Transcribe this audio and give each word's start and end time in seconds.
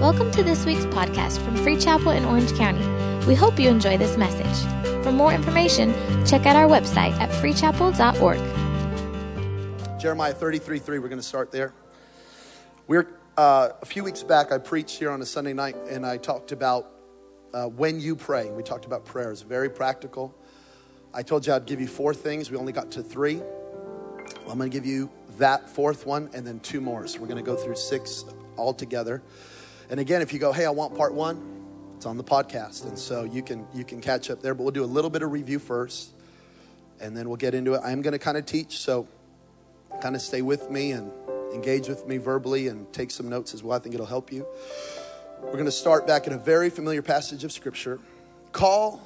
Welcome 0.00 0.30
to 0.30 0.42
this 0.42 0.64
week's 0.64 0.86
podcast 0.86 1.44
from 1.44 1.54
Free 1.56 1.76
Chapel 1.76 2.12
in 2.12 2.24
Orange 2.24 2.54
County. 2.54 2.80
We 3.26 3.34
hope 3.34 3.60
you 3.60 3.68
enjoy 3.68 3.98
this 3.98 4.16
message. 4.16 5.04
For 5.04 5.12
more 5.12 5.30
information, 5.30 5.92
check 6.24 6.46
out 6.46 6.56
our 6.56 6.66
website 6.66 7.12
at 7.20 7.28
freechapel.org. 7.28 8.40
Jeremiah 10.00 10.32
33 10.32 10.78
3, 10.78 10.98
we're 10.98 11.08
going 11.08 11.20
to 11.20 11.22
start 11.22 11.52
there. 11.52 11.74
We're, 12.86 13.08
uh, 13.36 13.72
a 13.82 13.84
few 13.84 14.02
weeks 14.02 14.22
back, 14.22 14.52
I 14.52 14.56
preached 14.56 14.98
here 14.98 15.10
on 15.10 15.20
a 15.20 15.26
Sunday 15.26 15.52
night 15.52 15.76
and 15.90 16.06
I 16.06 16.16
talked 16.16 16.52
about 16.52 16.90
uh, 17.52 17.66
when 17.66 18.00
you 18.00 18.16
pray. 18.16 18.48
We 18.48 18.62
talked 18.62 18.86
about 18.86 19.04
prayers, 19.04 19.42
very 19.42 19.68
practical. 19.68 20.34
I 21.12 21.22
told 21.22 21.46
you 21.46 21.52
I'd 21.52 21.66
give 21.66 21.78
you 21.78 21.88
four 21.88 22.14
things. 22.14 22.50
We 22.50 22.56
only 22.56 22.72
got 22.72 22.90
to 22.92 23.02
three. 23.02 23.36
Well, 23.36 24.50
I'm 24.50 24.56
going 24.56 24.70
to 24.70 24.74
give 24.74 24.86
you 24.86 25.10
that 25.36 25.68
fourth 25.68 26.06
one 26.06 26.30
and 26.32 26.46
then 26.46 26.58
two 26.60 26.80
more. 26.80 27.06
So 27.06 27.20
we're 27.20 27.26
going 27.26 27.44
to 27.44 27.50
go 27.50 27.54
through 27.54 27.76
six 27.76 28.24
all 28.56 28.72
together. 28.72 29.22
And 29.90 29.98
again, 29.98 30.22
if 30.22 30.32
you 30.32 30.38
go, 30.38 30.52
hey, 30.52 30.64
I 30.64 30.70
want 30.70 30.96
part 30.96 31.12
one, 31.12 31.44
it's 31.96 32.06
on 32.06 32.16
the 32.16 32.24
podcast, 32.24 32.86
and 32.86 32.96
so 32.96 33.24
you 33.24 33.42
can 33.42 33.66
you 33.74 33.84
can 33.84 34.00
catch 34.00 34.30
up 34.30 34.40
there. 34.40 34.54
But 34.54 34.62
we'll 34.62 34.72
do 34.72 34.84
a 34.84 34.86
little 34.86 35.10
bit 35.10 35.22
of 35.22 35.32
review 35.32 35.58
first, 35.58 36.12
and 37.00 37.16
then 37.16 37.28
we'll 37.28 37.36
get 37.36 37.54
into 37.54 37.74
it. 37.74 37.80
I 37.84 37.90
am 37.90 38.00
going 38.00 38.12
to 38.12 38.18
kind 38.18 38.38
of 38.38 38.46
teach, 38.46 38.78
so 38.78 39.08
kind 40.00 40.14
of 40.14 40.22
stay 40.22 40.42
with 40.42 40.70
me 40.70 40.92
and 40.92 41.10
engage 41.52 41.88
with 41.88 42.06
me 42.06 42.18
verbally 42.18 42.68
and 42.68 42.90
take 42.92 43.10
some 43.10 43.28
notes 43.28 43.52
as 43.52 43.64
well. 43.64 43.76
I 43.76 43.80
think 43.80 43.94
it'll 43.94 44.06
help 44.06 44.32
you. 44.32 44.46
We're 45.42 45.52
going 45.52 45.64
to 45.64 45.72
start 45.72 46.06
back 46.06 46.28
in 46.28 46.32
a 46.32 46.38
very 46.38 46.70
familiar 46.70 47.02
passage 47.02 47.42
of 47.42 47.50
Scripture. 47.50 47.98
Call 48.52 49.02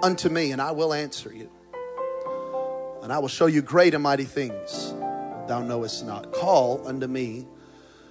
unto 0.00 0.28
me, 0.28 0.52
and 0.52 0.62
I 0.62 0.70
will 0.70 0.94
answer 0.94 1.34
you, 1.34 1.50
and 3.02 3.12
I 3.12 3.18
will 3.18 3.28
show 3.28 3.46
you 3.46 3.62
great 3.62 3.94
and 3.94 4.02
mighty 4.02 4.24
things 4.24 4.94
thou 5.48 5.60
knowest 5.60 6.06
not. 6.06 6.32
Call 6.32 6.86
unto 6.86 7.08
me 7.08 7.46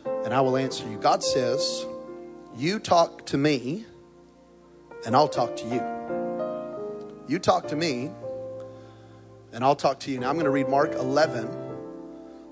and 0.05 0.33
I 0.33 0.41
will 0.41 0.57
answer 0.57 0.87
you. 0.87 0.97
God 0.97 1.23
says, 1.23 1.85
You 2.55 2.79
talk 2.79 3.25
to 3.27 3.37
me, 3.37 3.85
and 5.05 5.15
I'll 5.15 5.27
talk 5.27 5.55
to 5.57 5.65
you. 5.65 5.83
You 7.27 7.39
talk 7.39 7.67
to 7.69 7.75
me, 7.75 8.11
and 9.51 9.63
I'll 9.63 9.75
talk 9.75 9.99
to 10.01 10.11
you. 10.11 10.19
Now 10.19 10.29
I'm 10.29 10.35
going 10.35 10.45
to 10.45 10.51
read 10.51 10.67
Mark 10.67 10.93
11, 10.93 11.49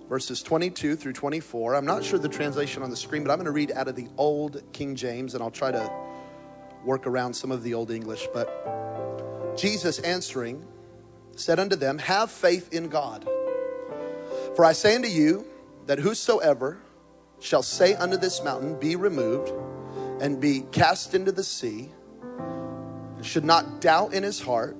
verses 0.08 0.41
22 0.41 0.95
through 0.95 1.13
24. 1.13 1.75
I'm 1.75 1.86
not 1.86 2.03
sure 2.03 2.19
the 2.19 2.30
translation 2.30 2.83
on 2.83 2.89
the 2.89 2.95
screen, 2.95 3.23
but 3.23 3.31
I'm 3.31 3.38
going 3.38 3.45
to 3.45 3.52
read 3.52 3.72
out 3.72 3.88
of 3.88 3.95
the 3.95 4.08
Old 4.17 4.61
King 4.73 4.95
James, 4.95 5.33
and 5.33 5.44
I'll 5.44 5.52
try 5.52 5.72
to 5.72 5.91
work 6.83 7.08
around 7.08 7.33
some 7.33 7.52
of 7.52 7.63
the 7.63 7.73
Old 7.73 7.91
English. 7.91 8.28
But 8.33 9.58
Jesus 9.58 10.00
answering 10.00 10.66
said 11.35 11.59
unto 11.59 11.75
them, 11.75 11.97
Have 11.97 12.31
faith 12.31 12.73
in 12.73 12.89
God. 12.89 13.28
For 14.56 14.66
I 14.66 14.73
say 14.73 14.95
unto 14.95 15.08
you 15.08 15.45
that 15.88 16.00
whosoever 16.00 16.80
shall 17.44 17.61
say 17.61 17.94
unto 17.95 18.17
this 18.17 18.41
mountain, 18.41 18.80
Be 18.80 18.95
removed 18.95 19.52
and 20.22 20.39
be 20.39 20.61
cast 20.72 21.13
into 21.13 21.31
the 21.31 21.44
sea, 21.44 21.91
should 23.22 23.44
not 23.44 23.81
doubt 23.81 24.13
in 24.13 24.23
his 24.23 24.39
heart, 24.41 24.77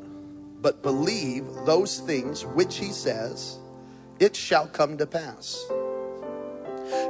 but 0.62 0.82
believe 0.82 1.46
those 1.66 2.00
things 2.00 2.46
which 2.46 2.78
he 2.78 2.92
says, 2.92 3.60
it 4.20 4.36
shall 4.36 4.68
come 4.68 4.98
to 4.98 5.06
pass. 5.06 5.66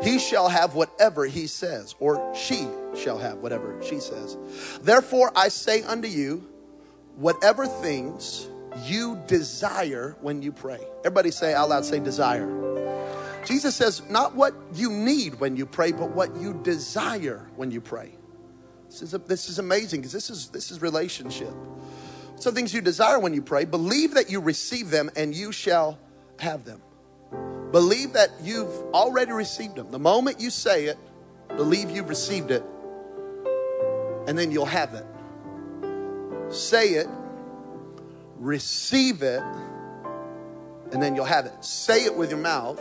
He 0.03 0.17
shall 0.19 0.49
have 0.49 0.75
whatever 0.75 1.25
he 1.25 1.47
says, 1.47 1.95
or 1.99 2.33
she 2.35 2.67
shall 2.95 3.17
have 3.19 3.37
whatever 3.37 3.79
she 3.83 3.99
says. 3.99 4.37
Therefore, 4.81 5.31
I 5.35 5.49
say 5.49 5.83
unto 5.83 6.07
you, 6.07 6.47
whatever 7.15 7.67
things 7.67 8.47
you 8.85 9.21
desire 9.27 10.15
when 10.21 10.41
you 10.41 10.51
pray. 10.51 10.79
Everybody 10.99 11.31
say 11.31 11.53
out 11.53 11.69
loud, 11.69 11.85
say 11.85 11.99
desire 11.99 12.72
Jesus 13.45 13.75
says, 13.75 14.01
not 14.09 14.35
what 14.35 14.53
you 14.73 14.91
need 14.91 15.39
when 15.39 15.55
you 15.55 15.65
pray, 15.65 15.91
but 15.91 16.11
what 16.11 16.35
you 16.37 16.53
desire 16.63 17.47
when 17.55 17.71
you 17.71 17.81
pray. 17.81 18.11
This 18.87 19.01
is, 19.01 19.13
a, 19.13 19.17
this 19.17 19.49
is 19.49 19.59
amazing 19.59 20.01
because 20.01 20.13
this 20.13 20.29
is, 20.29 20.49
this 20.49 20.71
is 20.71 20.81
relationship. 20.81 21.53
Some 22.35 22.53
things 22.55 22.73
you 22.73 22.81
desire 22.81 23.19
when 23.19 23.33
you 23.33 23.41
pray, 23.41 23.65
believe 23.65 24.13
that 24.15 24.29
you 24.29 24.39
receive 24.39 24.89
them 24.89 25.09
and 25.15 25.33
you 25.33 25.51
shall 25.51 25.99
have 26.39 26.65
them. 26.65 26.81
Believe 27.71 28.13
that 28.13 28.29
you've 28.41 28.71
already 28.93 29.31
received 29.31 29.75
them. 29.75 29.89
The 29.91 29.99
moment 29.99 30.39
you 30.39 30.49
say 30.49 30.85
it, 30.85 30.97
believe 31.55 31.89
you've 31.89 32.09
received 32.09 32.51
it, 32.51 32.63
and 34.27 34.37
then 34.37 34.51
you'll 34.51 34.65
have 34.65 34.93
it. 34.93 35.05
Say 36.53 36.89
it, 36.89 37.07
receive 38.37 39.23
it, 39.23 39.41
and 40.91 41.01
then 41.01 41.15
you'll 41.15 41.25
have 41.25 41.47
it. 41.47 41.65
Say 41.65 42.05
it 42.05 42.15
with 42.15 42.29
your 42.29 42.39
mouth 42.39 42.79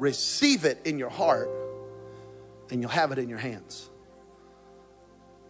receive 0.00 0.64
it 0.64 0.80
in 0.84 0.98
your 0.98 1.10
heart, 1.10 1.50
and 2.70 2.80
you'll 2.80 2.90
have 2.90 3.12
it 3.12 3.18
in 3.18 3.28
your 3.28 3.38
hands. 3.38 3.90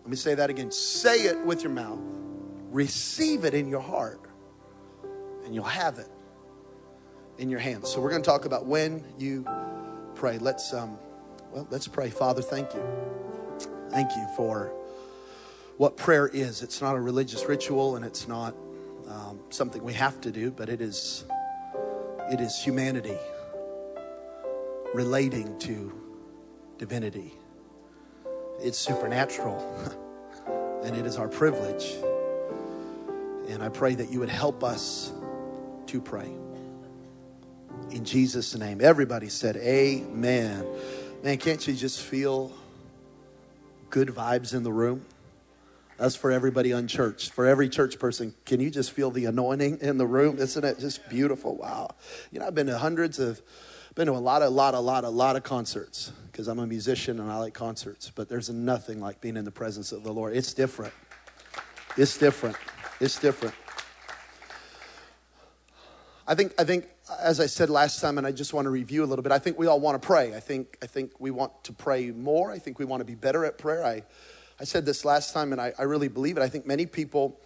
Let 0.03 0.11
me 0.11 0.17
say 0.17 0.35
that 0.35 0.51
again. 0.51 0.73
Say 0.73 1.27
it 1.27 1.39
with 1.47 1.63
your 1.63 1.73
mouth, 1.73 2.01
receive 2.71 3.45
it 3.45 3.55
in 3.55 3.69
your 3.69 3.81
heart, 3.81 4.21
and 5.45 5.55
you'll 5.55 5.65
have 5.65 5.99
it 5.99 6.09
in 7.39 7.49
your 7.49 7.61
hands. 7.61 7.89
So 7.89 8.01
we're 8.01 8.11
going 8.11 8.23
to 8.23 8.29
talk 8.29 8.45
about 8.45 8.67
when 8.67 9.05
you 9.19 9.47
pray. 10.15 10.39
Let's 10.39 10.75
um 10.75 10.99
well, 11.53 11.67
let's 11.71 11.89
pray. 11.89 12.11
Father, 12.11 12.43
thank 12.43 12.75
you. 12.75 12.83
Thank 13.91 14.11
you 14.17 14.27
for 14.37 14.73
what 15.79 15.97
prayer 15.97 16.29
is. 16.29 16.63
It's 16.63 16.81
not 16.81 16.95
a 16.97 17.01
religious 17.01 17.45
ritual 17.47 17.97
and 17.97 18.05
it's 18.05 18.29
not 18.29 18.55
um, 19.09 19.41
something 19.51 19.83
we 19.83 19.95
have 19.95 20.21
to 20.21 20.31
do, 20.31 20.51
but 20.51 20.69
it 20.69 20.81
is 20.81 21.25
it 22.31 22.41
is 22.41 22.57
humanity 22.63 23.19
relating 24.95 25.59
to 25.61 25.93
divinity. 26.79 27.33
It's 28.61 28.79
supernatural, 28.79 29.59
and 30.85 30.97
it 30.97 31.07
is 31.07 31.17
our 31.17 31.29
privilege. 31.29 31.95
And 33.49 33.63
I 33.63 33.69
pray 33.69 33.95
that 33.95 34.11
you 34.11 34.21
would 34.21 34.29
help 34.29 34.63
us 34.63 35.13
to 35.87 36.01
pray. 36.01 36.31
In 37.91 38.05
Jesus' 38.05 38.55
name. 38.57 38.81
Everybody 38.81 39.29
said, 39.29 39.57
Amen. 39.57 40.67
Man, 41.23 41.39
can't 41.39 41.67
you 41.67 41.75
just 41.75 42.01
feel 42.01 42.53
good 43.91 44.09
vibes 44.09 44.55
in 44.55 44.63
the 44.63 44.73
room? 44.73 45.05
That's 45.99 46.17
for 46.17 46.31
everybody 46.31 46.73
unchurched. 46.73 47.33
For 47.33 47.47
every 47.47 47.69
church 47.69 47.99
person, 47.99 48.35
can 48.47 48.61
you 48.61 48.71
just 48.71 48.93
feel 48.93 49.11
the 49.11 49.27
anointing 49.27 49.81
in 49.83 49.99
the 49.99 50.07
room? 50.07 50.39
Isn't 50.39 50.65
it 50.65 50.79
just 50.79 51.07
beautiful? 51.11 51.57
Wow. 51.57 51.91
You 52.31 52.41
know, 52.41 52.47
I've 52.47 52.55
been 52.55 52.69
to 52.69 52.79
hundreds 52.79 53.19
of 53.19 53.43
been 54.01 54.07
to 54.07 54.15
a 54.15 54.19
lot, 54.19 54.41
a 54.41 54.49
lot, 54.49 54.73
a 54.73 54.81
lot, 54.81 55.05
a 55.05 55.11
lot 55.11 55.37
of 55.37 55.43
concerts 55.43 56.11
because 56.33 56.49
I'm 56.49 56.59
a 56.59 56.67
musician 56.67 57.21
and 57.21 57.31
I 57.31 57.37
like 57.37 57.53
concerts. 57.53 58.11
But 58.15 58.31
there's 58.31 58.49
nothing 58.49 58.99
like 58.99 59.21
being 59.21 59.37
in 59.37 59.45
the 59.45 59.51
presence 59.51 59.93
of 59.93 60.05
the 60.05 60.11
Lord. 60.11 60.35
It's 60.35 60.55
different. 60.55 60.95
It's 61.99 62.17
different. 62.17 62.57
It's 62.99 63.19
different. 63.19 63.55
I 66.27 66.35
think, 66.35 66.55
I 66.59 66.65
think, 66.65 66.87
as 67.21 67.41
I 67.41 67.47
said 67.47 67.69
last 67.69 68.01
time, 68.01 68.17
and 68.17 68.27
I 68.27 68.33
just 68.33 68.55
want 68.55 68.65
to 68.65 68.71
review 68.71 69.05
a 69.05 69.09
little 69.09 69.23
bit. 69.23 69.33
I 69.33 69.39
think 69.39 69.59
we 69.59 69.67
all 69.67 69.81
want 69.81 70.01
to 70.01 70.07
pray. 70.07 70.35
I 70.35 70.41
think, 70.41 70.79
I 70.83 70.87
think 70.87 71.21
we 71.21 71.31
want 71.31 71.63
to 71.65 71.75
pray 71.75 72.11
more. 72.11 72.51
I 72.51 72.59
think 72.59 72.79
we 72.79 72.87
want 72.87 73.03
to 73.03 73.05
be 73.05 73.15
better 73.15 73.45
at 73.45 73.59
prayer. 73.59 73.85
I, 73.85 74.03
I 74.59 74.65
said 74.65 74.87
this 74.87 75.05
last 75.05 75.35
time, 75.35 75.53
and 75.53 75.61
I, 75.61 75.75
I 75.79 75.83
really 75.83 76.09
believe 76.09 76.39
it. 76.39 76.43
I 76.43 76.49
think 76.49 76.65
many 76.65 76.87
people 76.87 77.39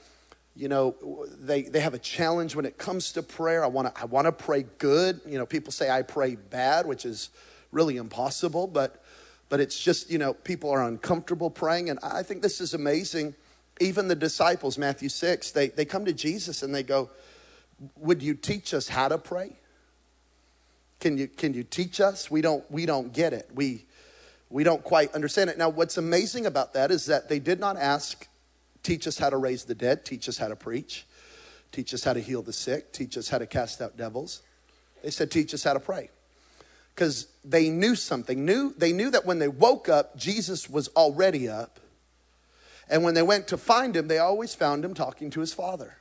you 0.57 0.69
know 0.69 0.95
they, 1.41 1.63
they 1.63 1.81
have 1.81 1.95
a 1.95 1.99
challenge 1.99 2.55
when 2.55 2.65
it 2.65 2.79
comes 2.79 3.13
to 3.13 3.23
prayer. 3.23 3.65
I 3.65 3.69
want 3.69 3.95
to 3.95 4.01
i 4.01 4.05
want 4.05 4.27
to 4.27 4.33
pray 4.33 4.65
good. 4.79 5.21
You 5.27 5.39
know 5.39 5.47
people 5.47 5.73
say 5.73 5.91
i 5.91 6.03
pray 6.03 6.37
bad 6.37 6.87
which 6.87 7.05
is 7.05 7.31
really 7.73 7.97
impossible 7.97 8.67
but 8.67 9.03
but 9.49 9.61
it's 9.61 9.79
just 9.79 10.11
you 10.11 10.19
know 10.19 10.35
people 10.35 10.71
are 10.71 10.85
uncomfortable 10.85 11.51
praying. 11.51 11.91
And 11.91 11.99
i 12.03 12.23
think 12.23 12.43
this 12.43 12.61
is 12.61 12.75
amazing. 12.75 13.35
Even 13.81 14.07
the 14.09 14.15
disciples 14.15 14.79
matthew 14.79 15.09
6 15.09 15.51
they, 15.51 15.69
they 15.69 15.85
come 15.85 16.05
to 16.05 16.13
jesus 16.13 16.63
and 16.63 16.75
they 16.75 16.83
go 16.83 17.11
would 17.97 18.23
you 18.23 18.35
teach 18.35 18.75
us 18.75 18.89
how 18.89 19.09
to 19.09 19.19
pray? 19.19 19.57
Can 21.01 21.19
you 21.19 21.27
can 21.27 21.55
you 21.55 21.65
teach 21.65 22.01
us? 22.01 22.31
We 22.31 22.41
don't 22.41 22.69
we 22.71 22.87
don't 22.87 23.13
get 23.13 23.33
it. 23.33 23.49
We 23.55 23.87
we 24.49 24.65
don't 24.65 24.83
quite 24.83 25.13
understand 25.13 25.51
it. 25.51 25.59
Now 25.59 25.69
what's 25.69 25.97
amazing 25.97 26.47
about 26.47 26.75
that 26.75 26.91
is 26.91 27.07
that 27.07 27.29
they 27.29 27.39
did 27.39 27.61
not 27.61 27.77
ask 27.77 28.27
Teach 28.85 29.09
us 29.09 29.19
how 29.19 29.31
to 29.31 29.37
raise 29.37 29.65
the 29.65 29.75
dead, 29.75 30.05
teach 30.05 30.29
us 30.29 30.39
how 30.39 30.47
to 30.47 30.55
preach, 30.55 31.07
teach 31.73 31.93
us 31.93 32.05
how 32.05 32.13
to 32.13 32.21
heal 32.21 32.43
the 32.43 32.53
sick, 32.53 32.93
teach 32.93 33.19
us 33.19 33.29
how 33.29 33.39
to 33.39 33.47
cast 33.47 33.83
out 33.83 33.97
devils. 33.97 34.43
They 35.03 35.11
said, 35.11 35.31
teach 35.31 35.53
us 35.53 35.65
how 35.65 35.73
to 35.73 35.81
pray. 35.81 36.11
Because 36.95 37.27
they 37.45 37.71
knew 37.71 37.97
something. 37.97 38.45
Knew, 38.45 38.73
they 38.79 38.93
knew 38.93 39.11
that 39.11 39.27
when 39.27 39.41
they 39.41 39.49
woke 39.49 39.89
up, 39.89 40.17
Jesus 40.17 40.71
was 40.71 40.89
already 40.89 41.49
up. 41.49 41.81
And 42.89 43.03
when 43.03 43.15
they 43.15 43.23
went 43.23 43.49
to 43.49 43.57
find 43.57 43.97
him, 43.97 44.07
they 44.07 44.19
always 44.19 44.55
found 44.55 44.85
him 44.85 44.95
talking 44.95 45.31
to 45.31 45.41
his 45.41 45.53
father. 45.53 45.97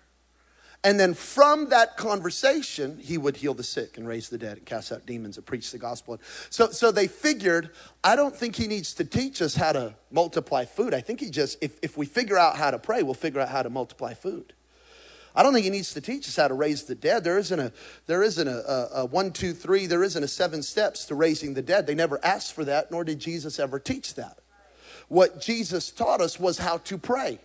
And 0.86 1.00
then 1.00 1.14
from 1.14 1.70
that 1.70 1.96
conversation, 1.96 3.00
he 3.00 3.18
would 3.18 3.38
heal 3.38 3.54
the 3.54 3.64
sick 3.64 3.98
and 3.98 4.06
raise 4.06 4.28
the 4.28 4.38
dead 4.38 4.58
and 4.58 4.66
cast 4.66 4.92
out 4.92 5.06
demons 5.06 5.38
and 5.38 5.46
preach 5.46 5.72
the 5.72 5.78
gospel. 5.78 6.20
So, 6.50 6.72
so 6.72 6.92
they 6.92 7.08
figured, 7.08 7.70
I 8.04 8.18
don't 8.18 8.36
think 8.36 8.58
he 8.58 8.68
needs 8.68 8.94
to 8.96 9.06
teach 9.06 9.42
us 9.42 9.56
how 9.56 9.72
to 9.72 9.96
multiply 10.12 10.66
food. 10.66 10.94
I 10.94 11.00
think 11.00 11.22
he 11.22 11.30
just, 11.30 11.58
if, 11.62 11.80
if 11.82 11.96
we 11.96 12.06
figure 12.06 12.38
out 12.38 12.58
how 12.58 12.70
to 12.70 12.80
pray, 12.80 13.02
we'll 13.02 13.14
figure 13.14 13.40
out 13.40 13.48
how 13.48 13.64
to 13.64 13.70
multiply 13.70 14.14
food. 14.14 14.52
I 15.36 15.42
don't 15.42 15.54
think 15.54 15.64
he 15.64 15.72
needs 15.72 15.94
to 15.94 16.02
teach 16.02 16.28
us 16.28 16.36
how 16.36 16.48
to 16.48 16.54
raise 16.54 16.84
the 16.84 16.96
dead. 16.96 17.24
There 17.24 17.40
isn't 17.40 17.60
a 17.60 17.72
there 18.06 18.22
isn't 18.22 18.48
a, 18.48 18.52
a, 18.72 18.90
a 19.02 19.06
one, 19.06 19.32
two, 19.32 19.54
three. 19.54 19.88
There 19.88 20.04
isn't 20.04 20.24
a 20.24 20.28
seven 20.28 20.62
steps 20.62 21.06
to 21.06 21.16
raising 21.16 21.56
the 21.56 21.62
dead. 21.64 21.88
They 21.88 21.96
never 21.96 22.24
asked 22.24 22.54
for 22.54 22.64
that, 22.66 22.92
nor 22.92 23.04
did 23.04 23.20
Jesus 23.20 23.58
ever 23.58 23.80
teach 23.80 24.14
that. 24.14 24.38
What 25.08 25.42
Jesus 25.42 25.90
taught 25.90 26.22
us 26.22 26.40
was 26.40 26.60
how 26.60 26.78
to 26.80 26.98
pray. 26.98 27.40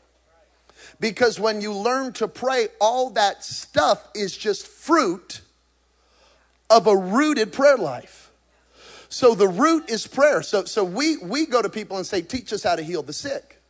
Because 1.00 1.38
when 1.38 1.60
you 1.60 1.72
learn 1.72 2.12
to 2.14 2.28
pray, 2.28 2.69
all 2.80 3.10
that 3.10 3.44
stuff 3.44 4.08
is 4.14 4.36
just 4.36 4.66
fruit 4.66 5.40
of 6.70 6.86
a 6.86 6.96
rooted 6.96 7.52
prayer 7.52 7.76
life. 7.76 8.30
So 9.08 9.34
the 9.34 9.48
root 9.48 9.88
is 9.88 10.06
prayer. 10.06 10.42
So, 10.42 10.64
so 10.64 10.84
we, 10.84 11.16
we 11.19 11.46
go 11.46 11.62
to 11.62 11.69
people 11.69 11.96
and 11.96 12.06
say, 12.06 12.20
teach 12.20 12.52
us 12.52 12.62
how 12.62 12.76
to 12.76 12.82
heal 12.82 13.02
the 13.02 13.12
sick. 13.12 13.60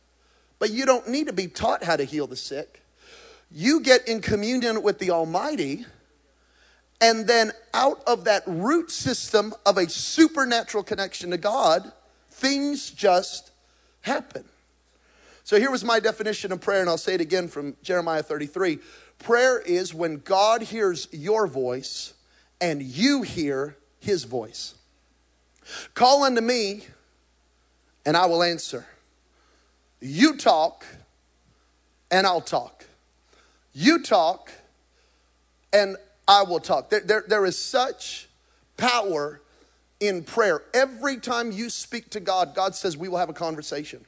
But 0.59 0.71
you 0.71 0.85
don't 0.85 1.07
need 1.07 1.27
to 1.27 1.33
be 1.33 1.47
taught 1.47 1.83
how 1.83 1.95
to 1.95 2.03
heal 2.03 2.27
the 2.27 2.35
sick. 2.35 2.81
You 3.49 3.79
get 3.79 4.07
in 4.07 4.21
communion 4.21 4.83
with 4.83 4.99
the 4.99 5.11
Almighty, 5.11 5.85
and 7.01 7.25
then 7.25 7.53
out 7.73 8.03
of 8.05 8.25
that 8.25 8.43
root 8.45 8.91
system 8.91 9.53
of 9.65 9.77
a 9.77 9.89
supernatural 9.89 10.83
connection 10.83 11.31
to 11.31 11.37
God, 11.37 11.91
things 12.29 12.91
just 12.91 13.51
happen. 14.01 14.43
So 15.49 15.59
here 15.59 15.71
was 15.71 15.83
my 15.83 15.99
definition 15.99 16.51
of 16.51 16.61
prayer, 16.61 16.81
and 16.81 16.87
I'll 16.87 16.95
say 16.99 17.15
it 17.15 17.21
again 17.21 17.47
from 17.47 17.75
Jeremiah 17.81 18.21
33. 18.21 18.77
Prayer 19.17 19.57
is 19.59 19.95
when 19.95 20.17
God 20.17 20.61
hears 20.61 21.07
your 21.11 21.47
voice 21.47 22.13
and 22.61 22.83
you 22.83 23.23
hear 23.23 23.75
his 23.99 24.25
voice. 24.25 24.75
Call 25.95 26.23
unto 26.23 26.39
me, 26.39 26.83
and 28.05 28.15
I 28.15 28.27
will 28.27 28.43
answer. 28.43 28.85
You 29.99 30.37
talk, 30.37 30.85
and 32.11 32.27
I'll 32.27 32.41
talk. 32.41 32.85
You 33.73 34.03
talk, 34.03 34.51
and 35.73 35.97
I 36.27 36.43
will 36.43 36.59
talk. 36.59 36.91
There, 36.91 36.99
there, 36.99 37.23
there 37.27 37.45
is 37.47 37.57
such 37.57 38.29
power 38.77 39.41
in 39.99 40.21
prayer. 40.21 40.61
Every 40.75 41.17
time 41.17 41.51
you 41.51 41.71
speak 41.71 42.11
to 42.11 42.19
God, 42.19 42.53
God 42.53 42.75
says, 42.75 42.95
We 42.95 43.07
will 43.07 43.17
have 43.17 43.29
a 43.29 43.33
conversation. 43.33 44.05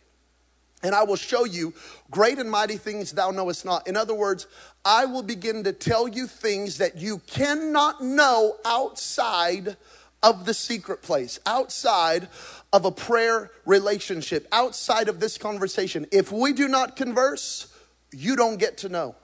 And 0.84 0.96
I 0.96 1.04
will 1.04 1.16
show 1.16 1.46
you 1.46 1.74
great 2.10 2.40
and 2.40 2.50
mighty 2.50 2.78
things 2.78 3.12
thou 3.12 3.32
knowest 3.32 3.66
not. 3.66 3.88
In 3.88 3.96
other 3.96 4.16
words, 4.16 4.48
I 4.84 5.06
will 5.06 5.24
begin 5.24 5.64
to 5.64 5.74
tell 5.74 6.08
you 6.08 6.28
things 6.28 6.78
that 6.80 6.98
you 6.98 7.20
cannot 7.28 8.02
know 8.02 8.56
outside 8.66 9.78
of 10.24 10.46
the 10.46 10.54
secret 10.54 11.02
place, 11.02 11.40
outside 11.46 12.28
of 12.74 12.86
a 12.86 12.92
prayer 12.92 13.52
relationship, 13.66 14.48
outside 14.52 15.08
of 15.08 15.20
this 15.20 15.38
conversation. 15.38 16.06
If 16.12 16.32
we 16.32 16.54
do 16.54 16.68
not 16.68 16.96
converse, 16.96 17.68
you 18.12 18.36
don't 18.36 18.58
get 18.58 18.78
to 18.80 18.90
know. 18.90 19.16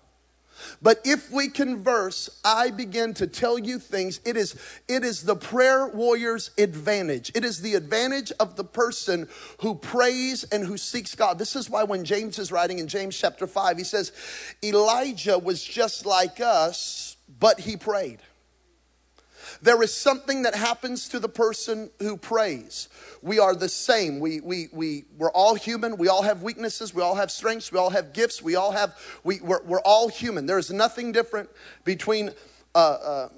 But 0.81 1.01
if 1.03 1.31
we 1.31 1.49
converse, 1.49 2.29
I 2.43 2.71
begin 2.71 3.13
to 3.15 3.27
tell 3.27 3.57
you 3.57 3.79
things. 3.79 4.19
It 4.25 4.37
is, 4.37 4.55
it 4.87 5.03
is 5.03 5.23
the 5.23 5.35
prayer 5.35 5.87
warrior's 5.87 6.51
advantage. 6.57 7.31
It 7.35 7.43
is 7.43 7.61
the 7.61 7.75
advantage 7.75 8.31
of 8.39 8.55
the 8.55 8.63
person 8.63 9.27
who 9.61 9.75
prays 9.75 10.43
and 10.45 10.65
who 10.65 10.77
seeks 10.77 11.15
God. 11.15 11.39
This 11.39 11.55
is 11.55 11.69
why 11.69 11.83
when 11.83 12.03
James 12.03 12.39
is 12.39 12.51
writing 12.51 12.79
in 12.79 12.87
James 12.87 13.17
chapter 13.17 13.47
5, 13.47 13.77
he 13.77 13.83
says, 13.83 14.11
Elijah 14.63 15.37
was 15.37 15.63
just 15.63 16.05
like 16.05 16.39
us, 16.39 17.17
but 17.39 17.59
he 17.59 17.77
prayed. 17.77 18.19
There 19.61 19.81
is 19.81 19.93
something 19.93 20.43
that 20.43 20.55
happens 20.55 21.09
to 21.09 21.19
the 21.19 21.29
person 21.29 21.89
who 21.99 22.17
prays. 22.17 22.89
We 23.21 23.39
are 23.39 23.55
the 23.55 23.69
same. 23.69 24.19
We, 24.19 24.41
we, 24.41 24.67
we, 24.71 25.05
we're 25.17 25.31
all 25.31 25.55
human. 25.55 25.97
We 25.97 26.07
all 26.07 26.21
have 26.21 26.43
weaknesses. 26.43 26.93
We 26.93 27.01
all 27.01 27.15
have 27.15 27.31
strengths. 27.31 27.71
We 27.71 27.79
all 27.79 27.89
have 27.89 28.13
gifts. 28.13 28.41
We 28.41 28.55
all 28.55 28.71
have, 28.71 28.95
we, 29.23 29.39
we're, 29.41 29.63
we're 29.63 29.81
all 29.81 30.09
human. 30.09 30.45
There 30.45 30.59
is 30.59 30.71
nothing 30.71 31.11
different 31.11 31.49
between 31.83 32.31
uh, 32.75 32.77
uh, 32.77 33.29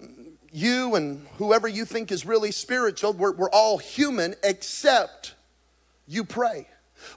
you 0.52 0.96
and 0.96 1.26
whoever 1.38 1.68
you 1.68 1.86
think 1.86 2.12
is 2.12 2.26
really 2.26 2.52
spiritual. 2.52 3.14
We're, 3.14 3.34
we're 3.34 3.52
all 3.52 3.78
human 3.78 4.36
except 4.44 5.36
you 6.08 6.24
pray. 6.24 6.68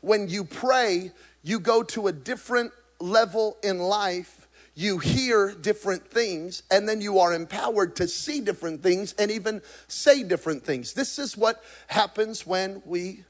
When 0.00 0.28
you 0.28 0.44
pray, 0.44 1.10
you 1.42 1.58
go 1.58 1.82
to 1.82 2.06
a 2.06 2.12
different 2.12 2.72
level 3.00 3.56
in 3.62 3.78
life 3.78 4.41
you 4.74 4.98
hear 4.98 5.52
different 5.52 6.08
things 6.08 6.62
and 6.70 6.88
then 6.88 7.00
you 7.00 7.18
are 7.18 7.34
empowered 7.34 7.96
to 7.96 8.08
see 8.08 8.40
different 8.40 8.82
things 8.82 9.14
and 9.18 9.30
even 9.30 9.60
say 9.86 10.22
different 10.22 10.64
things. 10.64 10.94
This 10.94 11.18
is 11.18 11.36
what 11.36 11.62
happens 11.88 12.46
when 12.46 12.82
we 12.86 13.24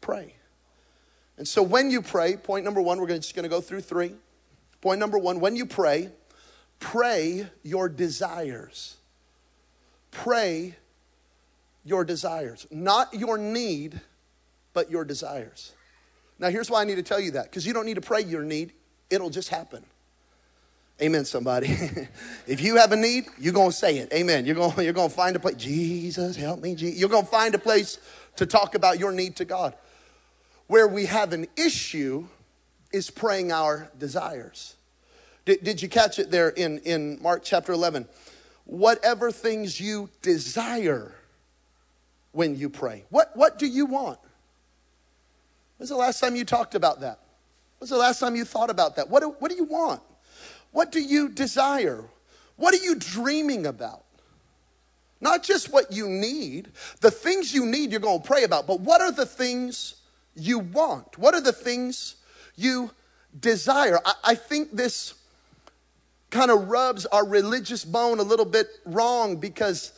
pray. 0.00 0.34
And 1.36 1.46
so 1.46 1.62
when 1.62 1.90
you 1.90 2.02
pray, 2.02 2.36
point 2.36 2.64
number 2.64 2.80
one, 2.80 3.00
we're 3.00 3.08
just 3.08 3.34
going 3.34 3.42
to 3.42 3.48
go 3.48 3.60
through 3.60 3.80
three. 3.82 4.12
Point 4.80 5.00
number 5.00 5.18
one, 5.18 5.40
when 5.40 5.56
you 5.56 5.66
pray, 5.66 6.10
pray 6.78 7.48
your 7.62 7.88
desires. 7.88 8.96
Pray 10.12 10.76
your 11.84 12.04
desires. 12.04 12.66
Not 12.70 13.12
your 13.12 13.36
need, 13.38 14.00
but 14.72 14.90
your 14.90 15.04
desires. 15.04 15.72
Now, 16.38 16.50
here's 16.50 16.70
why 16.70 16.82
I 16.82 16.84
need 16.84 16.96
to 16.96 17.02
tell 17.02 17.20
you 17.20 17.32
that 17.32 17.44
because 17.44 17.66
you 17.66 17.72
don't 17.72 17.86
need 17.86 17.94
to 17.94 18.00
pray 18.00 18.20
your 18.20 18.42
need, 18.42 18.72
it'll 19.10 19.30
just 19.30 19.48
happen. 19.48 19.84
Amen, 21.00 21.26
somebody. 21.26 21.66
if 22.46 22.60
you 22.60 22.76
have 22.76 22.92
a 22.92 22.96
need, 22.96 23.26
you're 23.38 23.52
going 23.52 23.70
to 23.70 23.76
say 23.76 23.98
it. 23.98 24.12
Amen. 24.14 24.46
You're 24.46 24.54
going 24.54 24.72
you're 24.84 24.94
to 24.94 25.08
find 25.08 25.36
a 25.36 25.38
place. 25.38 25.56
Jesus, 25.56 26.36
help 26.36 26.60
me. 26.60 26.72
You're 26.72 27.10
going 27.10 27.24
to 27.24 27.30
find 27.30 27.54
a 27.54 27.58
place 27.58 27.98
to 28.36 28.46
talk 28.46 28.74
about 28.74 28.98
your 28.98 29.12
need 29.12 29.36
to 29.36 29.44
God. 29.44 29.74
Where 30.68 30.88
we 30.88 31.06
have 31.06 31.32
an 31.32 31.48
issue 31.56 32.26
is 32.92 33.10
praying 33.10 33.52
our 33.52 33.90
desires. 33.98 34.76
Did, 35.44 35.62
did 35.62 35.82
you 35.82 35.88
catch 35.88 36.18
it 36.18 36.30
there 36.30 36.48
in, 36.48 36.78
in 36.78 37.20
Mark 37.20 37.42
chapter 37.44 37.72
11? 37.72 38.08
Whatever 38.64 39.30
things 39.30 39.78
you 39.78 40.08
desire 40.22 41.14
when 42.32 42.56
you 42.56 42.70
pray. 42.70 43.04
What, 43.10 43.32
what 43.34 43.58
do 43.58 43.66
you 43.66 43.86
want? 43.86 44.18
When's 45.76 45.90
the 45.90 45.96
last 45.96 46.20
time 46.20 46.36
you 46.36 46.44
talked 46.44 46.74
about 46.74 47.00
that? 47.00 47.20
When's 47.78 47.90
the 47.90 47.98
last 47.98 48.18
time 48.18 48.34
you 48.34 48.46
thought 48.46 48.70
about 48.70 48.96
that? 48.96 49.10
What 49.10 49.20
do, 49.20 49.36
what 49.38 49.50
do 49.50 49.56
you 49.56 49.64
want? 49.64 50.00
What 50.76 50.92
do 50.92 51.00
you 51.00 51.30
desire? 51.30 52.04
What 52.56 52.74
are 52.74 52.84
you 52.84 52.96
dreaming 52.96 53.64
about? 53.64 54.04
Not 55.22 55.42
just 55.42 55.72
what 55.72 55.90
you 55.90 56.06
need. 56.06 56.68
The 57.00 57.10
things 57.10 57.54
you 57.54 57.64
need, 57.64 57.92
you're 57.92 57.98
going 57.98 58.20
to 58.20 58.26
pray 58.28 58.44
about, 58.44 58.66
but 58.66 58.80
what 58.80 59.00
are 59.00 59.10
the 59.10 59.24
things 59.24 59.94
you 60.34 60.58
want? 60.58 61.16
What 61.16 61.34
are 61.34 61.40
the 61.40 61.54
things 61.54 62.16
you 62.56 62.90
desire? 63.40 64.00
I, 64.04 64.12
I 64.22 64.34
think 64.34 64.72
this 64.72 65.14
kind 66.28 66.50
of 66.50 66.68
rubs 66.68 67.06
our 67.06 67.26
religious 67.26 67.82
bone 67.82 68.18
a 68.18 68.22
little 68.22 68.44
bit 68.44 68.66
wrong 68.84 69.36
because 69.36 69.94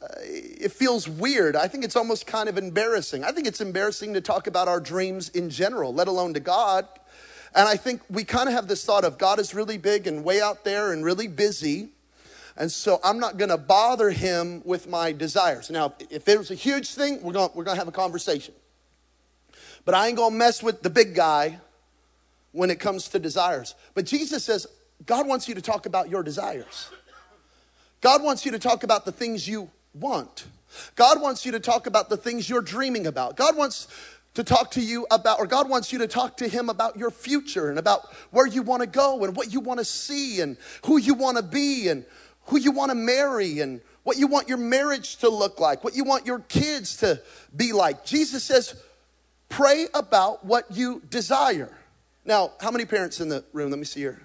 uh, 0.00 0.06
it 0.22 0.72
feels 0.72 1.06
weird. 1.06 1.56
I 1.56 1.68
think 1.68 1.84
it's 1.84 1.94
almost 1.94 2.26
kind 2.26 2.48
of 2.48 2.56
embarrassing. 2.56 3.22
I 3.22 3.32
think 3.32 3.46
it's 3.46 3.60
embarrassing 3.60 4.14
to 4.14 4.22
talk 4.22 4.46
about 4.46 4.66
our 4.66 4.80
dreams 4.80 5.28
in 5.28 5.50
general, 5.50 5.92
let 5.92 6.08
alone 6.08 6.32
to 6.32 6.40
God. 6.40 6.88
And 7.54 7.68
I 7.68 7.76
think 7.76 8.02
we 8.10 8.24
kind 8.24 8.48
of 8.48 8.54
have 8.54 8.68
this 8.68 8.84
thought 8.84 9.04
of 9.04 9.18
God 9.18 9.38
is 9.38 9.54
really 9.54 9.78
big 9.78 10.06
and 10.06 10.24
way 10.24 10.40
out 10.40 10.64
there 10.64 10.92
and 10.92 11.04
really 11.04 11.28
busy. 11.28 11.90
And 12.56 12.72
so 12.72 13.00
I'm 13.04 13.18
not 13.18 13.36
going 13.36 13.50
to 13.50 13.58
bother 13.58 14.10
him 14.10 14.62
with 14.64 14.88
my 14.88 15.12
desires. 15.12 15.70
Now, 15.70 15.94
if 16.10 16.28
it 16.28 16.38
was 16.38 16.50
a 16.50 16.54
huge 16.54 16.94
thing, 16.94 17.22
we're 17.22 17.32
going 17.32 17.50
we're 17.54 17.64
to 17.64 17.74
have 17.74 17.88
a 17.88 17.92
conversation. 17.92 18.54
But 19.84 19.94
I 19.94 20.08
ain't 20.08 20.16
going 20.16 20.32
to 20.32 20.36
mess 20.36 20.62
with 20.62 20.82
the 20.82 20.90
big 20.90 21.14
guy 21.14 21.60
when 22.52 22.70
it 22.70 22.80
comes 22.80 23.08
to 23.08 23.18
desires. 23.18 23.74
But 23.94 24.06
Jesus 24.06 24.42
says, 24.42 24.66
God 25.04 25.28
wants 25.28 25.48
you 25.48 25.54
to 25.54 25.60
talk 25.60 25.86
about 25.86 26.08
your 26.08 26.22
desires. 26.22 26.90
God 28.00 28.22
wants 28.22 28.44
you 28.44 28.52
to 28.52 28.58
talk 28.58 28.82
about 28.82 29.04
the 29.04 29.12
things 29.12 29.46
you 29.46 29.70
want. 29.94 30.46
God 30.94 31.20
wants 31.20 31.46
you 31.46 31.52
to 31.52 31.60
talk 31.60 31.86
about 31.86 32.08
the 32.08 32.16
things 32.16 32.48
you're 32.48 32.62
dreaming 32.62 33.06
about. 33.06 33.36
God 33.36 33.56
wants 33.56 33.88
to 34.36 34.44
talk 34.44 34.70
to 34.72 34.80
you 34.82 35.06
about, 35.10 35.38
or 35.38 35.46
God 35.46 35.68
wants 35.68 35.92
you 35.92 35.98
to 35.98 36.06
talk 36.06 36.36
to 36.38 36.48
Him 36.48 36.68
about 36.68 36.96
your 36.96 37.10
future 37.10 37.70
and 37.70 37.78
about 37.78 38.14
where 38.30 38.46
you 38.46 38.62
want 38.62 38.82
to 38.82 38.86
go 38.86 39.24
and 39.24 39.34
what 39.34 39.52
you 39.52 39.60
want 39.60 39.78
to 39.78 39.84
see 39.84 40.40
and 40.40 40.56
who 40.84 40.98
you 40.98 41.14
want 41.14 41.38
to 41.38 41.42
be 41.42 41.88
and 41.88 42.04
who 42.44 42.58
you 42.58 42.70
want 42.70 42.90
to 42.90 42.94
marry 42.94 43.60
and 43.60 43.80
what 44.04 44.18
you 44.18 44.26
want 44.26 44.48
your 44.48 44.58
marriage 44.58 45.16
to 45.16 45.28
look 45.30 45.58
like, 45.58 45.82
what 45.82 45.96
you 45.96 46.04
want 46.04 46.26
your 46.26 46.40
kids 46.40 46.98
to 46.98 47.20
be 47.56 47.72
like. 47.72 48.04
Jesus 48.04 48.44
says, 48.44 48.80
pray 49.48 49.86
about 49.94 50.44
what 50.44 50.66
you 50.70 51.02
desire. 51.10 51.76
Now, 52.26 52.52
how 52.60 52.70
many 52.70 52.84
parents 52.84 53.20
in 53.20 53.30
the 53.30 53.42
room? 53.54 53.70
Let 53.70 53.78
me 53.78 53.86
see 53.86 54.00
your 54.00 54.20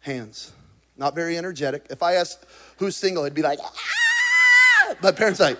hands. 0.00 0.52
Not 0.96 1.14
very 1.14 1.38
energetic. 1.38 1.86
If 1.90 2.02
I 2.02 2.14
asked 2.14 2.44
who's 2.78 2.96
single, 2.96 3.22
it'd 3.24 3.34
be 3.34 3.42
like, 3.42 3.60
ah! 3.62 4.94
But 5.00 5.16
parents 5.16 5.38
like, 5.38 5.58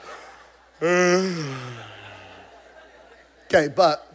Okay, 3.47 3.69
but, 3.69 4.07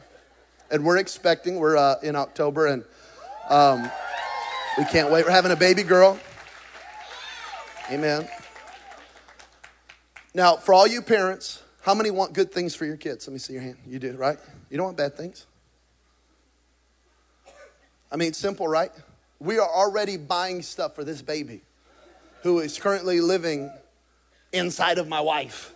and 0.70 0.84
we're 0.86 0.98
expecting, 0.98 1.56
we're 1.56 1.78
uh, 1.78 1.96
in 2.04 2.16
October, 2.16 2.68
and 2.68 2.84
um, 3.50 3.90
we 4.78 4.86
can't 4.86 5.12
wait. 5.12 5.26
We're 5.26 5.32
having 5.32 5.52
a 5.52 5.56
baby 5.56 5.84
girl. 5.84 6.20
Amen. 7.90 8.28
Now, 10.34 10.56
for 10.56 10.74
all 10.74 10.88
you 10.88 11.02
parents, 11.02 11.62
how 11.82 11.94
many 11.94 12.12
want 12.12 12.34
good 12.34 12.52
things 12.52 12.76
for 12.76 12.86
your 12.86 12.98
kids? 12.98 13.28
Let 13.28 13.34
me 13.34 13.40
see 13.40 13.54
your 13.54 13.62
hand. 13.62 13.78
You 13.88 14.00
do, 14.00 14.14
right? 14.14 14.38
You 14.70 14.78
don't 14.78 14.86
want 14.86 14.98
bad 14.98 15.16
things. 15.16 15.46
I 18.12 18.18
mean, 18.18 18.30
it's 18.30 18.38
simple, 18.38 18.68
right? 18.68 18.92
we 19.42 19.58
are 19.58 19.68
already 19.68 20.18
buying 20.18 20.62
stuff 20.62 20.94
for 20.94 21.04
this 21.04 21.22
baby 21.22 21.62
who 22.44 22.60
is 22.60 22.78
currently 22.78 23.20
living 23.22 23.72
inside 24.54 25.00
of 25.00 25.08
my 25.08 25.20
wife. 25.20 25.74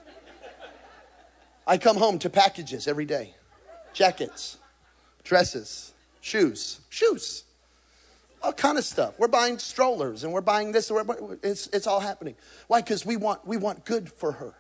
I 1.66 1.80
come 1.80 1.98
home 1.98 2.20
to 2.20 2.30
packages 2.30 2.88
every 2.88 3.06
day 3.06 3.34
jackets, 3.96 4.58
dresses, 5.24 5.94
shoes, 6.22 6.82
shoes, 6.90 7.46
all 8.44 8.54
kind 8.54 8.78
of 8.78 8.84
stuff. 8.84 9.18
We're 9.18 9.30
buying 9.30 9.58
strollers 9.58 10.24
and 10.24 10.32
we're 10.32 10.42
buying 10.42 10.72
this. 10.72 10.92
It's, 11.42 11.68
it's 11.68 11.88
all 11.88 12.02
happening. 12.02 12.36
Why? 12.68 12.82
Because 12.82 13.06
we 13.06 13.16
want, 13.16 13.48
we 13.48 13.58
want 13.58 13.86
good 13.86 14.12
for 14.12 14.34
her. 14.34 14.54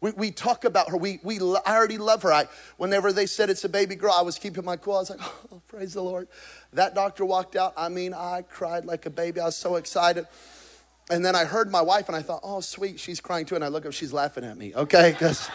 We, 0.00 0.12
we 0.12 0.30
talk 0.30 0.64
about 0.64 0.88
her. 0.88 0.96
We, 0.96 1.20
we, 1.22 1.38
I 1.38 1.76
already 1.76 1.98
love 1.98 2.22
her. 2.22 2.32
I, 2.32 2.46
whenever 2.78 3.12
they 3.12 3.26
said 3.26 3.50
it's 3.50 3.64
a 3.64 3.68
baby 3.68 3.94
girl, 3.96 4.14
I 4.16 4.22
was 4.22 4.38
keeping 4.38 4.64
my 4.64 4.76
cool. 4.76 4.96
I 4.96 5.00
was 5.00 5.10
like, 5.10 5.20
oh, 5.52 5.60
praise 5.68 5.92
the 5.92 6.02
Lord. 6.02 6.26
That 6.72 6.94
doctor 6.94 7.26
walked 7.26 7.54
out. 7.54 7.74
I 7.76 7.90
mean, 7.90 8.14
I 8.14 8.42
cried 8.48 8.86
like 8.86 9.04
a 9.04 9.10
baby. 9.10 9.40
I 9.40 9.44
was 9.44 9.56
so 9.56 9.76
excited. 9.76 10.26
And 11.10 11.24
then 11.24 11.36
I 11.36 11.44
heard 11.44 11.70
my 11.70 11.82
wife 11.82 12.08
and 12.08 12.16
I 12.16 12.22
thought, 12.22 12.40
oh, 12.42 12.60
sweet, 12.60 12.98
she's 12.98 13.20
crying 13.20 13.44
too. 13.44 13.56
And 13.56 13.64
I 13.64 13.68
look 13.68 13.84
up, 13.84 13.92
she's 13.92 14.12
laughing 14.12 14.44
at 14.44 14.56
me, 14.56 14.74
okay? 14.74 15.10
Because 15.12 15.50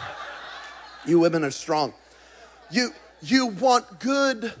you 1.04 1.18
women 1.18 1.42
are 1.42 1.50
strong. 1.50 1.92
You, 2.70 2.90
you 3.22 3.46
want 3.46 4.00
good 4.00 4.52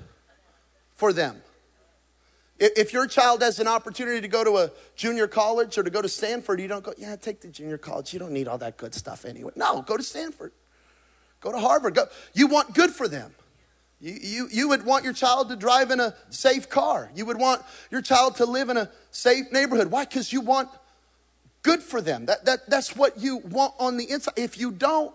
for 0.94 1.12
them. 1.12 1.42
If 2.58 2.94
your 2.94 3.06
child 3.06 3.42
has 3.42 3.58
an 3.58 3.68
opportunity 3.68 4.22
to 4.22 4.28
go 4.28 4.42
to 4.42 4.56
a 4.56 4.70
junior 4.94 5.26
college 5.26 5.76
or 5.76 5.82
to 5.82 5.90
go 5.90 6.00
to 6.00 6.08
Stanford, 6.08 6.58
you 6.58 6.68
don't 6.68 6.82
go, 6.82 6.94
yeah, 6.96 7.14
take 7.16 7.42
the 7.42 7.48
junior 7.48 7.76
college. 7.76 8.14
You 8.14 8.18
don't 8.18 8.32
need 8.32 8.48
all 8.48 8.56
that 8.58 8.78
good 8.78 8.94
stuff 8.94 9.26
anyway. 9.26 9.52
No, 9.56 9.82
go 9.82 9.98
to 9.98 10.02
Stanford. 10.02 10.52
Go 11.40 11.52
to 11.52 11.58
Harvard. 11.58 11.94
Go. 11.94 12.06
You 12.32 12.46
want 12.46 12.74
good 12.74 12.90
for 12.90 13.08
them. 13.08 13.34
You, 14.00 14.14
you, 14.20 14.48
you 14.50 14.68
would 14.68 14.86
want 14.86 15.04
your 15.04 15.12
child 15.12 15.50
to 15.50 15.56
drive 15.56 15.90
in 15.90 16.00
a 16.00 16.14
safe 16.30 16.68
car. 16.70 17.10
You 17.14 17.26
would 17.26 17.38
want 17.38 17.62
your 17.90 18.00
child 18.00 18.36
to 18.36 18.46
live 18.46 18.70
in 18.70 18.78
a 18.78 18.90
safe 19.10 19.52
neighborhood. 19.52 19.90
Why? 19.90 20.06
Because 20.06 20.32
you 20.32 20.40
want 20.40 20.70
good 21.62 21.82
for 21.82 22.00
them. 22.00 22.24
That, 22.26 22.46
that, 22.46 22.70
that's 22.70 22.96
what 22.96 23.18
you 23.18 23.38
want 23.38 23.74
on 23.78 23.98
the 23.98 24.10
inside. 24.10 24.34
If 24.36 24.58
you 24.58 24.70
don't, 24.70 25.14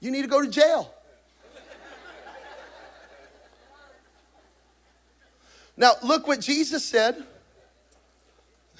you 0.00 0.10
need 0.10 0.22
to 0.22 0.28
go 0.28 0.42
to 0.42 0.48
jail. 0.48 0.92
Now, 5.76 5.92
look 6.02 6.26
what 6.26 6.40
Jesus 6.40 6.84
said. 6.84 7.22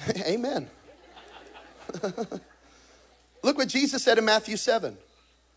Amen. 0.27 0.69
look 3.43 3.59
what 3.59 3.69
Jesus 3.69 4.03
said 4.03 4.19
in 4.19 4.25
Matthew 4.25 4.57
7. 4.57 4.97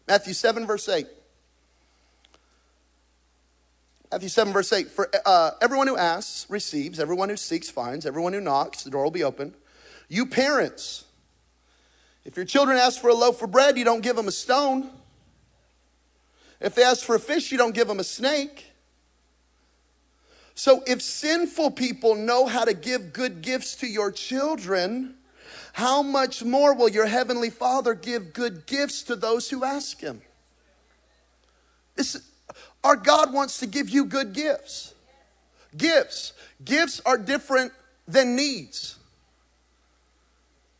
Matthew 0.07 0.33
7, 0.33 0.65
verse 0.65 0.87
8. 0.87 1.07
Matthew 4.11 4.29
7, 4.29 4.53
verse 4.53 4.71
8. 4.71 4.89
For 4.89 5.09
uh, 5.25 5.51
everyone 5.61 5.87
who 5.87 5.97
asks 5.97 6.49
receives, 6.49 6.99
everyone 6.99 7.29
who 7.29 7.37
seeks 7.37 7.69
finds, 7.69 8.05
everyone 8.05 8.33
who 8.33 8.41
knocks, 8.41 8.83
the 8.83 8.89
door 8.89 9.03
will 9.03 9.11
be 9.11 9.23
open. 9.23 9.53
You 10.07 10.25
parents, 10.25 11.05
if 12.23 12.37
your 12.37 12.45
children 12.45 12.77
ask 12.77 13.01
for 13.01 13.09
a 13.09 13.13
loaf 13.13 13.41
of 13.41 13.51
bread, 13.51 13.77
you 13.77 13.83
don't 13.83 14.01
give 14.01 14.15
them 14.15 14.27
a 14.27 14.31
stone. 14.31 14.89
If 16.61 16.75
they 16.75 16.83
ask 16.83 17.03
for 17.03 17.15
a 17.15 17.19
fish, 17.19 17.51
you 17.51 17.57
don't 17.57 17.75
give 17.75 17.87
them 17.87 17.99
a 17.99 18.03
snake. 18.03 18.71
So 20.55 20.81
if 20.87 21.01
sinful 21.01 21.71
people 21.71 22.15
know 22.15 22.47
how 22.47 22.63
to 22.63 22.73
give 22.73 23.11
good 23.11 23.41
gifts 23.41 23.75
to 23.77 23.87
your 23.87 24.09
children, 24.09 25.15
how 25.73 26.01
much 26.01 26.43
more 26.43 26.73
will 26.73 26.87
your 26.87 27.05
heavenly 27.05 27.49
Father 27.49 27.93
give 27.93 28.31
good 28.31 28.65
gifts 28.65 29.03
to 29.03 29.17
those 29.17 29.49
who 29.49 29.65
ask 29.65 29.99
him? 29.99 30.21
This, 31.95 32.21
our 32.83 32.95
God 32.95 33.33
wants 33.33 33.59
to 33.59 33.67
give 33.67 33.89
you 33.89 34.05
good 34.05 34.31
gifts. 34.31 34.93
Gifts. 35.75 36.31
Gifts 36.63 37.01
are 37.05 37.17
different 37.17 37.73
than 38.07 38.37
needs. 38.37 38.97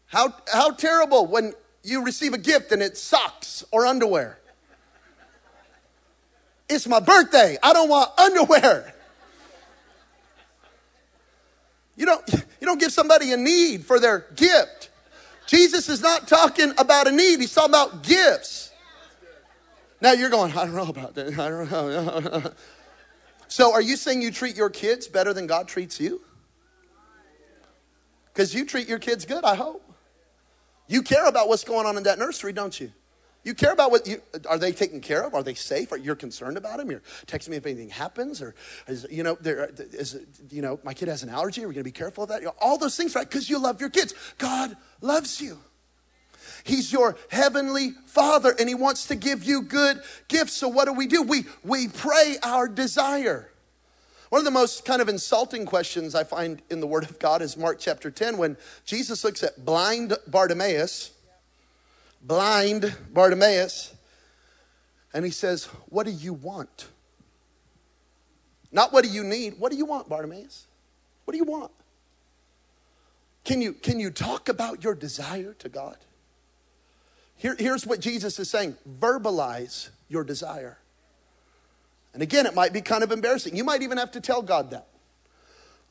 How, 0.08 0.34
how 0.52 0.72
terrible 0.72 1.28
when 1.28 1.54
you 1.84 2.06
receive 2.06 2.34
a 2.34 2.38
gift 2.38 2.72
and 2.72 2.82
it's 2.82 3.02
socks 3.02 3.66
or 3.72 3.86
underwear. 3.86 4.40
It's 6.70 6.88
my 6.88 7.02
birthday. 7.02 7.58
I 7.62 7.74
don't 7.74 7.90
want 7.90 8.12
underwear. 8.18 8.95
You 11.96 12.06
don't, 12.06 12.34
you 12.34 12.68
don't 12.68 12.80
give 12.80 12.92
somebody 12.92 13.32
a 13.32 13.38
need 13.38 13.86
for 13.86 14.00
their 14.00 14.26
gift. 14.36 14.90
Jesus 15.48 15.90
is 15.90 16.02
not 16.02 16.28
talking 16.28 16.74
about 16.78 17.08
a 17.08 17.12
need, 17.12 17.40
he's 17.40 17.54
talking 17.54 17.72
about 17.72 18.04
gifts. 18.04 18.72
Now 20.02 20.12
you're 20.12 20.30
going, 20.30 20.52
I 20.52 20.66
don't 20.66 20.76
know 20.76 20.88
about 20.88 21.16
that. 21.16 21.40
I 21.40 21.50
don't 21.50 21.72
know. 21.72 22.52
so 23.48 23.74
are 23.74 23.82
you 23.82 23.96
saying 23.96 24.22
you 24.22 24.32
treat 24.32 24.56
your 24.56 24.70
kids 24.70 25.08
better 25.08 25.34
than 25.34 25.48
God 25.48 25.68
treats 25.68 26.00
you? 26.00 26.22
Because 28.34 28.54
you 28.54 28.66
treat 28.66 28.90
your 28.90 29.00
kids 29.00 29.26
good, 29.26 29.46
I 29.46 29.56
hope. 29.56 29.82
You 30.88 31.02
care 31.02 31.26
about 31.26 31.48
what's 31.48 31.64
going 31.64 31.88
on 31.88 31.98
in 31.98 32.04
that 32.04 32.20
nursery, 32.20 32.52
don't 32.52 32.78
you? 32.80 32.92
You 33.46 33.54
care 33.54 33.72
about 33.72 33.92
what 33.92 34.08
you 34.08 34.22
are 34.50 34.58
they 34.58 34.72
taken 34.72 35.00
care 35.00 35.24
of? 35.24 35.36
Are 35.36 35.44
they 35.44 35.54
safe? 35.54 35.92
Are 35.92 35.98
you're 35.98 36.16
concerned 36.16 36.58
about 36.58 36.80
them? 36.80 36.90
You're 36.90 37.04
texting 37.28 37.50
me 37.50 37.58
if 37.58 37.66
anything 37.68 37.90
happens, 37.90 38.42
or 38.42 38.56
is, 38.88 39.06
you 39.12 39.22
know, 39.22 39.38
there 39.40 39.70
is 39.94 40.20
you 40.50 40.64
know, 40.64 40.80
my 40.84 40.96
kid 40.96 41.08
has 41.10 41.22
an 41.22 41.30
allergy. 41.30 41.64
Are 41.64 41.68
we 41.68 41.76
going 41.76 41.84
to 41.84 41.88
be 41.88 41.92
careful 41.92 42.24
of 42.24 42.30
that? 42.30 42.42
You 42.42 42.48
know, 42.48 42.56
all 42.60 42.80
those 42.80 42.98
things, 42.98 43.14
right? 43.14 43.30
Because 43.30 43.48
you 43.48 43.60
love 43.60 43.80
your 43.80 43.92
kids. 43.92 44.16
God 44.40 44.76
loves 45.00 45.40
you. 45.40 45.60
He's 46.64 46.92
your 46.92 47.18
heavenly 47.30 47.92
Father, 48.08 48.56
and 48.60 48.68
He 48.68 48.74
wants 48.74 49.06
to 49.08 49.16
give 49.16 49.44
you 49.44 49.62
good 49.62 50.02
gifts. 50.28 50.54
So 50.54 50.68
what 50.68 50.86
do 50.86 50.94
we 50.94 51.06
do? 51.06 51.22
We 51.22 51.46
we 51.64 51.88
pray 51.88 52.38
our 52.42 52.68
desire. 52.68 53.52
One 54.30 54.40
of 54.40 54.46
the 54.46 54.52
most 54.52 54.86
kind 54.86 55.04
of 55.04 55.08
insulting 55.08 55.68
questions 55.68 56.16
I 56.16 56.24
find 56.24 56.64
in 56.72 56.80
the 56.80 56.88
Word 56.88 57.04
of 57.04 57.20
God 57.20 57.44
is 57.44 57.56
Mark 57.56 57.78
chapter 57.80 58.10
10 58.10 58.38
when 58.38 58.58
Jesus 58.86 59.24
looks 59.24 59.44
at 59.44 59.64
blind 59.64 60.18
Bartimaeus 60.28 61.12
blind 62.22 62.96
Bartimaeus, 63.12 63.94
and 65.14 65.26
he 65.26 65.32
says, 65.32 65.66
What 65.90 66.06
do 66.06 66.12
you 66.12 66.34
want? 66.34 66.88
Not 68.72 68.92
what 68.92 69.06
do 69.06 69.10
you 69.10 69.24
need. 69.24 69.54
What 69.58 69.72
do 69.72 69.78
you 69.78 69.86
want, 69.86 70.10
Bartimaeus? 70.10 70.68
What 71.24 71.32
do 71.32 71.38
you 71.38 71.46
want? 71.46 71.72
Can 73.46 73.62
you, 73.62 73.74
can 73.74 74.00
you 74.00 74.10
talk 74.10 74.50
about 74.50 74.84
your 74.84 74.96
desire 74.96 75.54
to 75.60 75.70
God? 75.70 75.98
Here, 77.38 77.56
here's 77.58 77.86
what 77.86 78.00
Jesus 78.00 78.40
is 78.40 78.50
saying 78.50 78.76
verbalize 79.00 79.90
your 80.10 80.24
desire. 80.24 80.78
And 82.14 82.24
again, 82.24 82.46
it 82.46 82.56
might 82.56 82.74
be 82.74 82.82
kind 82.82 83.04
of 83.04 83.12
embarrassing. 83.12 83.56
You 83.56 83.64
might 83.64 83.82
even 83.82 83.98
have 83.98 84.12
to 84.12 84.22
tell 84.22 84.42
God 84.42 84.72
that. 84.72 84.88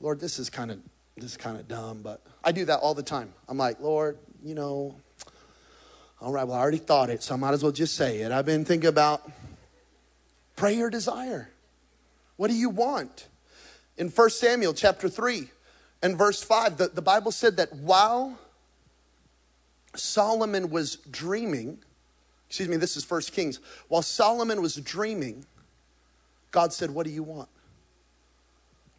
Lord, 0.00 0.20
this 0.20 0.38
is 0.38 0.50
kind 0.50 0.70
of 0.70 0.80
this 1.16 1.32
is 1.32 1.36
kind 1.36 1.56
of 1.56 1.68
dumb, 1.68 2.00
but 2.02 2.20
I 2.42 2.50
do 2.50 2.64
that 2.64 2.80
all 2.80 2.94
the 2.94 3.02
time. 3.02 3.32
I'm 3.48 3.56
like, 3.56 3.80
Lord, 3.80 4.18
you 4.42 4.54
know, 4.54 4.96
all 6.24 6.32
right, 6.32 6.44
well, 6.44 6.56
I 6.56 6.60
already 6.60 6.78
thought 6.78 7.10
it, 7.10 7.22
so 7.22 7.34
I 7.34 7.36
might 7.36 7.52
as 7.52 7.62
well 7.62 7.70
just 7.70 7.96
say 7.96 8.20
it. 8.20 8.32
I've 8.32 8.46
been 8.46 8.64
thinking 8.64 8.88
about 8.88 9.30
pray 10.56 10.72
your 10.74 10.88
desire. 10.88 11.50
What 12.36 12.48
do 12.48 12.56
you 12.56 12.70
want? 12.70 13.28
In 13.98 14.08
1 14.08 14.30
Samuel 14.30 14.72
chapter 14.72 15.10
3 15.10 15.50
and 16.02 16.16
verse 16.16 16.42
5, 16.42 16.78
the, 16.78 16.88
the 16.88 17.02
Bible 17.02 17.30
said 17.30 17.58
that 17.58 17.74
while 17.74 18.38
Solomon 19.94 20.70
was 20.70 20.96
dreaming, 21.10 21.76
excuse 22.48 22.70
me, 22.70 22.78
this 22.78 22.96
is 22.96 23.08
1 23.08 23.20
Kings, 23.24 23.60
while 23.88 24.00
Solomon 24.00 24.62
was 24.62 24.76
dreaming, 24.76 25.44
God 26.50 26.72
said, 26.72 26.90
What 26.90 27.04
do 27.04 27.12
you 27.12 27.22
want? 27.22 27.50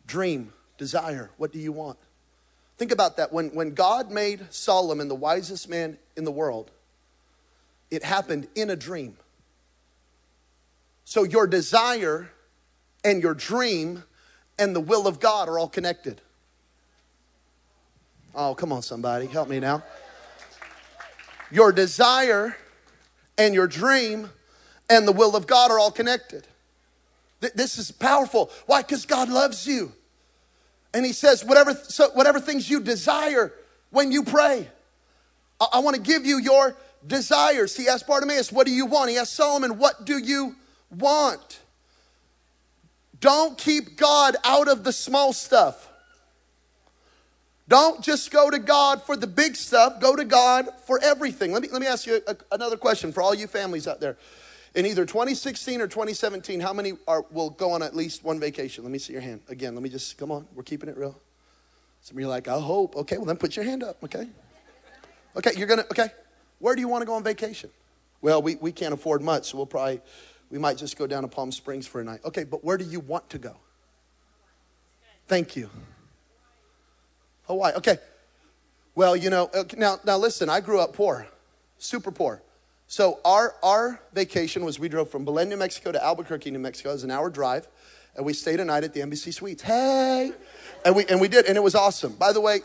Dream, 0.05 0.53
desire, 0.77 1.31
what 1.37 1.51
do 1.51 1.57
you 1.57 1.71
want? 1.71 1.97
Think 2.77 2.91
about 2.91 3.17
that. 3.17 3.33
When, 3.33 3.49
when 3.49 3.73
God 3.73 4.11
made 4.11 4.45
Solomon 4.51 5.07
the 5.07 5.15
wisest 5.15 5.67
man 5.67 5.97
in 6.15 6.23
the 6.23 6.31
world, 6.31 6.69
it 7.95 8.03
happened 8.03 8.47
in 8.55 8.69
a 8.69 8.75
dream. 8.75 9.17
So 11.05 11.23
your 11.23 11.47
desire 11.47 12.29
and 13.03 13.21
your 13.21 13.33
dream 13.33 14.03
and 14.57 14.75
the 14.75 14.79
will 14.79 15.07
of 15.07 15.19
God 15.19 15.47
are 15.47 15.59
all 15.59 15.69
connected. 15.69 16.21
Oh, 18.33 18.53
come 18.55 18.73
on, 18.73 18.81
somebody, 18.81 19.27
help 19.27 19.47
me 19.47 19.59
now. 19.59 19.83
Your 21.51 21.71
desire 21.71 22.57
and 23.37 23.53
your 23.53 23.67
dream 23.67 24.29
and 24.89 25.07
the 25.07 25.11
will 25.11 25.35
of 25.35 25.47
God 25.47 25.71
are 25.71 25.79
all 25.79 25.91
connected. 25.91 26.47
This 27.39 27.77
is 27.77 27.91
powerful. 27.91 28.49
Why? 28.65 28.81
Because 28.81 29.05
God 29.05 29.29
loves 29.29 29.67
you. 29.67 29.91
And 30.93 31.05
He 31.05 31.13
says, 31.13 31.45
whatever, 31.45 31.73
so 31.73 32.09
whatever 32.09 32.39
things 32.39 32.69
you 32.69 32.79
desire 32.79 33.53
when 33.91 34.11
you 34.11 34.23
pray, 34.23 34.67
I, 35.59 35.67
I 35.73 35.79
want 35.79 35.95
to 35.95 36.01
give 36.01 36.25
you 36.25 36.39
your 36.39 36.75
desires. 37.05 37.75
He 37.75 37.87
asked 37.87 38.07
Bartimaeus, 38.07 38.51
What 38.51 38.65
do 38.65 38.73
you 38.73 38.85
want? 38.85 39.09
He 39.09 39.17
asked 39.17 39.33
Solomon, 39.33 39.77
What 39.77 40.05
do 40.05 40.17
you 40.17 40.55
want? 40.89 41.59
Don't 43.19 43.57
keep 43.57 43.97
God 43.97 44.35
out 44.43 44.67
of 44.67 44.83
the 44.83 44.91
small 44.91 45.33
stuff. 45.33 45.89
Don't 47.67 48.03
just 48.03 48.29
go 48.29 48.51
to 48.51 48.59
God 48.59 49.01
for 49.01 49.17
the 49.17 49.25
big 49.25 49.55
stuff, 49.55 49.99
go 49.99 50.15
to 50.15 50.23
God 50.23 50.67
for 50.85 50.99
everything. 51.01 51.51
Let 51.51 51.63
me, 51.63 51.69
let 51.71 51.81
me 51.81 51.87
ask 51.87 52.05
you 52.05 52.21
a, 52.27 52.35
another 52.51 52.77
question 52.77 53.11
for 53.11 53.23
all 53.23 53.33
you 53.33 53.47
families 53.47 53.87
out 53.87 53.99
there. 53.99 54.17
In 54.75 54.85
either 54.85 55.05
2016 55.05 55.81
or 55.81 55.87
2017, 55.87 56.59
how 56.59 56.73
many 56.73 56.93
are, 57.07 57.25
will 57.31 57.49
go 57.49 57.71
on 57.71 57.81
at 57.81 57.95
least 57.95 58.23
one 58.23 58.39
vacation? 58.39 58.83
Let 58.83 58.91
me 58.91 58.99
see 58.99 59.13
your 59.13 59.21
hand. 59.21 59.41
Again, 59.47 59.73
let 59.73 59.81
me 59.81 59.89
just, 59.89 60.17
come 60.17 60.31
on, 60.31 60.45
we're 60.53 60.63
keeping 60.63 60.89
it 60.89 60.97
real. 60.97 61.19
Some 62.01 62.17
of 62.17 62.21
you 62.21 62.27
are 62.27 62.29
like, 62.29 62.47
I 62.47 62.59
hope. 62.59 62.95
Okay, 62.97 63.17
well 63.17 63.25
then 63.25 63.37
put 63.37 63.55
your 63.55 63.65
hand 63.65 63.81
up, 63.81 64.03
okay? 64.03 64.27
Okay, 65.35 65.51
you're 65.57 65.67
gonna, 65.67 65.85
okay. 65.89 66.09
Where 66.59 66.75
do 66.75 66.81
you 66.81 66.87
want 66.87 67.01
to 67.01 67.05
go 67.05 67.13
on 67.13 67.23
vacation? 67.23 67.69
Well, 68.21 68.41
we, 68.41 68.55
we 68.55 68.71
can't 68.71 68.93
afford 68.93 69.21
much, 69.21 69.51
so 69.51 69.57
we'll 69.57 69.65
probably, 69.65 70.01
we 70.49 70.57
might 70.57 70.77
just 70.77 70.97
go 70.97 71.05
down 71.05 71.23
to 71.23 71.27
Palm 71.27 71.51
Springs 71.51 71.85
for 71.85 72.01
a 72.01 72.03
night. 72.03 72.21
Okay, 72.25 72.43
but 72.43 72.63
where 72.63 72.77
do 72.77 72.85
you 72.85 72.99
want 72.99 73.29
to 73.29 73.37
go? 73.37 73.55
Thank 75.27 75.55
you. 75.55 75.69
Hawaii. 77.47 77.73
Okay. 77.75 77.97
Well, 78.95 79.15
you 79.15 79.29
know, 79.29 79.49
now 79.77 79.99
now 80.05 80.17
listen, 80.17 80.49
I 80.49 80.61
grew 80.61 80.79
up 80.79 80.93
poor. 80.93 81.27
Super 81.77 82.11
poor. 82.11 82.41
So 82.87 83.19
our 83.25 83.55
our 83.61 83.99
vacation 84.13 84.63
was 84.63 84.79
we 84.79 84.89
drove 84.89 85.09
from 85.09 85.25
Belen, 85.25 85.49
New 85.49 85.57
Mexico 85.57 85.91
to 85.91 86.03
Albuquerque, 86.03 86.51
New 86.51 86.59
Mexico. 86.59 86.89
It 86.89 86.93
was 86.93 87.03
an 87.03 87.11
hour 87.11 87.29
drive. 87.29 87.67
And 88.15 88.25
we 88.25 88.31
stayed 88.31 88.61
a 88.61 88.65
night 88.65 88.85
at 88.85 88.93
the 88.93 89.01
Embassy 89.01 89.31
Suites. 89.31 89.61
Hey! 89.61 90.31
And 90.85 90.95
we 90.95 91.05
and 91.07 91.19
we 91.19 91.27
did, 91.27 91.45
and 91.45 91.57
it 91.57 91.63
was 91.63 91.75
awesome. 91.75 92.13
By 92.13 92.31
the 92.31 92.39
way, 92.39 92.61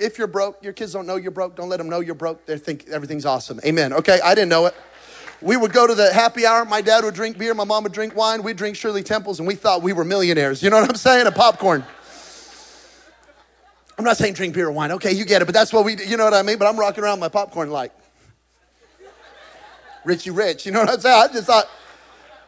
if 0.00 0.18
you're 0.18 0.26
broke, 0.26 0.62
your 0.62 0.72
kids 0.72 0.92
don't 0.92 1.06
know 1.06 1.16
you're 1.16 1.30
broke, 1.30 1.56
don't 1.56 1.68
let 1.68 1.76
them 1.76 1.88
know 1.88 2.00
you're 2.00 2.14
broke. 2.14 2.46
They 2.46 2.58
think 2.58 2.88
everything's 2.88 3.26
awesome. 3.26 3.60
Amen. 3.64 3.92
Okay, 3.92 4.18
I 4.24 4.34
didn't 4.34 4.48
know 4.48 4.66
it. 4.66 4.74
We 5.42 5.56
would 5.56 5.72
go 5.72 5.86
to 5.86 5.94
the 5.94 6.12
happy 6.12 6.44
hour. 6.44 6.64
My 6.64 6.82
dad 6.82 7.04
would 7.04 7.14
drink 7.14 7.38
beer. 7.38 7.54
My 7.54 7.64
mom 7.64 7.84
would 7.84 7.92
drink 7.92 8.14
wine. 8.14 8.42
We'd 8.42 8.56
drink 8.56 8.76
Shirley 8.76 9.02
Temples, 9.02 9.38
and 9.38 9.48
we 9.48 9.54
thought 9.54 9.82
we 9.82 9.92
were 9.92 10.04
millionaires. 10.04 10.62
You 10.62 10.68
know 10.70 10.80
what 10.80 10.90
I'm 10.90 10.96
saying? 10.96 11.26
A 11.26 11.32
popcorn. 11.32 11.84
I'm 13.96 14.04
not 14.04 14.16
saying 14.16 14.34
drink 14.34 14.54
beer 14.54 14.68
or 14.68 14.72
wine. 14.72 14.92
Okay, 14.92 15.12
you 15.12 15.24
get 15.24 15.42
it, 15.42 15.44
but 15.44 15.54
that's 15.54 15.72
what 15.72 15.84
we, 15.84 15.96
you 15.96 16.16
know 16.16 16.24
what 16.24 16.34
I 16.34 16.42
mean? 16.42 16.58
But 16.58 16.68
I'm 16.68 16.78
rocking 16.78 17.04
around 17.04 17.20
my 17.20 17.28
popcorn 17.28 17.70
like 17.70 17.92
Richie 20.04 20.30
Rich. 20.30 20.66
You 20.66 20.72
know 20.72 20.80
what 20.80 20.90
I'm 20.90 21.00
saying? 21.00 21.30
I 21.30 21.32
just 21.32 21.46
thought 21.46 21.66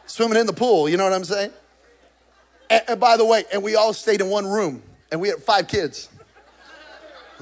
swimming 0.05 0.37
in 0.37 0.45
the 0.45 0.53
pool. 0.53 0.89
You 0.89 0.97
know 0.97 1.03
what 1.03 1.13
I'm 1.13 1.23
saying? 1.23 1.51
And, 2.69 2.83
and 2.87 2.99
by 2.99 3.17
the 3.17 3.25
way, 3.25 3.43
and 3.51 3.63
we 3.63 3.75
all 3.75 3.93
stayed 3.93 4.21
in 4.21 4.29
one 4.29 4.45
room, 4.45 4.81
and 5.11 5.21
we 5.21 5.29
had 5.29 5.39
five 5.39 5.67
kids. 5.67 6.09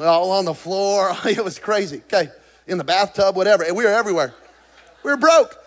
All 0.01 0.31
on 0.31 0.45
the 0.45 0.53
floor. 0.53 1.15
It 1.25 1.43
was 1.43 1.59
crazy. 1.59 1.97
Okay, 2.05 2.29
in 2.67 2.77
the 2.77 2.83
bathtub, 2.83 3.35
whatever, 3.35 3.63
and 3.63 3.75
we 3.75 3.83
were 3.83 3.91
everywhere. 3.91 4.33
We 5.03 5.11
were 5.11 5.17
broke. 5.17 5.57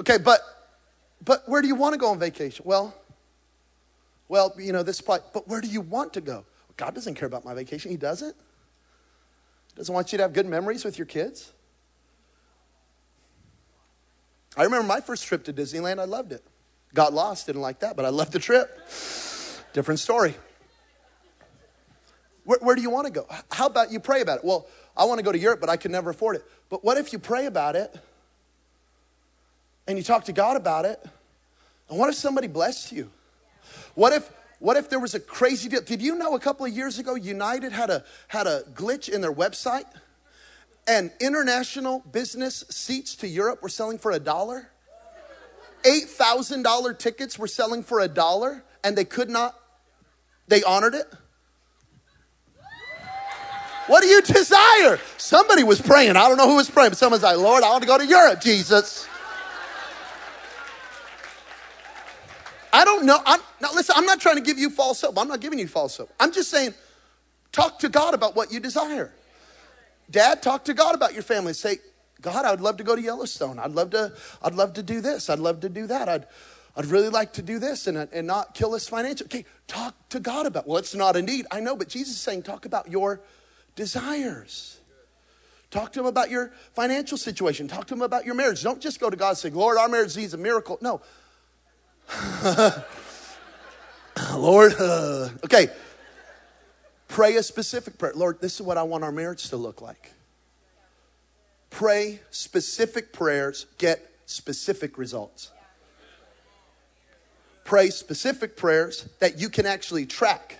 Okay, 0.00 0.18
but 0.18 0.40
but 1.24 1.48
where 1.48 1.62
do 1.62 1.68
you 1.68 1.74
want 1.74 1.94
to 1.94 1.98
go 1.98 2.08
on 2.08 2.18
vacation? 2.18 2.64
Well, 2.66 2.94
well, 4.28 4.54
you 4.58 4.72
know 4.72 4.82
this. 4.82 5.00
But 5.00 5.48
where 5.48 5.60
do 5.60 5.68
you 5.68 5.80
want 5.80 6.12
to 6.14 6.20
go? 6.20 6.44
God 6.76 6.94
doesn't 6.94 7.14
care 7.14 7.26
about 7.26 7.44
my 7.44 7.54
vacation. 7.54 7.90
He 7.90 7.96
doesn't. 7.96 8.34
He 8.34 9.76
doesn't 9.76 9.94
want 9.94 10.12
you 10.12 10.18
to 10.18 10.24
have 10.24 10.32
good 10.32 10.46
memories 10.46 10.84
with 10.84 10.98
your 10.98 11.06
kids. 11.06 11.52
I 14.56 14.64
remember 14.64 14.86
my 14.86 15.00
first 15.00 15.26
trip 15.26 15.44
to 15.44 15.52
Disneyland. 15.52 15.98
I 15.98 16.04
loved 16.04 16.32
it. 16.32 16.44
Got 16.94 17.12
lost, 17.12 17.46
didn't 17.46 17.62
like 17.62 17.80
that, 17.80 17.96
but 17.96 18.04
I 18.04 18.10
loved 18.10 18.32
the 18.32 18.38
trip. 18.38 18.70
Different 19.72 19.98
story. 19.98 20.36
Where, 22.44 22.58
where 22.60 22.76
do 22.76 22.82
you 22.82 22.90
want 22.90 23.06
to 23.06 23.12
go? 23.12 23.26
How 23.50 23.66
about 23.66 23.90
you 23.90 24.00
pray 24.00 24.20
about 24.20 24.38
it? 24.38 24.44
Well, 24.44 24.66
I 24.96 25.04
want 25.04 25.18
to 25.18 25.24
go 25.24 25.32
to 25.32 25.38
Europe, 25.38 25.60
but 25.60 25.68
I 25.68 25.76
can 25.76 25.92
never 25.92 26.10
afford 26.10 26.36
it. 26.36 26.44
But 26.68 26.84
what 26.84 26.98
if 26.98 27.12
you 27.12 27.18
pray 27.18 27.46
about 27.46 27.76
it 27.76 27.94
and 29.86 29.98
you 29.98 30.04
talk 30.04 30.24
to 30.24 30.32
God 30.32 30.56
about 30.56 30.84
it? 30.84 31.04
And 31.88 31.98
what 31.98 32.08
if 32.08 32.14
somebody 32.14 32.46
blessed 32.46 32.92
you? 32.92 33.10
What 33.94 34.12
if 34.12 34.30
what 34.60 34.76
if 34.78 34.88
there 34.88 35.00
was 35.00 35.14
a 35.14 35.20
crazy 35.20 35.68
deal? 35.68 35.82
Did 35.82 36.00
you 36.00 36.14
know 36.14 36.34
a 36.34 36.40
couple 36.40 36.64
of 36.64 36.72
years 36.72 36.98
ago 36.98 37.16
United 37.16 37.72
had 37.72 37.90
a 37.90 38.04
had 38.28 38.46
a 38.46 38.62
glitch 38.74 39.08
in 39.08 39.20
their 39.20 39.32
website? 39.32 39.84
And 40.86 41.10
international 41.20 42.00
business 42.12 42.64
seats 42.70 43.14
to 43.16 43.28
Europe 43.28 43.62
were 43.62 43.68
selling 43.68 43.98
for 43.98 44.12
a 44.12 44.18
dollar. 44.18 44.70
$8,000 45.84 46.98
tickets 46.98 47.38
were 47.38 47.46
selling 47.46 47.82
for 47.82 48.00
a 48.00 48.08
dollar 48.08 48.64
and 48.82 48.96
they 48.96 49.04
could 49.04 49.28
not, 49.28 49.58
they 50.48 50.62
honored 50.62 50.94
it. 50.94 51.06
What 53.86 54.02
do 54.02 54.08
you 54.08 54.22
desire? 54.22 54.98
Somebody 55.18 55.62
was 55.62 55.80
praying. 55.80 56.16
I 56.16 56.28
don't 56.28 56.36
know 56.36 56.48
who 56.48 56.56
was 56.56 56.70
praying, 56.70 56.90
but 56.90 56.98
someone's 56.98 57.22
like, 57.22 57.36
Lord, 57.36 57.62
I 57.62 57.70
want 57.70 57.82
to 57.82 57.86
go 57.86 57.98
to 57.98 58.06
Europe, 58.06 58.40
Jesus. 58.40 59.06
I 62.72 62.84
don't 62.84 63.04
know. 63.04 63.20
I'm, 63.24 63.40
now, 63.60 63.68
listen, 63.74 63.94
I'm 63.96 64.06
not 64.06 64.20
trying 64.20 64.36
to 64.36 64.42
give 64.42 64.58
you 64.58 64.68
false 64.68 65.00
hope. 65.02 65.18
I'm 65.18 65.28
not 65.28 65.40
giving 65.40 65.58
you 65.58 65.68
false 65.68 65.96
hope. 65.96 66.10
I'm 66.18 66.32
just 66.32 66.50
saying, 66.50 66.74
talk 67.52 67.78
to 67.80 67.88
God 67.88 68.14
about 68.14 68.34
what 68.34 68.52
you 68.52 68.58
desire. 68.58 69.12
Dad, 70.10 70.42
talk 70.42 70.64
to 70.64 70.74
God 70.74 70.94
about 70.94 71.14
your 71.14 71.22
family. 71.22 71.52
Say, 71.52 71.78
God, 72.20 72.44
I 72.44 72.50
would 72.50 72.60
love 72.60 72.78
to 72.78 72.84
go 72.84 72.96
to 72.96 73.02
Yellowstone. 73.02 73.58
I'd 73.58 73.72
love 73.72 73.90
to, 73.90 74.12
I'd 74.42 74.54
love 74.54 74.72
to 74.74 74.82
do 74.82 75.00
this. 75.00 75.30
I'd 75.30 75.38
love 75.38 75.60
to 75.60 75.68
do 75.68 75.86
that. 75.86 76.08
I'd, 76.08 76.26
I'd 76.76 76.86
really 76.86 77.10
like 77.10 77.34
to 77.34 77.42
do 77.42 77.58
this 77.58 77.86
and, 77.86 77.96
and 77.96 78.26
not 78.26 78.54
kill 78.54 78.74
us 78.74 78.88
financially. 78.88 79.28
Okay, 79.28 79.44
talk 79.68 79.94
to 80.08 80.18
God 80.18 80.46
about. 80.46 80.66
Well, 80.66 80.78
it's 80.78 80.94
not 80.94 81.16
a 81.16 81.22
need. 81.22 81.46
I 81.50 81.60
know, 81.60 81.76
but 81.76 81.88
Jesus 81.88 82.14
is 82.14 82.20
saying, 82.20 82.42
talk 82.42 82.64
about 82.64 82.90
your 82.90 83.20
desires. 83.74 84.78
Talk 85.70 85.92
to 85.94 86.00
him 86.00 86.06
about 86.06 86.30
your 86.30 86.52
financial 86.74 87.18
situation. 87.18 87.66
Talk 87.66 87.86
to 87.88 87.94
him 87.94 88.02
about 88.02 88.24
your 88.24 88.34
marriage. 88.34 88.62
Don't 88.62 88.80
just 88.80 89.00
go 89.00 89.10
to 89.10 89.16
God 89.16 89.30
and 89.30 89.38
say, 89.38 89.50
Lord, 89.50 89.76
our 89.76 89.88
marriage 89.88 90.16
needs 90.16 90.34
a 90.34 90.38
miracle. 90.38 90.78
No, 90.80 91.00
Lord, 94.34 94.74
uh, 94.78 95.28
okay. 95.44 95.68
Pray 97.08 97.36
a 97.36 97.42
specific 97.42 97.98
prayer. 97.98 98.12
Lord, 98.14 98.40
this 98.40 98.54
is 98.54 98.62
what 98.62 98.76
I 98.76 98.82
want 98.82 99.04
our 99.04 99.12
marriage 99.12 99.48
to 99.50 99.56
look 99.56 99.80
like. 99.80 100.12
Pray 101.70 102.20
specific 102.30 103.12
prayers, 103.12 103.66
get 103.78 104.10
specific 104.26 104.98
results. 104.98 105.50
Pray 107.64 107.90
specific 107.90 108.56
prayers 108.56 109.08
that 109.20 109.38
you 109.38 109.48
can 109.48 109.66
actually 109.66 110.06
track. 110.06 110.58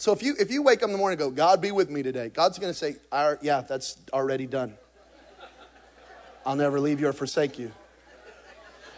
So 0.00 0.12
if 0.12 0.22
you 0.22 0.34
if 0.38 0.50
you 0.50 0.62
wake 0.62 0.82
up 0.82 0.86
in 0.86 0.92
the 0.92 0.98
morning 0.98 1.20
and 1.20 1.28
go, 1.28 1.30
God 1.30 1.60
be 1.60 1.72
with 1.72 1.90
me 1.90 2.02
today, 2.02 2.30
God's 2.30 2.58
gonna 2.58 2.72
say, 2.72 2.96
yeah, 3.42 3.60
that's 3.60 3.98
already 4.14 4.46
done. 4.46 4.72
I'll 6.46 6.56
never 6.56 6.80
leave 6.80 7.00
you 7.00 7.08
or 7.08 7.12
forsake 7.12 7.58
you. 7.58 7.70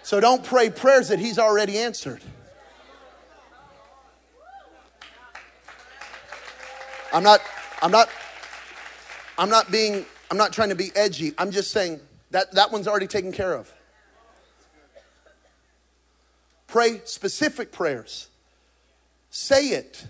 So 0.05 0.21
don't 0.21 0.45
pray 0.45 0.71
prayers 0.71 1.09
that 1.09 1.19
He's 1.19 1.41
already 1.41 1.77
answered. 1.77 2.23
I'm 7.13 7.25
not, 7.25 7.41
I'm 7.83 7.91
not, 7.91 8.09
I'm 9.37 9.51
not 9.51 9.73
being, 9.73 10.07
I'm 10.31 10.37
not 10.37 10.53
trying 10.53 10.69
to 10.69 10.77
be 10.77 10.93
edgy. 10.95 11.35
I'm 11.37 11.51
just 11.51 11.73
saying 11.73 11.99
that 12.31 12.53
that 12.53 12.71
one's 12.71 12.87
already 12.87 13.09
taken 13.09 13.33
care 13.33 13.55
of. 13.55 13.75
Pray 16.69 17.01
specific 17.07 17.73
prayers. 17.73 18.29
Say 19.31 19.71
it. 19.71 20.07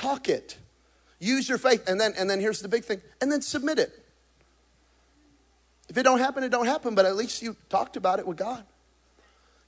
Talk 0.00 0.28
it. 0.28 0.56
Use 1.18 1.46
your 1.46 1.58
faith. 1.58 1.86
And 1.86 2.00
then, 2.00 2.14
and 2.16 2.28
then 2.30 2.40
here's 2.40 2.62
the 2.62 2.68
big 2.68 2.84
thing. 2.84 3.02
And 3.20 3.30
then 3.30 3.42
submit 3.42 3.78
it. 3.78 3.92
If 5.90 5.98
it 5.98 6.04
don't 6.04 6.20
happen, 6.20 6.42
it 6.42 6.48
don't 6.48 6.66
happen, 6.66 6.94
but 6.94 7.04
at 7.04 7.16
least 7.16 7.42
you 7.42 7.54
talked 7.68 7.96
about 7.96 8.18
it 8.18 8.26
with 8.26 8.38
God. 8.38 8.64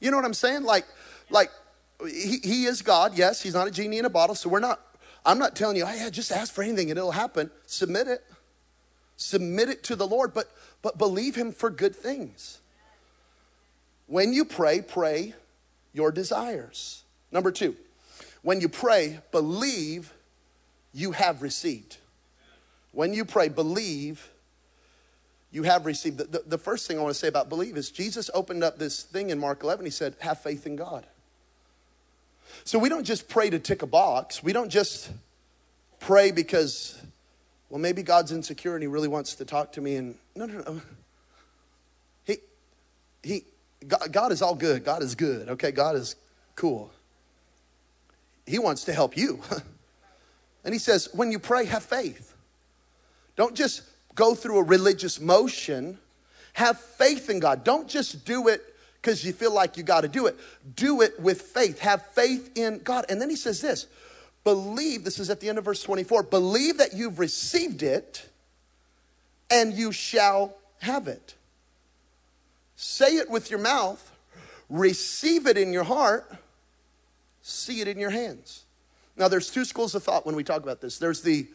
You 0.00 0.10
know 0.10 0.16
what 0.16 0.24
I'm 0.24 0.32
saying? 0.32 0.62
Like, 0.62 0.86
like 1.28 1.50
he, 2.00 2.38
he 2.42 2.64
is 2.64 2.80
God. 2.80 3.18
Yes, 3.18 3.42
he's 3.42 3.54
not 3.54 3.68
a 3.68 3.70
genie 3.70 3.98
in 3.98 4.06
a 4.06 4.10
bottle. 4.10 4.34
So 4.34 4.48
we're 4.48 4.60
not, 4.60 4.80
I'm 5.26 5.38
not 5.38 5.54
telling 5.54 5.76
you, 5.76 5.84
yeah, 5.84 6.08
just 6.08 6.32
ask 6.32 6.54
for 6.54 6.62
anything 6.62 6.90
and 6.90 6.98
it'll 6.98 7.12
happen. 7.12 7.50
Submit 7.66 8.08
it. 8.08 8.24
Submit 9.16 9.68
it 9.68 9.82
to 9.84 9.96
the 9.96 10.06
Lord, 10.06 10.32
but 10.32 10.50
but 10.80 10.98
believe 10.98 11.36
him 11.36 11.52
for 11.52 11.70
good 11.70 11.94
things. 11.94 12.60
When 14.06 14.32
you 14.32 14.44
pray, 14.44 14.80
pray 14.80 15.34
your 15.92 16.10
desires. 16.10 17.04
Number 17.30 17.52
two, 17.52 17.76
when 18.42 18.60
you 18.60 18.68
pray, 18.68 19.20
believe 19.30 20.12
you 20.92 21.12
have 21.12 21.42
received. 21.42 21.96
When 22.92 23.14
you 23.14 23.24
pray, 23.24 23.48
believe 23.48 24.28
you 25.50 25.62
have 25.64 25.86
received. 25.86 26.18
The, 26.18 26.24
the, 26.24 26.42
the, 26.46 26.58
first 26.58 26.88
thing 26.88 26.98
I 26.98 27.02
want 27.02 27.14
to 27.14 27.18
say 27.18 27.28
about 27.28 27.48
believe 27.48 27.76
is 27.76 27.90
Jesus 27.90 28.30
opened 28.34 28.64
up 28.64 28.78
this 28.78 29.02
thing 29.02 29.30
in 29.30 29.38
Mark 29.38 29.62
11. 29.62 29.84
He 29.84 29.90
said, 29.90 30.16
Have 30.20 30.40
faith 30.40 30.66
in 30.66 30.76
God. 30.76 31.06
So 32.64 32.78
we 32.78 32.88
don't 32.88 33.04
just 33.04 33.28
pray 33.28 33.50
to 33.50 33.58
tick 33.58 33.82
a 33.82 33.86
box. 33.86 34.42
We 34.42 34.52
don't 34.52 34.70
just 34.70 35.10
pray 36.00 36.32
because, 36.32 37.00
well, 37.68 37.80
maybe 37.80 38.02
God's 38.02 38.32
insecure 38.32 38.74
and 38.74 38.82
he 38.82 38.86
really 38.86 39.08
wants 39.08 39.34
to 39.36 39.44
talk 39.44 39.72
to 39.72 39.80
me. 39.80 39.96
And 39.96 40.16
no, 40.34 40.46
no, 40.46 40.60
no. 40.60 40.80
He, 42.24 42.36
he, 43.22 43.44
God, 43.86 44.12
God 44.12 44.32
is 44.32 44.42
all 44.42 44.54
good. 44.54 44.84
God 44.84 45.02
is 45.02 45.14
good. 45.14 45.48
Okay, 45.50 45.70
God 45.70 45.96
is 45.96 46.16
cool. 46.54 46.90
He 48.46 48.58
wants 48.58 48.84
to 48.84 48.92
help 48.92 49.16
you. 49.16 49.40
and 50.64 50.72
he 50.74 50.78
says, 50.78 51.08
when 51.12 51.32
you 51.32 51.38
pray, 51.38 51.64
have 51.66 51.82
faith. 51.82 52.34
Don't 53.36 53.54
just 53.54 53.82
go 54.14 54.34
through 54.34 54.58
a 54.58 54.62
religious 54.62 55.20
motion. 55.20 55.98
Have 56.54 56.78
faith 56.78 57.30
in 57.30 57.40
God. 57.40 57.64
Don't 57.64 57.88
just 57.88 58.24
do 58.24 58.48
it 58.48 58.62
because 59.00 59.24
you 59.24 59.32
feel 59.32 59.52
like 59.52 59.76
you 59.76 59.82
got 59.82 60.02
to 60.02 60.08
do 60.08 60.26
it. 60.26 60.36
Do 60.76 61.00
it 61.00 61.18
with 61.18 61.42
faith. 61.42 61.80
Have 61.80 62.06
faith 62.08 62.50
in 62.54 62.78
God. 62.78 63.06
And 63.08 63.20
then 63.20 63.30
he 63.30 63.36
says 63.36 63.60
this 63.60 63.86
believe, 64.44 65.04
this 65.04 65.18
is 65.18 65.30
at 65.30 65.40
the 65.40 65.48
end 65.48 65.58
of 65.58 65.64
verse 65.64 65.82
24, 65.82 66.24
believe 66.24 66.78
that 66.78 66.94
you've 66.94 67.18
received 67.18 67.82
it 67.82 68.28
and 69.50 69.72
you 69.72 69.92
shall 69.92 70.56
have 70.80 71.06
it. 71.06 71.34
Say 72.74 73.16
it 73.16 73.30
with 73.30 73.50
your 73.50 73.60
mouth, 73.60 74.10
receive 74.68 75.46
it 75.46 75.56
in 75.56 75.72
your 75.72 75.84
heart, 75.84 76.28
see 77.40 77.80
it 77.80 77.86
in 77.86 77.98
your 77.98 78.10
hands. 78.10 78.64
Now, 79.16 79.28
there's 79.28 79.50
two 79.50 79.64
schools 79.64 79.94
of 79.94 80.02
thought 80.02 80.24
when 80.24 80.34
we 80.34 80.44
talk 80.44 80.62
about 80.62 80.80
this. 80.80 80.98
There's 80.98 81.22
the 81.22 81.46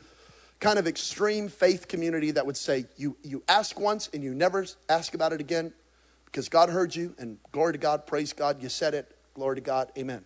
kind 0.60 0.80
of 0.80 0.88
extreme 0.88 1.50
faith 1.50 1.88
community 1.88 2.32
that 2.32 2.46
would 2.46 2.58
say 2.58 2.86
you, 2.98 3.16
you 3.24 3.44
ask 3.48 3.80
once 3.80 4.10
and 4.14 4.24
you 4.24 4.34
never 4.34 4.66
ask 4.90 5.14
about 5.14 5.34
it 5.34 5.40
again 5.40 5.74
because 6.26 6.50
God 6.50 6.70
heard 6.70 6.96
you 6.96 7.16
and 7.20 7.38
glory 7.52 7.74
to 7.74 7.80
God, 7.80 8.06
praise 8.06 8.34
God, 8.34 8.62
you 8.62 8.70
said 8.70 8.94
it, 8.94 9.16
glory 9.34 9.56
to 9.56 9.62
God, 9.62 9.92
amen. 9.98 10.24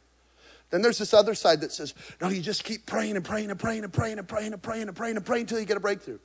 Then 0.70 0.82
there's 0.82 0.98
this 0.98 1.14
other 1.14 1.36
side 1.36 1.62
that 1.62 1.72
says, 1.72 1.94
no, 2.22 2.30
you 2.30 2.42
just 2.42 2.64
keep 2.64 2.86
praying 2.86 3.18
and 3.18 3.26
praying 3.26 3.50
and 3.50 3.60
praying 3.60 3.84
and 3.84 3.92
praying 3.92 4.18
and 4.18 4.28
praying 4.28 4.54
and 4.54 4.64
praying 4.64 4.88
and 4.88 4.96
praying 4.96 5.18
and 5.18 5.26
praying 5.26 5.42
until 5.42 5.60
you 5.60 5.66
get 5.66 5.78
a 5.78 5.82
breakthrough. 5.82 6.20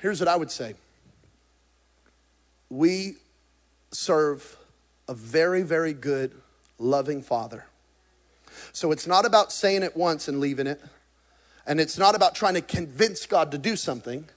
Here's 0.00 0.20
what 0.20 0.28
I 0.28 0.36
would 0.36 0.50
say 0.50 0.74
we 2.68 3.16
serve 3.90 4.56
a 5.08 5.14
very, 5.14 5.62
very 5.62 5.92
good, 5.92 6.34
loving 6.78 7.22
Father. 7.22 7.64
So 8.74 8.90
it's 8.90 9.06
not 9.06 9.24
about 9.24 9.52
saying 9.52 9.84
it 9.84 9.96
once 9.96 10.26
and 10.26 10.40
leaving 10.40 10.66
it, 10.66 10.82
and 11.64 11.80
it's 11.80 11.96
not 11.96 12.16
about 12.16 12.34
trying 12.34 12.54
to 12.54 12.60
convince 12.60 13.24
God 13.24 13.52
to 13.52 13.58
do 13.58 13.76
something. 13.76 14.28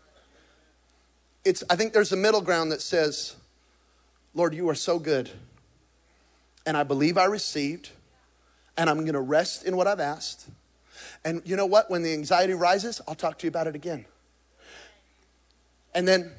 It's, 1.44 1.64
I 1.72 1.76
think 1.76 1.92
there's 1.92 2.12
a 2.12 2.16
middle 2.16 2.42
ground 2.42 2.72
that 2.72 2.84
says, 2.84 3.36
Lord, 4.36 4.54
you 4.54 4.70
are 4.70 4.76
so 4.76 5.00
good, 5.00 5.32
and 6.68 6.78
I 6.78 6.84
believe 6.84 7.18
I 7.18 7.26
received, 7.26 7.90
and 8.78 8.92
I'm 8.92 9.00
going 9.00 9.14
to 9.14 9.22
rest 9.22 9.66
in 9.66 9.76
what 9.76 9.88
I've 9.88 10.00
asked. 10.00 10.48
And 11.26 11.42
you 11.44 11.56
know 11.56 11.66
what? 11.66 11.90
When 11.90 12.04
the 12.04 12.14
anxiety 12.14 12.54
rises, 12.54 13.02
I'll 13.08 13.16
talk 13.16 13.40
to 13.40 13.48
you 13.48 13.50
about 13.50 13.66
it 13.66 13.74
again. 13.74 14.06
And 15.96 16.08
then, 16.08 16.32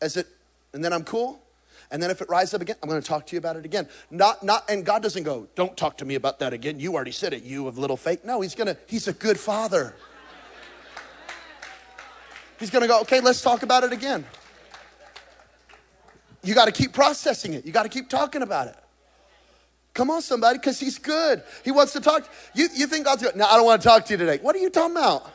as 0.00 0.16
it, 0.16 0.28
and 0.72 0.82
then 0.82 0.94
I'm 0.94 1.04
cool. 1.04 1.43
And 1.90 2.02
then 2.02 2.10
if 2.10 2.20
it 2.20 2.28
rises 2.28 2.54
up 2.54 2.62
again, 2.62 2.76
I'm 2.82 2.88
going 2.88 3.00
to 3.00 3.06
talk 3.06 3.26
to 3.26 3.36
you 3.36 3.38
about 3.38 3.56
it 3.56 3.64
again. 3.64 3.88
Not, 4.10 4.42
not, 4.42 4.68
and 4.68 4.84
God 4.84 5.02
doesn't 5.02 5.22
go, 5.22 5.46
don't 5.54 5.76
talk 5.76 5.98
to 5.98 6.04
me 6.04 6.14
about 6.14 6.38
that 6.40 6.52
again. 6.52 6.80
You 6.80 6.94
already 6.94 7.12
said 7.12 7.32
it, 7.32 7.42
you 7.42 7.68
of 7.68 7.78
little 7.78 7.96
faith. 7.96 8.24
No, 8.24 8.40
he's 8.40 8.54
going 8.54 8.68
to, 8.68 8.76
he's 8.86 9.08
a 9.08 9.12
good 9.12 9.38
father. 9.38 9.94
He's 12.58 12.70
going 12.70 12.82
to 12.82 12.88
go, 12.88 13.00
okay, 13.02 13.20
let's 13.20 13.42
talk 13.42 13.62
about 13.62 13.84
it 13.84 13.92
again. 13.92 14.24
You 16.42 16.54
got 16.54 16.66
to 16.66 16.72
keep 16.72 16.92
processing 16.92 17.54
it. 17.54 17.64
You 17.64 17.72
got 17.72 17.84
to 17.84 17.88
keep 17.88 18.08
talking 18.08 18.42
about 18.42 18.68
it. 18.68 18.76
Come 19.94 20.10
on, 20.10 20.22
somebody, 20.22 20.58
because 20.58 20.80
he's 20.80 20.98
good. 20.98 21.42
He 21.64 21.70
wants 21.70 21.92
to 21.92 22.00
talk. 22.00 22.28
You, 22.54 22.68
you 22.74 22.86
think 22.86 23.04
God's 23.04 23.22
good? 23.22 23.36
No, 23.36 23.46
I 23.46 23.56
don't 23.56 23.64
want 23.64 23.80
to 23.80 23.88
talk 23.88 24.04
to 24.06 24.12
you 24.12 24.18
today. 24.18 24.38
What 24.42 24.56
are 24.56 24.58
you 24.58 24.68
talking 24.68 24.96
about? 24.96 25.30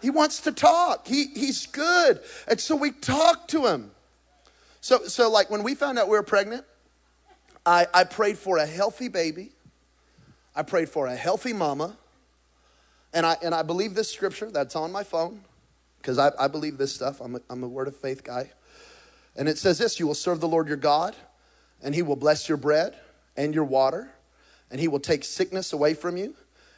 He 0.00 0.10
wants 0.10 0.40
to 0.42 0.52
talk. 0.52 1.06
He, 1.06 1.26
he's 1.34 1.66
good. 1.66 2.20
And 2.46 2.60
so 2.60 2.76
we 2.76 2.90
talk 2.90 3.48
to 3.48 3.66
him. 3.66 3.90
So, 4.80 5.04
so 5.04 5.30
like 5.30 5.50
when 5.50 5.62
we 5.62 5.74
found 5.74 5.98
out 5.98 6.06
we 6.06 6.12
were 6.12 6.22
pregnant, 6.22 6.64
I, 7.64 7.86
I 7.92 8.04
prayed 8.04 8.38
for 8.38 8.58
a 8.58 8.66
healthy 8.66 9.08
baby. 9.08 9.52
I 10.54 10.62
prayed 10.62 10.88
for 10.88 11.06
a 11.06 11.14
healthy 11.14 11.52
mama. 11.52 11.96
And 13.12 13.26
I, 13.26 13.36
and 13.42 13.54
I 13.54 13.62
believe 13.62 13.94
this 13.94 14.10
scripture 14.10 14.50
that's 14.50 14.76
on 14.76 14.92
my 14.92 15.02
phone 15.02 15.42
because 16.00 16.18
I, 16.18 16.30
I 16.38 16.48
believe 16.48 16.78
this 16.78 16.94
stuff. 16.94 17.20
I'm 17.20 17.36
a, 17.36 17.40
I'm 17.50 17.62
a 17.62 17.68
word 17.68 17.88
of 17.88 17.96
faith 17.96 18.24
guy. 18.24 18.50
And 19.36 19.48
it 19.48 19.58
says 19.58 19.78
this 19.78 19.98
You 19.98 20.06
will 20.06 20.14
serve 20.14 20.40
the 20.40 20.48
Lord 20.48 20.68
your 20.68 20.76
God, 20.76 21.14
and 21.82 21.94
he 21.94 22.02
will 22.02 22.16
bless 22.16 22.48
your 22.48 22.58
bread 22.58 22.96
and 23.36 23.54
your 23.54 23.64
water, 23.64 24.12
and 24.70 24.80
he 24.80 24.88
will 24.88 25.00
take 25.00 25.24
sickness 25.24 25.72
away 25.72 25.94
from 25.94 26.16
you, 26.16 26.34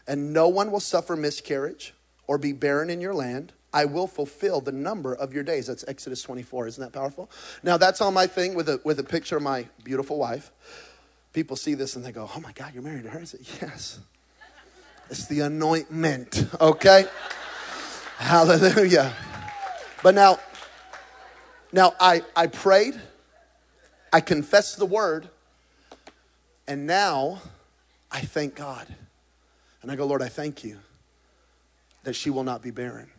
and 0.06 0.32
no 0.32 0.48
one 0.48 0.70
will 0.70 0.80
suffer 0.80 1.16
miscarriage 1.16 1.94
or 2.26 2.38
be 2.38 2.52
barren 2.52 2.90
in 2.90 3.00
your 3.00 3.14
land. 3.14 3.52
I 3.72 3.86
will 3.86 4.06
fulfill 4.06 4.60
the 4.60 4.72
number 4.72 5.14
of 5.14 5.32
your 5.32 5.42
days. 5.42 5.66
That's 5.66 5.84
Exodus 5.88 6.22
24. 6.22 6.66
Isn't 6.66 6.82
that 6.82 6.92
powerful? 6.92 7.30
Now, 7.62 7.76
that's 7.76 8.00
on 8.00 8.12
my 8.12 8.26
thing 8.26 8.54
with 8.54 8.68
a, 8.68 8.80
with 8.84 8.98
a 8.98 9.04
picture 9.04 9.36
of 9.36 9.42
my 9.42 9.66
beautiful 9.82 10.18
wife. 10.18 10.50
People 11.32 11.56
see 11.56 11.74
this 11.74 11.96
and 11.96 12.04
they 12.04 12.12
go, 12.12 12.28
Oh 12.36 12.40
my 12.40 12.52
God, 12.52 12.74
you're 12.74 12.82
married 12.82 13.04
to 13.04 13.10
her? 13.10 13.20
I 13.20 13.24
said, 13.24 13.40
Yes. 13.60 13.98
It's 15.10 15.26
the 15.26 15.40
anointment, 15.40 16.46
okay? 16.60 17.04
Hallelujah. 18.18 19.12
But 20.02 20.14
now, 20.14 20.38
now 21.72 21.94
I, 22.00 22.22
I 22.34 22.46
prayed, 22.46 23.00
I 24.12 24.20
confessed 24.20 24.78
the 24.78 24.86
word, 24.86 25.28
and 26.66 26.86
now 26.86 27.42
I 28.10 28.20
thank 28.20 28.54
God. 28.54 28.86
And 29.82 29.90
I 29.90 29.96
go, 29.96 30.06
Lord, 30.06 30.22
I 30.22 30.28
thank 30.28 30.64
you 30.64 30.78
that 32.04 32.14
she 32.14 32.30
will 32.30 32.44
not 32.44 32.62
be 32.62 32.70
barren. 32.70 33.10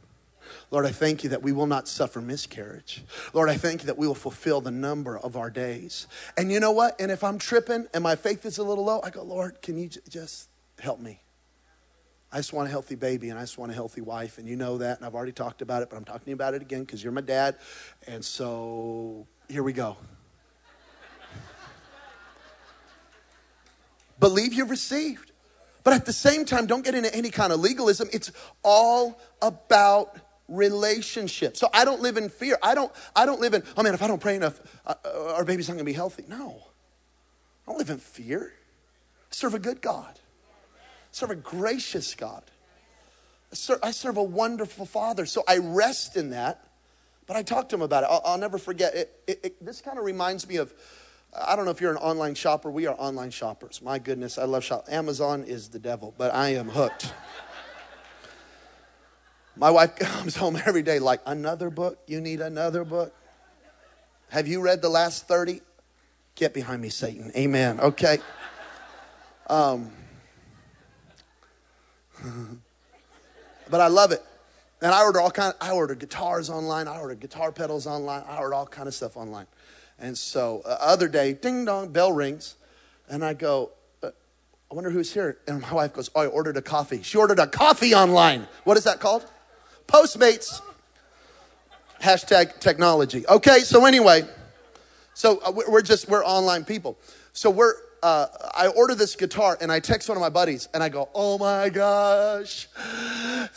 Lord, 0.72 0.86
I 0.86 0.92
thank 0.92 1.24
you 1.24 1.30
that 1.32 1.42
we 1.42 1.52
will 1.52 1.68
not 1.68 1.88
suffer 1.88 2.22
miscarriage. 2.22 3.04
Lord, 3.34 3.50
I 3.50 3.56
thank 3.56 3.82
you 3.82 3.88
that 3.88 3.98
we 3.98 4.08
will 4.08 4.16
fulfill 4.16 4.62
the 4.62 4.72
number 4.72 5.18
of 5.18 5.36
our 5.36 5.50
days. 5.50 6.08
And 6.38 6.52
you 6.52 6.60
know 6.60 6.72
what? 6.72 7.00
And 7.00 7.12
if 7.12 7.24
I'm 7.24 7.38
tripping 7.38 7.88
and 7.94 8.04
my 8.04 8.16
faith 8.16 8.46
is 8.46 8.58
a 8.58 8.64
little 8.64 8.86
low, 8.86 9.02
I 9.04 9.10
go, 9.10 9.24
Lord, 9.24 9.62
can 9.62 9.78
you 9.78 9.90
j- 9.90 10.00
just 10.10 10.50
help 10.80 11.00
me? 11.00 11.20
I 12.32 12.38
just 12.38 12.52
want 12.52 12.68
a 12.68 12.72
healthy 12.72 12.96
baby 12.96 13.30
and 13.30 13.38
I 13.38 13.44
just 13.44 13.60
want 13.60 13.72
a 13.72 13.76
healthy 13.76 14.02
wife. 14.02 14.40
And 14.40 14.48
you 14.48 14.56
know 14.56 14.80
that. 14.80 14.98
And 14.98 15.06
I've 15.06 15.14
already 15.14 15.32
talked 15.32 15.62
about 15.62 15.84
it, 15.84 15.90
but 15.92 15.98
I'm 15.98 16.06
talking 16.06 16.34
about 16.34 16.56
it 16.56 16.64
again 16.64 16.82
because 16.82 17.04
you're 17.04 17.14
my 17.14 17.22
dad. 17.22 17.58
And 18.08 18.26
so 18.26 19.28
here 19.48 19.62
we 19.62 19.72
go. 19.72 19.98
Believe 24.20 24.54
you've 24.54 24.72
received. 24.72 25.30
But 25.84 25.94
at 25.94 26.06
the 26.06 26.14
same 26.14 26.46
time, 26.46 26.66
don't 26.66 26.84
get 26.84 26.96
into 26.96 27.14
any 27.14 27.30
kind 27.30 27.52
of 27.52 27.60
legalism. 27.60 28.08
It's 28.14 28.32
all 28.64 29.20
about 29.42 30.18
relationship. 30.48 31.58
So 31.58 31.70
I 31.74 31.86
don't 31.86 32.02
live 32.02 32.18
in 32.18 32.30
fear. 32.30 32.58
I 32.62 32.76
don't, 32.76 32.92
I 33.16 33.26
don't 33.26 33.40
live 33.40 33.54
in, 33.54 33.64
oh 33.78 33.84
man, 33.84 33.94
if 33.94 34.02
I 34.02 34.08
don't 34.08 34.22
pray 34.22 34.36
enough, 34.36 34.60
uh, 34.86 34.94
uh 35.06 35.34
our 35.36 35.46
baby's 35.46 35.68
not 35.68 35.76
going 35.76 35.86
to 35.86 35.90
be 35.90 35.94
healthy. 35.94 36.26
No. 36.28 36.68
I 37.66 37.72
don't 37.72 37.78
live 37.78 37.90
in 37.90 37.98
fear. 37.98 38.54
I 39.32 39.36
serve 39.36 39.54
a 39.54 39.60
good 39.60 39.82
God. 39.82 40.20
I 40.76 41.12
serve 41.12 41.32
a 41.32 41.36
gracious 41.36 42.16
God. 42.16 42.44
I 43.52 43.56
serve, 43.56 43.80
I 43.84 43.92
serve 43.92 44.18
a 44.18 44.24
wonderful 44.24 44.86
Father. 44.86 45.26
So 45.26 45.44
I 45.48 45.58
rest 45.58 46.18
in 46.18 46.32
that. 46.32 46.68
But 47.26 47.38
I 47.38 47.44
talked 47.44 47.70
to 47.70 47.76
him 47.76 47.82
about 47.82 48.04
it. 48.04 48.10
I'll, 48.10 48.22
I'll 48.26 48.38
never 48.38 48.58
forget. 48.58 48.96
It, 48.96 49.22
it, 49.28 49.40
it, 49.44 49.66
this 49.66 49.80
kind 49.80 49.98
of 49.98 50.04
reminds 50.04 50.48
me 50.48 50.58
of 50.58 50.74
I 51.36 51.56
don't 51.56 51.66
know 51.66 51.72
if 51.72 51.82
you're 51.82 51.92
an 51.92 51.98
online 51.98 52.36
shopper. 52.36 52.70
We 52.70 52.86
are 52.86 52.96
online 52.96 53.32
shoppers. 53.32 53.82
My 53.82 53.98
goodness, 53.98 54.38
I 54.38 54.44
love 54.44 54.64
shop. 54.64 54.86
Amazon 54.90 55.44
is 55.44 55.70
the 55.70 55.80
devil, 55.80 56.14
but 56.18 56.34
I 56.34 56.50
am 56.50 56.70
hooked. 56.70 57.14
My 59.56 59.70
wife 59.70 59.96
comes 60.00 60.36
home 60.36 60.56
every 60.66 60.84
day 60.84 61.00
like, 61.00 61.22
another 61.26 61.70
book? 61.70 62.00
You 62.08 62.22
need 62.22 62.42
another 62.42 62.84
book? 62.84 63.14
Have 64.30 64.48
you 64.48 64.62
read 64.62 64.82
the 64.82 64.90
last 64.90 65.28
30? 65.28 65.62
Get 66.36 66.54
behind 66.54 66.82
me, 66.82 66.90
Satan. 66.90 67.32
Amen. 67.36 67.80
Okay. 67.80 68.18
Um, 69.48 69.92
but 73.70 73.82
I 73.82 73.88
love 73.88 74.12
it. 74.12 74.24
And 74.82 74.92
I 74.92 75.04
order 75.04 75.22
all 75.22 75.32
kind. 75.32 75.54
Of, 75.54 75.68
I 75.68 75.72
order 75.72 75.96
guitars 75.96 76.50
online. 76.50 76.88
I 76.88 77.00
order 77.00 77.16
guitar 77.16 77.52
pedals 77.52 77.88
online. 77.88 78.24
I 78.28 78.40
order 78.40 78.56
all 78.56 78.66
kind 78.66 78.88
of 78.88 78.94
stuff 78.94 79.16
online. 79.16 79.46
And 80.00 80.18
so, 80.18 80.62
uh, 80.66 80.78
other 80.82 81.08
day, 81.08 81.34
ding 81.34 81.66
dong, 81.66 81.90
bell 81.90 82.12
rings, 82.12 82.56
and 83.08 83.24
I 83.24 83.34
go, 83.34 83.72
uh, 84.02 84.10
I 84.70 84.76
wonder 84.76 84.90
who's 84.90 85.14
here. 85.14 85.38
And 85.48 85.62
my 85.62 85.74
wife 85.74 85.94
goes, 85.94 86.10
Oh, 86.16 86.22
I 86.22 86.26
ordered 86.26 86.58
a 86.58 86.62
coffee. 86.62 87.02
She 87.02 87.18
ordered 87.18 87.40
a 87.40 87.48
coffee 87.48 87.94
online. 87.94 88.48
What 88.66 88.76
is 88.76 88.84
that 88.84 89.00
called? 89.00 89.26
Postmates. 89.88 90.62
Hashtag 92.02 92.60
technology. 92.60 93.26
Okay, 93.28 93.60
so 93.60 93.86
anyway, 93.86 94.28
so 95.14 95.40
uh, 95.46 95.52
we're 95.52 95.82
just, 95.82 96.10
we're 96.10 96.26
online 96.26 96.66
people. 96.66 96.98
So 97.32 97.50
we're, 97.50 97.76
uh, 98.02 98.28
I 98.54 98.68
order 98.68 98.94
this 98.96 99.16
guitar 99.16 99.58
and 99.62 99.72
I 99.72 99.80
text 99.80 100.10
one 100.10 100.18
of 100.18 100.22
my 100.22 100.30
buddies 100.30 100.68
and 100.74 100.84
I 100.84 100.90
go, 100.90 101.08
oh 101.16 101.38
my 101.38 101.70
gosh, 101.70 102.68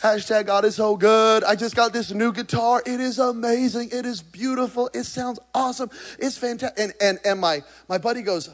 hashtag 0.01 0.45
God 0.45 0.63
is 0.63 0.75
so 0.75 0.95
good. 0.95 1.43
I 1.43 1.55
just 1.55 1.75
got 1.75 1.91
this 1.91 2.13
new 2.13 2.31
guitar. 2.31 2.81
It 2.85 3.01
is 3.01 3.19
amazing. 3.19 3.89
It 3.91 4.05
is 4.05 4.21
beautiful. 4.21 4.89
It 4.93 5.03
sounds 5.03 5.39
awesome. 5.53 5.89
It's 6.17 6.37
fantastic. 6.37 6.79
And, 6.79 6.93
and, 7.01 7.19
and 7.25 7.41
my, 7.41 7.63
my 7.89 7.97
buddy 7.97 8.21
goes, 8.21 8.49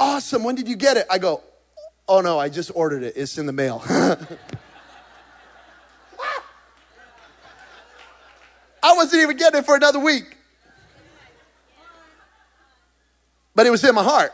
awesome. 0.00 0.42
When 0.42 0.54
did 0.54 0.68
you 0.68 0.76
get 0.76 0.96
it? 0.96 1.06
I 1.10 1.18
go, 1.18 1.42
oh 2.08 2.22
no, 2.22 2.38
I 2.38 2.48
just 2.48 2.70
ordered 2.74 3.02
it. 3.02 3.14
It's 3.16 3.36
in 3.36 3.44
the 3.44 3.52
mail. 3.52 3.84
I 8.86 8.92
wasn't 8.92 9.20
even 9.22 9.36
getting 9.36 9.58
it 9.58 9.66
for 9.66 9.74
another 9.74 9.98
week. 9.98 10.36
But 13.52 13.66
it 13.66 13.70
was 13.70 13.82
in 13.82 13.96
my 13.96 14.04
heart. 14.04 14.32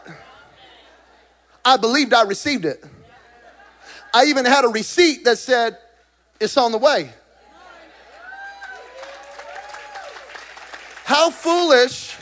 I 1.64 1.78
believed 1.78 2.12
I 2.12 2.24
received 2.24 2.66
it. 2.66 2.84
I 4.12 4.26
even 4.26 4.44
had 4.44 4.66
a 4.66 4.68
receipt 4.68 5.24
that 5.24 5.38
said, 5.38 5.78
It's 6.38 6.58
on 6.58 6.70
the 6.70 6.76
way. 6.76 7.12
How 11.04 11.30
foolish 11.30 12.14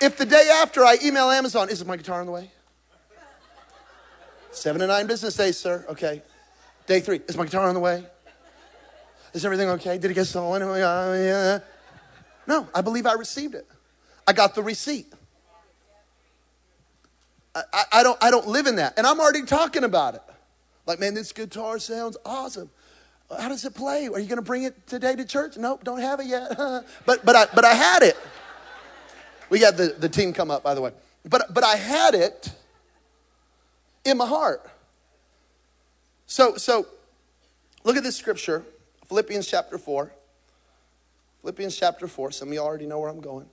if 0.00 0.16
the 0.18 0.26
day 0.26 0.50
after 0.54 0.84
I 0.84 0.98
email 1.02 1.30
Amazon, 1.30 1.68
Is 1.68 1.84
my 1.84 1.96
guitar 1.96 2.20
on 2.20 2.26
the 2.26 2.32
way? 2.32 2.52
Seven 4.52 4.80
to 4.82 4.86
nine 4.86 5.08
business 5.08 5.34
days, 5.34 5.58
sir. 5.58 5.84
Okay. 5.88 6.22
Day 6.86 7.00
three, 7.00 7.20
Is 7.26 7.36
my 7.36 7.44
guitar 7.44 7.66
on 7.66 7.74
the 7.74 7.80
way? 7.80 8.06
Is 9.32 9.44
everything 9.44 9.68
okay? 9.70 9.98
Did 9.98 10.10
it 10.10 10.14
get 10.14 10.26
stolen? 10.26 10.62
Oh, 10.62 11.60
no, 12.46 12.68
I 12.74 12.80
believe 12.80 13.06
I 13.06 13.12
received 13.12 13.54
it. 13.54 13.66
I 14.26 14.32
got 14.32 14.54
the 14.54 14.62
receipt. 14.62 15.12
I, 17.54 17.84
I, 17.92 18.02
don't, 18.02 18.18
I 18.22 18.30
don't 18.30 18.46
live 18.46 18.66
in 18.66 18.76
that. 18.76 18.94
And 18.96 19.06
I'm 19.06 19.20
already 19.20 19.42
talking 19.42 19.84
about 19.84 20.14
it. 20.14 20.22
Like, 20.86 21.00
man, 21.00 21.14
this 21.14 21.32
guitar 21.32 21.78
sounds 21.78 22.16
awesome. 22.24 22.70
How 23.38 23.48
does 23.48 23.64
it 23.64 23.74
play? 23.74 24.08
Are 24.08 24.18
you 24.18 24.26
going 24.26 24.36
to 24.36 24.42
bring 24.42 24.64
it 24.64 24.86
today 24.86 25.14
to 25.14 25.24
church? 25.24 25.56
Nope, 25.56 25.84
don't 25.84 26.00
have 26.00 26.18
it 26.20 26.26
yet. 26.26 26.56
but 27.06 27.24
but 27.24 27.36
I 27.36 27.46
but 27.54 27.64
I 27.64 27.74
had 27.74 28.02
it. 28.02 28.16
We 29.50 29.60
got 29.60 29.76
the, 29.76 29.94
the 29.96 30.08
team 30.08 30.32
come 30.32 30.50
up, 30.50 30.64
by 30.64 30.74
the 30.74 30.80
way. 30.80 30.90
But 31.24 31.52
but 31.54 31.62
I 31.62 31.76
had 31.76 32.14
it 32.14 32.52
in 34.04 34.16
my 34.16 34.26
heart. 34.26 34.68
So 36.26 36.56
so 36.56 36.86
look 37.84 37.96
at 37.96 38.02
this 38.02 38.16
scripture, 38.16 38.64
Philippians 39.10 39.48
chapter 39.48 39.76
4. 39.76 40.12
Philippians 41.40 41.76
chapter 41.76 42.06
4. 42.06 42.30
Some 42.30 42.46
of 42.46 42.54
you 42.54 42.60
already 42.60 42.86
know 42.86 43.00
where 43.00 43.08
I'm 43.08 43.20
going. 43.20 43.46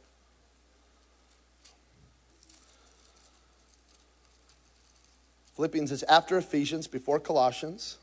Philippians 5.55 5.91
is 5.91 6.03
after 6.03 6.37
Ephesians, 6.37 6.85
before 6.85 7.19
Colossians. 7.19 7.97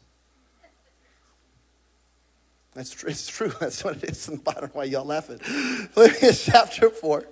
That's. 2.75 3.05
It's 3.05 3.29
true. 3.29 3.53
That's 3.61 3.85
what 3.85 4.03
it 4.03 4.11
is 4.11 4.27
in 4.27 4.39
the 4.39 4.43
bottom. 4.43 4.71
Why 4.73 4.83
y'all 4.83 5.05
laughing? 5.05 5.39
Philippians 5.39 6.45
chapter 6.51 6.91
4. 6.91 7.25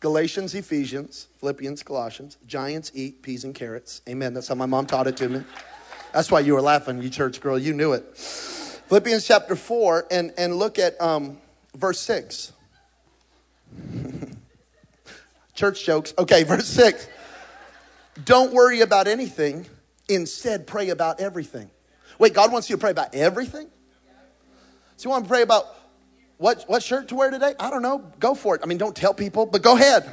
Galatians, 0.00 0.54
Ephesians, 0.54 1.28
Philippians, 1.36 1.82
Colossians. 1.82 2.38
Giants 2.46 2.92
eat 2.94 3.20
peas 3.20 3.44
and 3.44 3.54
carrots. 3.54 4.00
Amen. 4.08 4.32
That's 4.32 4.48
how 4.48 4.54
my 4.54 4.64
mom 4.64 4.86
taught 4.86 5.06
it 5.06 5.18
to 5.18 5.28
me. 5.28 5.44
That's 6.14 6.30
why 6.30 6.40
you 6.40 6.54
were 6.54 6.62
laughing, 6.62 7.02
you 7.02 7.10
church 7.10 7.40
girl. 7.40 7.58
You 7.58 7.72
knew 7.72 7.92
it. 7.92 8.16
Philippians 8.16 9.26
chapter 9.26 9.56
4, 9.56 10.06
and, 10.12 10.32
and 10.38 10.54
look 10.54 10.78
at 10.78 11.00
um, 11.00 11.38
verse 11.74 11.98
6. 11.98 12.52
church 15.54 15.84
jokes. 15.84 16.14
Okay, 16.16 16.44
verse 16.44 16.68
6. 16.68 17.08
Don't 18.24 18.52
worry 18.52 18.80
about 18.80 19.08
anything. 19.08 19.66
Instead, 20.08 20.68
pray 20.68 20.90
about 20.90 21.18
everything. 21.18 21.68
Wait, 22.20 22.32
God 22.32 22.52
wants 22.52 22.70
you 22.70 22.76
to 22.76 22.80
pray 22.80 22.92
about 22.92 23.12
everything? 23.12 23.68
So 24.96 25.08
you 25.08 25.10
want 25.10 25.24
to 25.24 25.28
pray 25.28 25.42
about 25.42 25.66
what, 26.36 26.62
what 26.68 26.84
shirt 26.84 27.08
to 27.08 27.16
wear 27.16 27.30
today? 27.30 27.54
I 27.58 27.70
don't 27.70 27.82
know. 27.82 28.12
Go 28.20 28.36
for 28.36 28.54
it. 28.54 28.60
I 28.62 28.66
mean, 28.66 28.78
don't 28.78 28.94
tell 28.94 29.14
people, 29.14 29.46
but 29.46 29.62
go 29.62 29.74
ahead. 29.74 30.08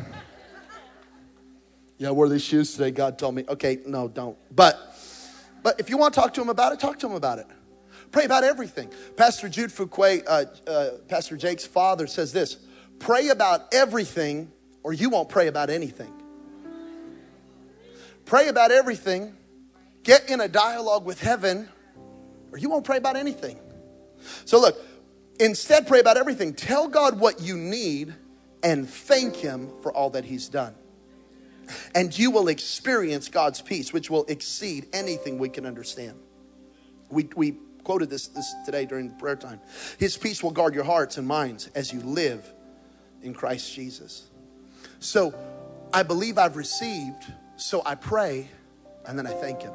yeah, 2.00 2.08
I 2.08 2.12
wore 2.12 2.28
these 2.28 2.44
shoes 2.44 2.72
today. 2.74 2.90
God 2.90 3.20
told 3.20 3.36
me. 3.36 3.46
Okay, 3.48 3.78
no, 3.86 4.08
don't. 4.08 4.36
But 4.50 4.91
but 5.64 5.80
if 5.80 5.90
you 5.90 5.98
want 5.98 6.14
to 6.14 6.20
talk 6.20 6.34
to 6.36 6.42
him 6.42 6.50
about 6.50 6.74
it, 6.74 6.80
talk 6.80 7.00
to 7.00 7.08
him 7.08 7.14
about 7.14 7.40
it. 7.40 7.48
Pray 8.12 8.26
about 8.26 8.44
everything. 8.44 8.92
Pastor 9.16 9.48
Jude 9.48 9.70
Fuquay, 9.70 10.24
uh, 10.28 10.46
uh, 10.70 10.98
Pastor 11.08 11.38
Jake's 11.38 11.66
father, 11.66 12.08
says 12.08 12.34
this 12.34 12.58
pray 13.00 13.30
about 13.30 13.74
everything, 13.74 14.52
or 14.84 14.94
you 14.94 15.10
won't 15.10 15.30
pray 15.30 15.48
about 15.48 15.70
anything. 15.70 16.14
Pray 18.26 18.48
about 18.48 18.72
everything, 18.72 19.36
get 20.04 20.30
in 20.30 20.40
a 20.40 20.48
dialogue 20.48 21.06
with 21.06 21.20
heaven, 21.20 21.68
or 22.52 22.58
you 22.58 22.70
won't 22.70 22.86
pray 22.86 22.98
about 22.98 23.16
anything. 23.16 23.60
So, 24.46 24.60
look, 24.60 24.78
instead, 25.40 25.88
pray 25.88 26.00
about 26.00 26.18
everything. 26.18 26.54
Tell 26.54 26.88
God 26.88 27.20
what 27.20 27.42
you 27.42 27.58
need 27.58 28.14
and 28.64 28.88
thank 28.88 29.36
Him 29.36 29.72
for 29.82 29.92
all 29.92 30.12
that 30.12 30.26
He's 30.26 30.48
done. 30.50 30.76
And 31.96 32.18
you 32.18 32.32
will 32.32 32.48
experience 32.48 33.30
God's 33.30 33.62
peace, 33.62 33.94
which 33.94 34.10
will 34.10 34.26
exceed 34.26 34.88
anything 34.94 35.38
we 35.38 35.50
can 35.50 35.66
understand. 35.66 36.18
We, 37.10 37.30
we 37.36 37.56
quoted 37.84 38.10
this, 38.10 38.28
this 38.28 38.54
today 38.66 38.86
during 38.86 39.10
the 39.10 39.16
prayer 39.16 39.36
time. 39.36 39.60
His 39.98 40.18
peace 40.18 40.44
will 40.44 40.52
guard 40.52 40.74
your 40.74 40.84
hearts 40.84 41.18
and 41.18 41.28
minds 41.28 41.70
as 41.76 41.92
you 41.92 42.00
live 42.02 42.52
in 43.22 43.34
Christ 43.34 43.74
Jesus. 43.74 44.30
So, 45.00 45.34
I 45.94 46.04
believe 46.04 46.38
I've 46.38 46.56
received, 46.56 47.26
so 47.58 47.82
I 47.86 47.96
pray 47.96 48.48
and 49.06 49.18
then 49.18 49.28
I 49.28 49.34
thank 49.34 49.62
Him. 49.62 49.74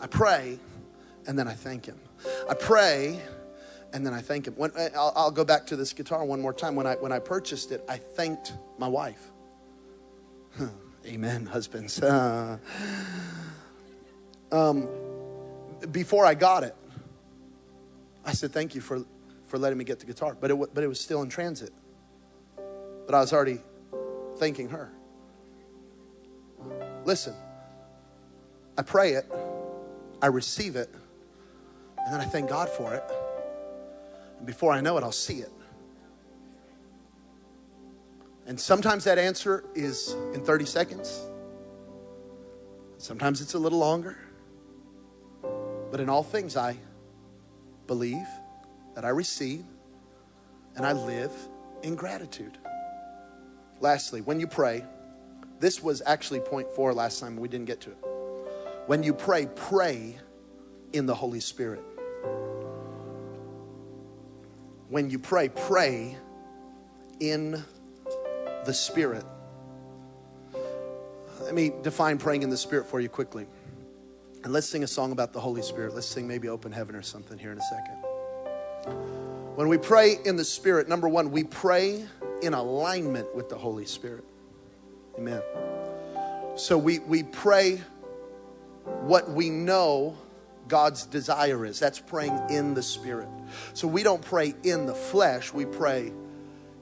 I 0.00 0.06
pray 0.06 0.58
and 1.26 1.38
then 1.38 1.48
I 1.48 1.54
thank 1.54 1.86
Him. 1.86 1.98
I 2.48 2.54
pray 2.54 3.20
and 3.92 4.04
then 4.04 4.12
I 4.12 4.20
thank 4.20 4.46
Him. 4.46 4.54
When, 4.56 4.72
I'll, 4.94 5.12
I'll 5.16 5.30
go 5.30 5.44
back 5.44 5.66
to 5.68 5.76
this 5.76 5.92
guitar 5.92 6.24
one 6.24 6.40
more 6.40 6.52
time. 6.52 6.76
When 6.76 6.86
I, 6.86 6.96
when 6.96 7.12
I 7.12 7.18
purchased 7.18 7.72
it, 7.72 7.82
I 7.88 7.96
thanked 7.96 8.52
my 8.78 8.88
wife. 8.88 9.30
Amen, 11.06 11.46
husbands. 11.46 12.02
Uh, 12.02 12.58
um, 14.52 14.88
before 15.92 16.26
I 16.26 16.34
got 16.34 16.64
it, 16.64 16.74
I 18.24 18.32
said, 18.32 18.52
Thank 18.52 18.74
you 18.74 18.80
for, 18.80 19.04
for 19.46 19.56
letting 19.56 19.78
me 19.78 19.84
get 19.84 20.00
the 20.00 20.06
guitar. 20.06 20.36
But 20.38 20.50
it, 20.50 20.74
but 20.74 20.82
it 20.82 20.88
was 20.88 20.98
still 20.98 21.22
in 21.22 21.28
transit. 21.28 21.72
But 22.56 23.14
I 23.14 23.20
was 23.20 23.32
already 23.32 23.60
thanking 24.38 24.68
her. 24.70 24.90
Listen, 27.04 27.34
I 28.76 28.82
pray 28.82 29.12
it, 29.12 29.30
I 30.20 30.26
receive 30.26 30.74
it, 30.74 30.92
and 31.98 32.12
then 32.12 32.20
I 32.20 32.24
thank 32.24 32.48
God 32.48 32.68
for 32.68 32.94
it. 32.94 33.04
And 34.38 34.46
before 34.46 34.72
I 34.72 34.80
know 34.80 34.98
it, 34.98 35.04
I'll 35.04 35.12
see 35.12 35.36
it. 35.36 35.52
And 38.46 38.58
sometimes 38.58 39.04
that 39.04 39.18
answer 39.18 39.64
is 39.74 40.14
in 40.32 40.44
30 40.44 40.64
seconds. 40.66 41.20
Sometimes 42.98 43.40
it's 43.40 43.54
a 43.54 43.58
little 43.58 43.78
longer. 43.78 44.16
But 45.90 46.00
in 46.00 46.08
all 46.08 46.22
things, 46.22 46.56
I 46.56 46.76
believe 47.86 48.26
that 48.94 49.04
I 49.04 49.08
receive 49.08 49.64
and 50.76 50.86
I 50.86 50.92
live 50.92 51.32
in 51.82 51.94
gratitude. 51.94 52.56
Lastly, 53.80 54.20
when 54.20 54.40
you 54.40 54.46
pray, 54.46 54.84
this 55.58 55.82
was 55.82 56.02
actually 56.06 56.40
point 56.40 56.70
four 56.70 56.92
last 56.92 57.18
time, 57.20 57.36
we 57.36 57.48
didn't 57.48 57.66
get 57.66 57.80
to 57.82 57.90
it. 57.90 57.98
When 58.86 59.02
you 59.02 59.12
pray, 59.12 59.46
pray 59.46 60.18
in 60.92 61.06
the 61.06 61.14
Holy 61.14 61.40
Spirit. 61.40 61.82
When 64.88 65.10
you 65.10 65.18
pray, 65.18 65.48
pray 65.48 66.16
in 67.18 67.64
the 68.66 68.74
Spirit. 68.74 69.24
Let 71.40 71.54
me 71.54 71.72
define 71.82 72.18
praying 72.18 72.42
in 72.42 72.50
the 72.50 72.56
Spirit 72.56 72.86
for 72.86 73.00
you 73.00 73.08
quickly. 73.08 73.46
And 74.44 74.52
let's 74.52 74.68
sing 74.68 74.84
a 74.84 74.86
song 74.86 75.12
about 75.12 75.32
the 75.32 75.40
Holy 75.40 75.62
Spirit. 75.62 75.94
Let's 75.94 76.06
sing 76.06 76.26
maybe 76.26 76.48
Open 76.48 76.72
Heaven 76.72 76.94
or 76.94 77.02
something 77.02 77.38
here 77.38 77.52
in 77.52 77.58
a 77.58 77.62
second. 77.62 77.94
When 79.54 79.68
we 79.68 79.78
pray 79.78 80.18
in 80.24 80.36
the 80.36 80.44
Spirit, 80.44 80.88
number 80.88 81.08
one, 81.08 81.30
we 81.30 81.44
pray 81.44 82.04
in 82.42 82.52
alignment 82.52 83.34
with 83.34 83.48
the 83.48 83.56
Holy 83.56 83.86
Spirit. 83.86 84.24
Amen. 85.16 85.40
So 86.56 86.76
we, 86.76 86.98
we 87.00 87.22
pray 87.22 87.80
what 89.02 89.30
we 89.30 89.50
know 89.50 90.16
God's 90.68 91.06
desire 91.06 91.64
is. 91.64 91.78
That's 91.78 92.00
praying 92.00 92.38
in 92.50 92.74
the 92.74 92.82
Spirit. 92.82 93.28
So 93.72 93.88
we 93.88 94.02
don't 94.02 94.22
pray 94.22 94.54
in 94.64 94.86
the 94.86 94.94
flesh, 94.94 95.52
we 95.52 95.64
pray 95.64 96.12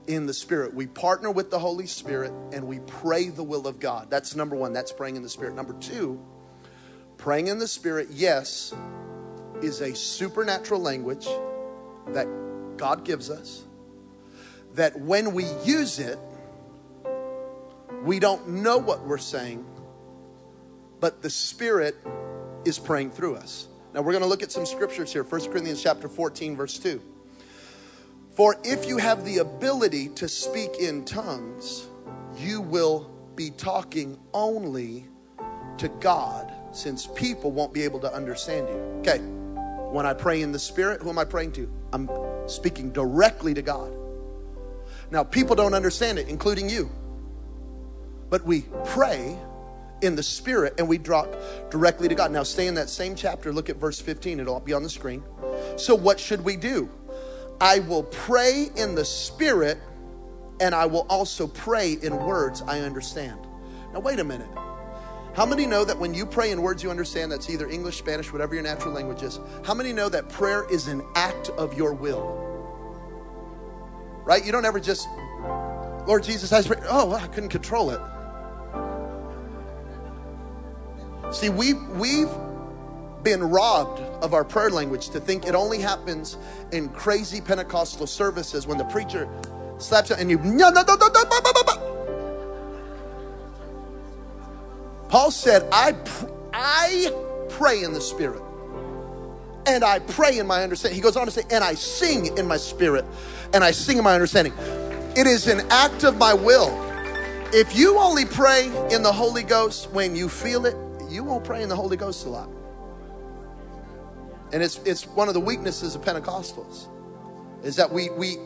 in 0.06 0.26
the 0.26 0.34
Spirit. 0.34 0.74
We 0.74 0.86
partner 0.86 1.30
with 1.30 1.50
the 1.50 1.58
Holy 1.58 1.86
Spirit 1.86 2.32
and 2.52 2.66
we 2.66 2.80
pray 2.80 3.28
the 3.28 3.42
will 3.42 3.66
of 3.66 3.80
God. 3.80 4.10
That's 4.10 4.34
number 4.34 4.56
one. 4.56 4.72
That's 4.72 4.92
praying 4.92 5.16
in 5.16 5.22
the 5.22 5.28
Spirit. 5.28 5.54
Number 5.54 5.74
two, 5.74 6.20
praying 7.16 7.46
in 7.46 7.58
the 7.58 7.68
Spirit, 7.68 8.08
yes, 8.10 8.74
is 9.62 9.80
a 9.80 9.94
supernatural 9.94 10.80
language 10.80 11.26
that 12.08 12.26
God 12.76 13.04
gives 13.04 13.30
us. 13.30 13.64
That 14.74 14.98
when 14.98 15.32
we 15.32 15.44
use 15.64 15.98
it, 15.98 16.18
we 18.02 18.18
don't 18.18 18.48
know 18.48 18.76
what 18.76 19.06
we're 19.06 19.16
saying, 19.18 19.64
but 21.00 21.22
the 21.22 21.30
Spirit 21.30 21.96
is 22.64 22.78
praying 22.78 23.12
through 23.12 23.36
us. 23.36 23.68
Now 23.94 24.02
we're 24.02 24.12
going 24.12 24.22
to 24.22 24.28
look 24.28 24.42
at 24.42 24.50
some 24.50 24.66
scriptures 24.66 25.12
here. 25.12 25.22
1 25.22 25.50
Corinthians 25.50 25.82
chapter 25.82 26.08
14 26.08 26.56
verse 26.56 26.78
2. 26.78 27.00
For 28.34 28.56
if 28.64 28.86
you 28.86 28.98
have 28.98 29.24
the 29.24 29.38
ability 29.38 30.08
to 30.10 30.28
speak 30.28 30.78
in 30.80 31.04
tongues, 31.04 31.86
you 32.36 32.60
will 32.60 33.10
be 33.36 33.50
talking 33.50 34.18
only 34.32 35.06
to 35.78 35.88
God, 36.00 36.52
since 36.72 37.06
people 37.14 37.52
won't 37.52 37.72
be 37.72 37.82
able 37.82 38.00
to 38.00 38.12
understand 38.12 38.68
you. 38.68 38.74
Okay, 39.00 39.18
when 39.92 40.04
I 40.04 40.14
pray 40.14 40.42
in 40.42 40.50
the 40.50 40.58
Spirit, 40.58 41.00
who 41.00 41.10
am 41.10 41.18
I 41.18 41.24
praying 41.24 41.52
to? 41.52 41.70
I'm 41.92 42.10
speaking 42.46 42.90
directly 42.90 43.54
to 43.54 43.62
God. 43.62 43.92
Now, 45.12 45.22
people 45.22 45.54
don't 45.54 45.74
understand 45.74 46.18
it, 46.18 46.28
including 46.28 46.68
you. 46.68 46.90
But 48.30 48.44
we 48.44 48.62
pray 48.84 49.38
in 50.02 50.16
the 50.16 50.22
Spirit 50.24 50.74
and 50.78 50.88
we 50.88 50.98
drop 50.98 51.36
directly 51.70 52.08
to 52.08 52.14
God. 52.16 52.32
Now, 52.32 52.42
stay 52.42 52.66
in 52.66 52.74
that 52.74 52.90
same 52.90 53.14
chapter, 53.14 53.52
look 53.52 53.70
at 53.70 53.76
verse 53.76 54.00
15, 54.00 54.40
it'll 54.40 54.58
be 54.58 54.72
on 54.72 54.82
the 54.82 54.90
screen. 54.90 55.22
So, 55.76 55.94
what 55.94 56.18
should 56.18 56.42
we 56.42 56.56
do? 56.56 56.90
I 57.64 57.78
will 57.78 58.02
pray 58.02 58.68
in 58.76 58.94
the 58.94 59.06
Spirit 59.06 59.78
and 60.60 60.74
I 60.74 60.84
will 60.84 61.06
also 61.08 61.46
pray 61.46 61.94
in 61.94 62.14
words 62.14 62.60
I 62.60 62.80
understand. 62.80 63.40
Now, 63.94 64.00
wait 64.00 64.20
a 64.20 64.24
minute. 64.24 64.50
How 65.34 65.46
many 65.46 65.64
know 65.64 65.82
that 65.82 65.98
when 65.98 66.12
you 66.12 66.26
pray 66.26 66.50
in 66.50 66.60
words 66.60 66.82
you 66.82 66.90
understand, 66.90 67.32
that's 67.32 67.48
either 67.48 67.66
English, 67.70 67.96
Spanish, 67.96 68.30
whatever 68.30 68.54
your 68.54 68.62
natural 68.62 68.92
language 68.92 69.22
is, 69.22 69.40
how 69.64 69.72
many 69.72 69.94
know 69.94 70.10
that 70.10 70.28
prayer 70.28 70.70
is 70.70 70.88
an 70.88 71.02
act 71.14 71.48
of 71.56 71.72
your 71.72 71.94
will? 71.94 72.38
Right? 74.26 74.44
You 74.44 74.52
don't 74.52 74.66
ever 74.66 74.78
just, 74.78 75.08
Lord 76.06 76.22
Jesus, 76.22 76.52
I 76.52 76.60
pray. 76.62 76.76
Oh, 76.86 77.14
I 77.14 77.26
couldn't 77.28 77.48
control 77.48 77.92
it. 77.92 78.00
See, 81.32 81.48
we, 81.48 81.72
we've 81.72 82.28
been 83.24 83.42
robbed 83.42 84.00
of 84.22 84.34
our 84.34 84.44
prayer 84.44 84.70
language 84.70 85.08
to 85.10 85.20
think 85.20 85.46
it 85.46 85.54
only 85.54 85.78
happens 85.78 86.36
in 86.70 86.90
crazy 86.90 87.40
Pentecostal 87.40 88.06
services 88.06 88.66
when 88.66 88.78
the 88.78 88.84
preacher 88.84 89.28
slaps 89.78 90.10
it 90.10 90.20
and 90.20 90.30
you. 90.30 90.38
Paul 95.08 95.30
said, 95.30 95.66
I, 95.72 95.92
pr- 95.92 96.26
I 96.52 97.12
pray 97.48 97.82
in 97.82 97.92
the 97.92 98.00
Spirit. 98.00 98.42
And 99.66 99.82
I 99.82 100.00
pray 100.00 100.38
in 100.38 100.46
my 100.46 100.62
understanding. 100.62 100.96
He 100.96 101.00
goes 101.00 101.16
on 101.16 101.24
to 101.24 101.32
say, 101.32 101.42
and 101.50 101.64
I 101.64 101.74
sing 101.74 102.36
in 102.36 102.46
my 102.46 102.58
spirit, 102.58 103.04
and 103.54 103.64
I 103.64 103.70
sing 103.70 103.96
in 103.96 104.04
my 104.04 104.12
understanding. 104.12 104.52
It 105.16 105.26
is 105.26 105.46
an 105.46 105.62
act 105.70 106.04
of 106.04 106.18
my 106.18 106.34
will. 106.34 106.68
If 107.54 107.74
you 107.74 107.98
only 107.98 108.26
pray 108.26 108.66
in 108.90 109.02
the 109.02 109.12
Holy 109.12 109.42
Ghost 109.42 109.90
when 109.92 110.14
you 110.14 110.28
feel 110.28 110.66
it, 110.66 110.76
you 111.08 111.24
won't 111.24 111.44
pray 111.44 111.62
in 111.62 111.70
the 111.70 111.76
Holy 111.76 111.96
Ghost 111.96 112.26
a 112.26 112.28
lot. 112.28 112.48
And 114.52 114.62
it's, 114.62 114.78
it's 114.84 115.06
one 115.06 115.28
of 115.28 115.34
the 115.34 115.40
weaknesses 115.40 115.94
of 115.94 116.02
Pentecostals 116.02 116.88
is 117.64 117.76
that 117.76 117.90
we, 117.90 118.10
we, 118.10 118.36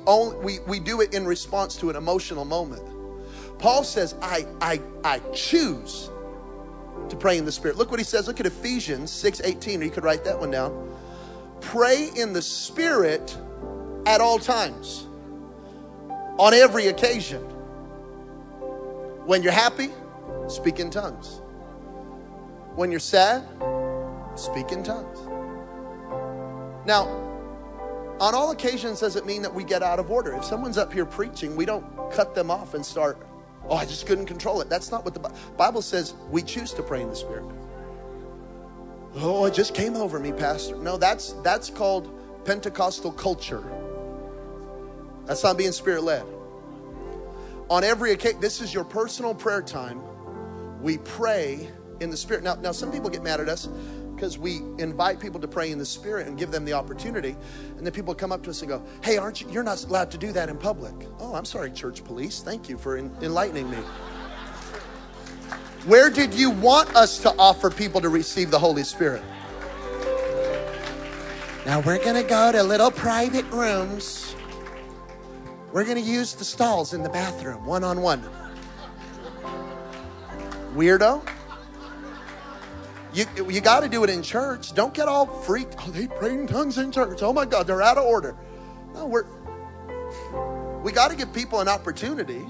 we, 0.43 0.61
we 0.61 0.79
do 0.79 1.01
it 1.01 1.13
in 1.13 1.27
response 1.27 1.77
to 1.77 1.91
an 1.91 1.97
emotional 1.97 2.45
moment. 2.45 2.83
Paul 3.59 3.83
says, 3.83 4.15
I, 4.23 4.47
I, 4.61 4.81
I 5.03 5.19
choose 5.35 6.09
to 7.09 7.17
pray 7.17 7.37
in 7.37 7.45
the 7.45 7.53
Spirit. 7.53 7.77
Look 7.77 7.91
what 7.91 7.99
he 7.99 8.05
says. 8.05 8.29
Look 8.29 8.39
at 8.39 8.47
Ephesians 8.47 9.11
6 9.11 9.41
18, 9.43 9.81
or 9.81 9.85
you 9.85 9.91
could 9.91 10.05
write 10.05 10.25
that 10.25 10.39
one 10.39 10.53
down. 10.53 10.97
Pray 11.61 12.11
in 12.15 12.33
the 12.33 12.43
Spirit 12.43 13.37
at 14.07 14.21
all 14.21 14.39
times, 14.39 15.07
on 16.39 16.55
every 16.55 16.87
occasion. 16.87 17.43
When 19.27 19.43
you're 19.43 19.53
happy, 19.53 19.91
speak 20.47 20.79
in 20.79 20.91
tongues. 20.91 21.41
When 22.77 22.91
you're 22.93 23.01
sad, 23.01 23.45
speak 24.37 24.71
in 24.71 24.85
tongues. 24.85 25.19
Now, 26.89 27.05
on 28.19 28.35
all 28.35 28.51
occasions, 28.51 29.01
does 29.01 29.15
it 29.15 29.27
mean 29.27 29.43
that 29.43 29.53
we 29.53 29.63
get 29.63 29.83
out 29.83 29.99
of 29.99 30.11
order? 30.11 30.33
If 30.33 30.43
someone's 30.43 30.79
up 30.79 30.91
here 30.91 31.05
preaching, 31.05 31.55
we 31.55 31.67
don't 31.67 31.85
cut 32.11 32.35
them 32.35 32.51
off 32.51 32.73
and 32.73 32.85
start, 32.85 33.19
oh, 33.69 33.77
I 33.77 33.85
just 33.85 34.07
couldn't 34.07 34.25
control 34.25 34.63
it. 34.63 34.71
That's 34.71 34.91
not 34.91 35.05
what 35.05 35.13
the 35.13 35.21
Bible 35.59 35.83
says. 35.83 36.15
We 36.31 36.41
choose 36.41 36.73
to 36.73 36.83
pray 36.83 37.03
in 37.03 37.11
the 37.11 37.15
Spirit. 37.15 37.45
Oh, 39.17 39.45
it 39.45 39.53
just 39.53 39.75
came 39.75 39.97
over 39.97 40.19
me, 40.19 40.33
Pastor. 40.33 40.77
No, 40.77 40.97
that's 40.97 41.35
that's 41.45 41.69
called 41.69 42.11
Pentecostal 42.47 43.13
culture. 43.13 43.63
That's 45.27 45.43
not 45.45 45.59
being 45.59 45.73
spirit 45.73 46.05
led. 46.05 46.25
On 47.69 47.85
every 47.85 48.13
occasion, 48.13 48.41
this 48.41 48.63
is 48.63 48.73
your 48.73 48.85
personal 48.85 49.35
prayer 49.35 49.61
time. 49.61 50.01
We 50.81 50.99
pray 50.99 51.69
in 52.01 52.09
the 52.09 52.17
spirit. 52.17 52.45
Now, 52.45 52.55
now 52.55 52.73
some 52.73 52.91
people 52.91 53.11
get 53.11 53.23
mad 53.23 53.41
at 53.41 53.49
us 53.49 53.69
because 54.19 54.37
we 54.37 54.57
invite 54.79 55.21
people 55.21 55.39
to 55.39 55.47
pray 55.47 55.71
in 55.71 55.79
the 55.79 55.87
spirit 55.87 56.27
and 56.27 56.37
give 56.37 56.51
them 56.51 56.65
the 56.65 56.73
opportunity, 56.73 57.37
and 57.77 57.87
then 57.87 57.93
people 57.93 58.13
come 58.17 58.33
up 58.33 58.43
to 58.43 58.51
us 58.51 58.63
and 58.63 58.69
go, 58.69 58.83
"Hey, 59.01 59.17
aren't 59.17 59.41
you? 59.41 59.49
You're 59.49 59.63
not 59.63 59.85
allowed 59.85 60.11
to 60.11 60.19
do 60.19 60.33
that 60.33 60.49
in 60.49 60.59
public." 60.59 60.93
Oh, 61.21 61.37
I'm 61.37 61.45
sorry, 61.45 61.71
church 61.71 62.03
police. 62.03 62.41
Thank 62.41 62.69
you 62.69 62.77
for 62.77 62.99
enlightening 62.99 63.71
me. 63.71 63.79
Where 65.87 66.11
did 66.11 66.35
you 66.35 66.51
want 66.51 66.97
us 66.97 67.19
to 67.21 67.33
offer 67.39 67.71
people 67.71 68.01
to 68.01 68.09
receive 68.09 68.51
the 68.51 68.59
Holy 68.59 68.83
Spirit? 68.83 69.23
Now 71.65 71.79
we're 71.79 72.03
going 72.03 72.21
to 72.21 72.29
go 72.29 72.51
to 72.51 72.61
little 72.61 72.91
private 72.91 73.49
rooms. 73.53 74.35
We're 75.73 75.85
going 75.85 76.03
to 76.03 76.11
use 76.11 76.35
the 76.35 76.45
stalls 76.45 76.93
in 76.93 77.05
the 77.05 77.09
bathroom 77.09 77.65
one 77.65 77.85
on 77.85 78.03
one. 78.03 78.29
Weirdo. 80.75 81.23
You, 83.19 83.51
you 83.51 83.61
got 83.61 83.81
to 83.81 83.89
do 83.89 84.05
it 84.05 84.11
in 84.11 84.23
church. 84.23 84.75
Don't 84.75 84.95
get 84.95 85.09
all 85.09 85.27
freaked. 85.27 85.75
Oh, 85.81 85.91
they 85.91 86.07
pray 86.07 86.35
in 86.35 86.47
tongues 86.47 86.79
in 86.79 86.93
church. 86.93 87.23
Oh 87.23 87.33
my 87.33 87.45
God, 87.45 87.67
they're 87.67 87.83
out 87.83 87.99
of 87.99 88.05
order. 88.05 88.37
No, 88.95 89.07
we're, 89.07 89.27
we 90.83 90.93
got 90.93 91.11
to 91.11 91.17
give 91.17 91.33
people 91.33 91.61
an 91.61 91.69
opportunity 91.69 92.47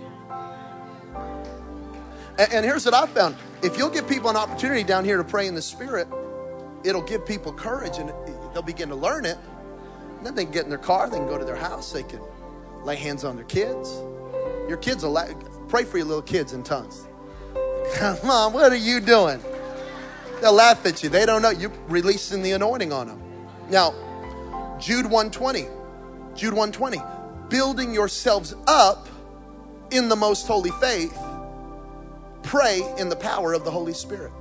and, 2.39 2.53
and 2.53 2.65
here's 2.65 2.85
what 2.85 2.95
I 2.95 3.07
found 3.07 3.37
if 3.63 3.77
you'll 3.77 3.91
give 3.91 4.09
people 4.09 4.31
an 4.31 4.37
opportunity 4.37 4.85
down 4.85 5.05
here 5.05 5.17
to 5.17 5.25
pray 5.25 5.49
in 5.49 5.55
the 5.55 5.63
Spirit, 5.63 6.07
it'll 6.85 7.03
give 7.03 7.27
people 7.27 7.53
courage 7.53 7.99
and 7.99 8.13
they'll 8.55 8.63
begin 8.63 8.89
to 8.91 8.95
learn 8.95 9.25
it. 9.25 9.37
And 10.19 10.27
then 10.27 10.35
they 10.35 10.45
can 10.45 10.53
get 10.53 10.65
in 10.65 10.71
their 10.71 10.79
car, 10.79 11.11
they 11.11 11.19
can 11.19 11.27
go 11.27 11.39
to 11.39 11.45
their 11.45 11.57
house, 11.57 11.93
they 11.93 12.05
can 12.05 12.21
lay 12.85 12.97
hands 12.97 13.25
on 13.25 13.35
their 13.35 13.45
kids. 13.45 13.91
Your 14.69 14.77
kids 14.77 15.03
will 15.03 15.13
la- 15.13 15.33
pray 15.69 15.85
for 15.85 15.99
your 15.99 16.07
little 16.07 16.23
kids 16.23 16.53
in 16.53 16.63
tongues. 16.63 17.09
Mom, 18.25 18.53
what 18.53 18.73
are 18.73 18.77
you 18.77 19.01
doing? 19.01 19.41
They'll 20.41 20.53
laugh 20.53 20.85
at 20.87 21.03
you. 21.03 21.09
They 21.09 21.27
don't 21.27 21.43
know. 21.43 21.51
You're 21.51 21.73
releasing 21.89 22.43
the 22.43 22.53
anointing 22.53 22.93
on 22.93 23.09
them. 23.09 23.23
Now, 23.71 24.77
Jude 24.81 25.05
120. 25.05 25.67
Jude 26.35 26.55
120. 26.55 26.99
Building 27.49 27.93
yourselves 27.93 28.55
up 28.67 29.09
in 29.91 30.09
the 30.09 30.17
most 30.17 30.47
holy 30.47 30.71
faith 30.73 31.17
pray 32.49 32.81
in 32.99 33.11
the 33.11 33.17
power 33.17 33.53
of 33.53 33.65
the 33.65 33.71
Holy 33.71 33.93
Spirit. 33.93 34.33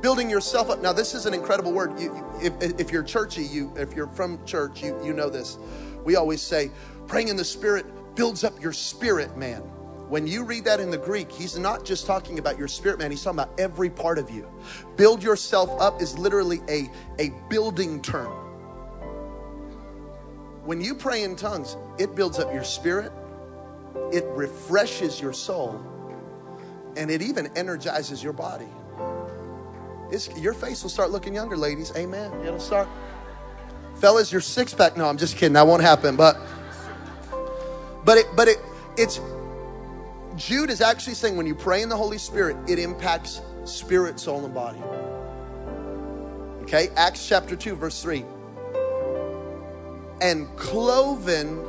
Building 0.00 0.30
yourself 0.30 0.70
up. 0.70 0.82
Now, 0.82 0.92
this 0.92 1.14
is 1.14 1.26
an 1.26 1.34
incredible 1.34 1.72
word. 1.72 1.98
You, 1.98 2.14
you, 2.14 2.56
if, 2.60 2.80
if 2.80 2.92
you're 2.92 3.02
churchy, 3.02 3.42
you 3.42 3.72
if 3.76 3.94
you're 3.94 4.06
from 4.06 4.44
church, 4.46 4.82
you, 4.82 4.98
you 5.04 5.12
know 5.12 5.28
this. 5.28 5.58
We 6.04 6.14
always 6.16 6.40
say, 6.40 6.70
praying 7.08 7.28
in 7.28 7.36
the 7.36 7.44
Spirit 7.44 7.86
builds 8.14 8.44
up 8.44 8.60
your 8.62 8.72
spirit, 8.72 9.36
man. 9.36 9.62
When 10.12 10.26
you 10.26 10.44
read 10.44 10.66
that 10.66 10.78
in 10.78 10.90
the 10.90 10.98
Greek, 10.98 11.32
he's 11.32 11.58
not 11.58 11.86
just 11.86 12.04
talking 12.04 12.38
about 12.38 12.58
your 12.58 12.68
spirit, 12.68 12.98
man. 12.98 13.10
He's 13.10 13.22
talking 13.22 13.38
about 13.38 13.58
every 13.58 13.88
part 13.88 14.18
of 14.18 14.28
you. 14.28 14.46
Build 14.94 15.22
yourself 15.22 15.70
up 15.80 16.02
is 16.02 16.18
literally 16.18 16.60
a, 16.68 16.90
a 17.18 17.30
building 17.48 18.02
term. 18.02 18.30
When 20.66 20.82
you 20.82 20.94
pray 20.94 21.22
in 21.22 21.34
tongues, 21.34 21.78
it 21.98 22.14
builds 22.14 22.38
up 22.38 22.52
your 22.52 22.62
spirit, 22.62 23.10
it 24.12 24.26
refreshes 24.34 25.18
your 25.18 25.32
soul, 25.32 25.82
and 26.94 27.10
it 27.10 27.22
even 27.22 27.46
energizes 27.56 28.22
your 28.22 28.34
body. 28.34 28.68
It's, 30.10 30.28
your 30.38 30.52
face 30.52 30.82
will 30.82 30.90
start 30.90 31.10
looking 31.10 31.32
younger, 31.32 31.56
ladies. 31.56 31.90
Amen. 31.96 32.30
It'll 32.44 32.60
start. 32.60 32.86
Fellas, 33.94 34.30
your 34.30 34.42
six 34.42 34.74
pack. 34.74 34.94
No, 34.94 35.06
I'm 35.06 35.16
just 35.16 35.38
kidding. 35.38 35.54
That 35.54 35.66
won't 35.66 35.80
happen. 35.80 36.16
But, 36.16 36.36
but 38.04 38.18
it, 38.18 38.26
but 38.36 38.48
it, 38.48 38.58
it's. 38.98 39.18
Jude 40.36 40.70
is 40.70 40.80
actually 40.80 41.14
saying 41.14 41.36
when 41.36 41.46
you 41.46 41.54
pray 41.54 41.82
in 41.82 41.88
the 41.88 41.96
Holy 41.96 42.18
Spirit, 42.18 42.56
it 42.68 42.78
impacts 42.78 43.40
spirit, 43.64 44.18
soul, 44.18 44.44
and 44.44 44.54
body. 44.54 44.78
Okay, 46.62 46.88
Acts 46.96 47.28
chapter 47.28 47.56
two, 47.56 47.74
verse 47.74 48.00
three. 48.02 48.24
And 50.20 50.48
cloven 50.56 51.60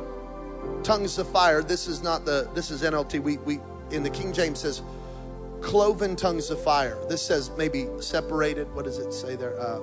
tongues 0.82 1.18
of 1.18 1.28
fire. 1.28 1.62
This 1.62 1.88
is 1.88 2.02
not 2.02 2.24
the. 2.24 2.48
This 2.54 2.70
is 2.70 2.82
NLT. 2.82 3.20
We 3.20 3.38
we 3.38 3.60
in 3.90 4.02
the 4.02 4.10
King 4.10 4.32
James 4.32 4.60
says 4.60 4.82
cloven 5.60 6.14
tongues 6.14 6.50
of 6.50 6.62
fire. 6.62 6.96
This 7.08 7.22
says 7.22 7.50
maybe 7.58 7.88
separated. 8.00 8.72
What 8.74 8.84
does 8.84 8.98
it 8.98 9.12
say 9.12 9.34
there? 9.34 9.58
Uh, 9.60 9.80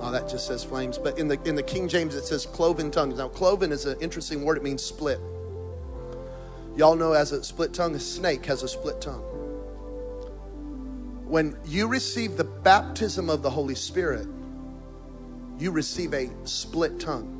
oh, 0.00 0.10
that 0.12 0.28
just 0.28 0.46
says 0.46 0.62
flames. 0.62 0.98
But 0.98 1.18
in 1.18 1.28
the 1.28 1.38
in 1.44 1.54
the 1.56 1.62
King 1.62 1.88
James 1.88 2.14
it 2.14 2.24
says 2.24 2.46
cloven 2.46 2.90
tongues. 2.90 3.18
Now, 3.18 3.28
cloven 3.28 3.72
is 3.72 3.86
an 3.86 4.00
interesting 4.00 4.44
word. 4.44 4.56
It 4.56 4.62
means 4.62 4.82
split. 4.82 5.20
Y'all 6.78 6.94
know 6.94 7.12
as 7.12 7.32
a 7.32 7.42
split 7.42 7.74
tongue, 7.74 7.92
a 7.96 7.98
snake 7.98 8.46
has 8.46 8.62
a 8.62 8.68
split 8.68 9.00
tongue. 9.00 9.24
When 11.26 11.58
you 11.66 11.88
receive 11.88 12.36
the 12.36 12.44
baptism 12.44 13.28
of 13.28 13.42
the 13.42 13.50
Holy 13.50 13.74
Spirit, 13.74 14.28
you 15.58 15.72
receive 15.72 16.14
a 16.14 16.30
split 16.44 17.00
tongue. 17.00 17.34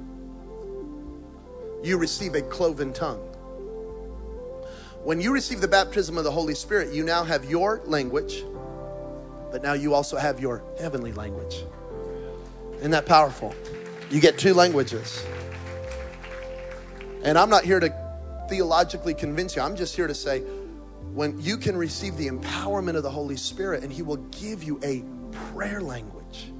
You 1.84 1.98
receive 1.98 2.34
a 2.34 2.42
cloven 2.42 2.92
tongue. 2.92 3.20
When 5.04 5.20
you 5.20 5.32
receive 5.32 5.60
the 5.60 5.68
baptism 5.68 6.18
of 6.18 6.24
the 6.24 6.32
Holy 6.32 6.56
Spirit, 6.56 6.92
you 6.92 7.04
now 7.04 7.22
have 7.22 7.44
your 7.44 7.80
language, 7.84 8.42
but 9.52 9.62
now 9.62 9.74
you 9.74 9.94
also 9.94 10.16
have 10.16 10.40
your 10.40 10.64
heavenly 10.80 11.12
language. 11.12 11.64
Isn't 12.78 12.90
that 12.90 13.06
powerful? 13.06 13.54
You 14.10 14.20
get 14.20 14.36
two 14.36 14.52
languages. 14.52 15.24
And 17.22 17.38
I'm 17.38 17.50
not 17.50 17.64
here 17.64 17.78
to 17.78 18.07
theologically 18.48 19.14
convince 19.14 19.56
you, 19.56 19.62
I'm 19.62 19.76
just 19.76 19.94
here 19.94 20.06
to 20.06 20.14
say 20.14 20.40
when 21.12 21.40
you 21.40 21.56
can 21.56 21.76
receive 21.76 22.16
the 22.16 22.28
empowerment 22.28 22.96
of 22.96 23.02
the 23.02 23.10
Holy 23.10 23.36
Spirit 23.36 23.82
and 23.82 23.92
He 23.92 24.02
will 24.02 24.16
give 24.16 24.62
you 24.62 24.80
a 24.82 25.04
prayer 25.52 25.80
language, 25.80 26.52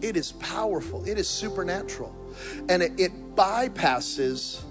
it 0.00 0.16
is 0.16 0.32
powerful, 0.32 1.04
it 1.04 1.18
is 1.18 1.28
supernatural, 1.28 2.14
and 2.68 2.82
it, 2.82 2.98
it 2.98 3.36
bypasses 3.36 4.62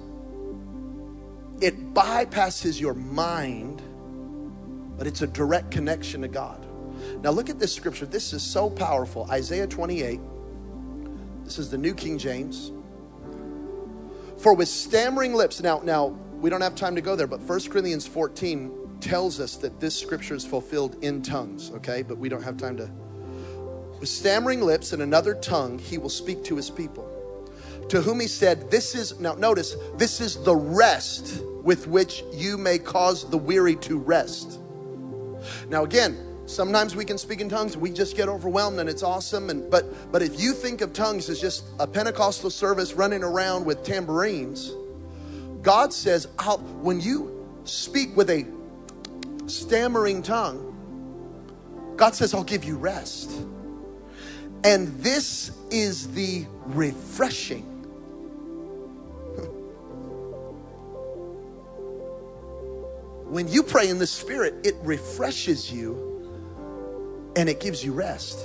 it 1.62 1.94
bypasses 1.94 2.82
your 2.82 2.96
mind, 2.96 3.84
but 4.98 5.06
it's 5.06 5.22
a 5.22 5.28
direct 5.28 5.70
connection 5.70 6.22
to 6.22 6.28
God. 6.28 6.66
Now, 7.24 7.30
look 7.30 7.52
at 7.52 7.60
this 7.60 7.74
scripture. 7.74 8.08
This 8.08 8.34
is 8.34 8.42
so 8.42 8.70
powerful. 8.70 9.28
Isaiah 9.30 9.68
28. 9.68 10.20
This 11.44 11.60
is 11.60 11.70
the 11.70 11.78
New 11.78 11.94
King 11.94 12.18
James. 12.18 12.72
For 14.38 14.56
with 14.56 14.68
stammering 14.68 15.36
lips, 15.36 15.62
now, 15.62 15.82
now 15.84 16.18
we 16.42 16.50
don't 16.50 16.62
have 16.62 16.76
time 16.76 16.96
to 16.96 17.02
go 17.02 17.16
there, 17.16 17.28
but 17.28 17.40
1 17.40 17.60
Corinthians 17.70 18.08
14 18.08 18.98
tells 19.00 19.40
us 19.40 19.58
that 19.58 19.80
this 19.80 19.96
scripture 19.96 20.34
is 20.34 20.44
fulfilled 20.44 20.98
in 21.04 21.22
tongues, 21.22 21.72
okay? 21.72 22.02
But 22.02 22.18
we 22.18 22.30
don't 22.30 22.42
have 22.42 22.58
time 22.58 22.78
to. 22.78 22.90
with 24.00 24.10
stammering 24.10 24.62
lips 24.62 24.92
and 24.92 25.04
another 25.04 25.36
tongue, 25.36 25.78
he 25.78 26.00
will 26.00 26.10
speak 26.10 26.44
to 26.46 26.56
his 26.56 26.70
people. 26.70 27.08
To 27.90 28.02
whom 28.02 28.20
he 28.20 28.28
said, 28.28 28.72
This 28.72 28.96
is, 28.96 29.20
now 29.20 29.34
notice, 29.36 29.76
this 29.98 30.20
is 30.20 30.44
the 30.44 30.56
rest 30.56 31.44
with 31.64 31.88
which 31.88 32.24
you 32.34 32.58
may 32.58 32.80
cause 32.80 33.30
the 33.30 33.38
weary 33.38 33.76
to 33.78 34.00
rest. 34.00 34.60
Now, 35.70 35.84
again, 35.84 36.18
sometimes 36.48 36.96
we 36.96 37.06
can 37.06 37.20
speak 37.20 37.42
in 37.42 37.50
tongues, 37.50 37.78
we 37.78 37.92
just 37.92 38.16
get 38.16 38.30
overwhelmed 38.30 38.80
and 38.80 38.90
it's 38.90 39.04
awesome. 39.04 39.52
And, 39.52 39.70
but, 39.70 40.12
but 40.12 40.24
if 40.24 40.40
you 40.42 40.54
think 40.54 40.82
of 40.82 40.92
tongues 40.92 41.30
as 41.30 41.40
just 41.40 41.66
a 41.80 41.86
Pentecostal 41.86 42.50
service 42.50 42.94
running 42.94 43.24
around 43.24 43.64
with 43.66 43.84
tambourines, 43.84 44.74
God 45.62 45.94
says, 45.94 46.28
I'll, 46.40 46.58
when 46.58 47.00
you 47.00 47.48
speak 47.66 48.18
with 48.18 48.30
a 48.30 48.46
stammering 49.46 50.24
tongue, 50.24 50.68
God 51.98 52.16
says, 52.16 52.34
I'll 52.34 52.44
give 52.44 52.64
you 52.64 52.78
rest. 52.78 53.32
And 54.64 54.88
this 55.00 55.52
is 55.70 56.12
the 56.14 56.46
refreshing. 56.66 57.64
when 63.30 63.48
you 63.48 63.62
pray 63.64 63.90
in 63.90 64.00
the 64.00 64.08
Spirit, 64.08 64.66
it 64.66 64.76
refreshes 64.82 65.72
you 65.72 66.10
and 67.36 67.48
it 67.50 67.60
gives 67.60 67.84
you 67.84 67.94
rest. 67.94 68.40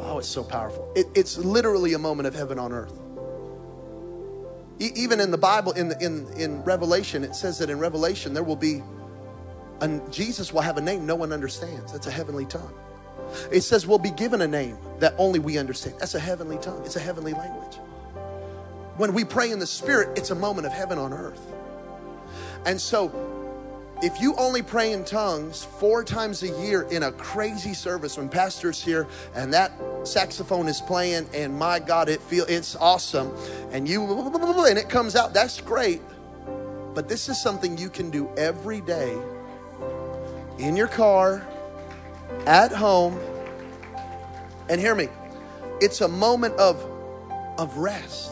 Oh, 0.00 0.18
it's 0.18 0.28
so 0.28 0.42
powerful. 0.42 0.90
It, 0.96 1.06
it's 1.14 1.38
literally 1.38 1.92
a 1.94 1.98
moment 1.98 2.26
of 2.26 2.34
heaven 2.34 2.58
on 2.58 2.72
earth. 2.72 3.01
Even 4.82 5.20
in 5.20 5.30
the 5.30 5.38
Bible, 5.38 5.72
in, 5.72 5.88
the, 5.88 6.04
in, 6.04 6.26
in 6.32 6.62
Revelation, 6.64 7.22
it 7.22 7.36
says 7.36 7.58
that 7.58 7.70
in 7.70 7.78
Revelation 7.78 8.34
there 8.34 8.42
will 8.42 8.56
be, 8.56 8.82
and 9.80 10.12
Jesus 10.12 10.52
will 10.52 10.60
have 10.60 10.76
a 10.76 10.80
name 10.80 11.06
no 11.06 11.14
one 11.14 11.32
understands. 11.32 11.92
That's 11.92 12.08
a 12.08 12.10
heavenly 12.10 12.46
tongue. 12.46 12.74
It 13.50 13.62
says 13.62 13.86
we'll 13.86 13.98
be 13.98 14.10
given 14.10 14.42
a 14.42 14.48
name 14.48 14.76
that 14.98 15.14
only 15.18 15.38
we 15.38 15.56
understand. 15.56 16.00
That's 16.00 16.14
a 16.14 16.20
heavenly 16.20 16.58
tongue, 16.58 16.82
it's 16.84 16.96
a 16.96 17.00
heavenly 17.00 17.32
language. 17.32 17.76
When 18.96 19.14
we 19.14 19.24
pray 19.24 19.50
in 19.50 19.58
the 19.58 19.66
Spirit, 19.66 20.18
it's 20.18 20.30
a 20.30 20.34
moment 20.34 20.66
of 20.66 20.72
heaven 20.72 20.98
on 20.98 21.12
earth. 21.12 21.40
And 22.66 22.80
so, 22.80 23.08
if 24.02 24.20
you 24.20 24.34
only 24.34 24.62
pray 24.62 24.92
in 24.92 25.04
tongues 25.04 25.62
four 25.62 26.02
times 26.02 26.42
a 26.42 26.48
year 26.60 26.82
in 26.90 27.04
a 27.04 27.12
crazy 27.12 27.72
service 27.72 28.18
when 28.18 28.28
pastor's 28.28 28.82
here 28.82 29.06
and 29.36 29.52
that 29.54 29.72
saxophone 30.02 30.66
is 30.66 30.80
playing 30.80 31.28
and 31.32 31.56
my 31.56 31.78
God, 31.78 32.08
it 32.08 32.20
feel 32.20 32.44
it's 32.48 32.74
awesome, 32.76 33.32
and 33.70 33.88
you 33.88 34.02
and 34.02 34.78
it 34.78 34.88
comes 34.88 35.14
out, 35.14 35.32
that's 35.32 35.60
great. 35.60 36.02
But 36.94 37.08
this 37.08 37.28
is 37.28 37.40
something 37.40 37.78
you 37.78 37.88
can 37.88 38.10
do 38.10 38.28
every 38.36 38.80
day 38.80 39.16
in 40.58 40.76
your 40.76 40.88
car, 40.88 41.46
at 42.46 42.72
home. 42.72 43.18
And 44.68 44.80
hear 44.80 44.94
me, 44.94 45.08
it's 45.80 46.00
a 46.00 46.08
moment 46.08 46.54
of, 46.56 46.84
of 47.58 47.76
rest. 47.78 48.31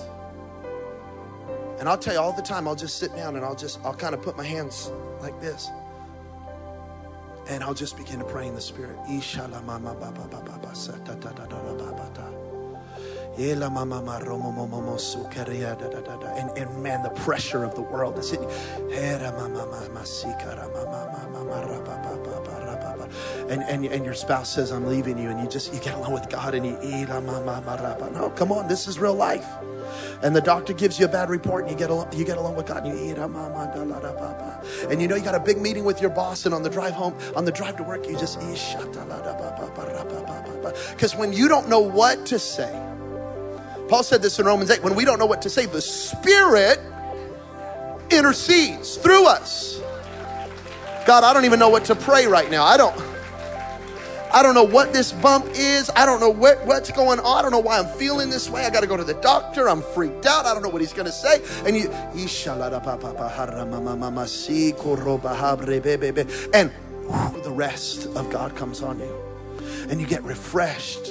And 1.81 1.89
I'll 1.89 1.99
tell 1.99 2.12
you 2.12 2.20
all 2.20 2.35
the 2.35 2.43
time, 2.43 2.68
I'll 2.68 2.76
just 2.76 2.99
sit 2.99 3.16
down 3.16 3.37
and 3.37 3.45
I'll 3.45 3.57
just, 3.57 3.81
I'll 3.83 3.95
kind 3.95 4.14
of 4.14 4.20
put 4.20 4.37
my 4.37 4.45
hands 4.45 4.93
like 5.22 5.41
this. 5.41 5.70
And 7.49 7.64
I'll 7.64 7.72
just 7.72 7.97
begin 7.97 8.18
to 8.18 8.24
pray 8.26 8.47
in 8.47 8.55
the 8.55 8.61
Spirit. 8.61 8.99
And, 16.37 16.59
and 16.59 16.83
man, 16.83 17.03
the 17.03 17.11
pressure 17.11 17.64
of 17.64 17.74
the 17.74 17.83
world 17.83 18.18
is 18.18 18.31
hitting 18.31 18.49
and, 23.51 23.62
and, 23.62 23.85
and 23.85 24.05
your 24.05 24.14
spouse 24.14 24.49
says, 24.49 24.70
I'm 24.70 24.87
leaving 24.87 25.18
you, 25.18 25.28
and 25.28 25.41
you 25.41 25.49
just 25.49 25.74
you 25.74 25.81
get 25.81 25.95
along 25.95 26.12
with 26.12 26.28
God 26.31 26.55
and 26.55 26.64
you. 26.64 26.78
No, 28.12 28.33
come 28.37 28.53
on, 28.53 28.68
this 28.68 28.87
is 28.87 28.99
real 28.99 29.14
life. 29.14 29.47
And 30.22 30.37
the 30.37 30.41
doctor 30.41 30.72
gives 30.72 31.01
you 31.01 31.07
a 31.07 31.09
bad 31.09 31.31
report, 31.31 31.64
and 31.64 31.72
you 31.72 31.76
get 31.76 31.91
along, 31.91 32.12
you 32.12 32.24
get 32.24 32.39
along 32.39 32.55
with 32.55 32.66
God, 32.66 32.87
and 32.87 32.97
you 32.97 33.11
eat. 33.11 33.18
And 33.18 35.03
you 35.03 35.09
know 35.09 35.16
you 35.16 35.24
got 35.24 35.35
a 35.35 35.41
big 35.41 35.59
meeting 35.59 35.85
with 35.85 36.01
your 36.01 36.11
boss, 36.11 36.47
and 36.47 36.55
on 36.55 36.62
the 36.62 36.70
drive 36.70 36.93
home, 36.93 37.16
on 37.35 37.45
the 37.45 37.53
drive 37.53 37.76
to 37.78 37.83
work, 37.83 38.07
you 38.07 38.16
just. 38.16 38.39
Because 40.91 41.16
when 41.16 41.33
you 41.33 41.49
don't 41.49 41.68
know 41.68 41.81
what 41.81 42.24
to 42.26 42.39
say, 42.39 42.89
Paul 43.91 44.05
said 44.05 44.22
this 44.22 44.38
in 44.38 44.47
Romans 44.47 44.70
8 44.70 44.84
when 44.84 44.95
we 44.95 45.05
don't 45.05 45.18
know 45.18 45.26
what 45.26 45.43
to 45.43 45.51
say, 45.51 45.66
the 45.66 45.80
Spirit 45.80 46.78
intercedes 48.09 48.97
through 48.97 49.26
us. 49.26 49.80
God, 51.07 51.24
I 51.24 51.32
don't 51.32 51.45
even 51.45 51.59
know 51.59 51.70
what 51.70 51.84
to 51.86 51.97
pray 51.97 52.28
right 52.28 52.49
now. 52.49 52.64
I 52.64 52.76
don't. 52.76 52.97
I 54.32 54.45
don't 54.45 54.55
know 54.55 54.62
what 54.62 54.93
this 54.93 55.11
bump 55.11 55.47
is. 55.55 55.91
I 55.97 56.07
don't 56.07 56.20
know 56.20 56.30
what, 56.30 56.64
what's 56.64 56.93
going 56.93 57.18
on. 57.18 57.38
I 57.38 57.43
don't 57.43 57.51
know 57.51 57.59
why 57.59 57.80
I'm 57.80 57.99
feeling 57.99 58.30
this 58.30 58.49
way. 58.49 58.64
I 58.64 58.70
got 58.70 58.82
to 58.82 58.86
go 58.86 58.97
to 58.97 59.03
the 59.03 59.14
doctor. 59.14 59.68
I'm 59.68 59.82
freaked 59.82 60.24
out. 60.24 60.47
I 60.47 60.55
don't 60.55 60.62
know 60.62 60.68
what 60.68 60.80
he's 60.80 60.93
going 60.93 61.07
to 61.07 61.12
say. 61.12 61.43
And 61.66 61.76
you, 61.76 61.91
and 66.55 66.70
whew, 66.70 67.43
the 67.43 67.51
rest 67.51 68.07
of 68.07 68.30
God 68.30 68.55
comes 68.55 68.82
on 68.82 69.01
you. 69.01 69.20
And 69.88 70.01
you 70.01 70.07
get 70.07 70.22
refreshed. 70.22 71.11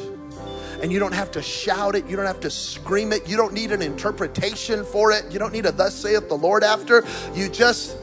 And 0.82 0.92
you 0.92 1.00
don't 1.00 1.14
have 1.14 1.32
to 1.32 1.42
shout 1.42 1.96
it. 1.96 2.08
You 2.08 2.16
don't 2.16 2.26
have 2.26 2.40
to 2.42 2.50
scream 2.50 3.12
it. 3.12 3.28
You 3.28 3.36
don't 3.36 3.54
need 3.54 3.72
an 3.72 3.82
interpretation 3.82 4.86
for 4.86 5.12
it. 5.12 5.32
You 5.32 5.40
don't 5.40 5.52
need 5.52 5.66
a 5.66 5.72
thus 5.72 5.96
saith 5.96 6.30
the 6.30 6.38
Lord 6.38 6.64
after. 6.64 7.04
You 7.34 7.50
just 7.50 7.98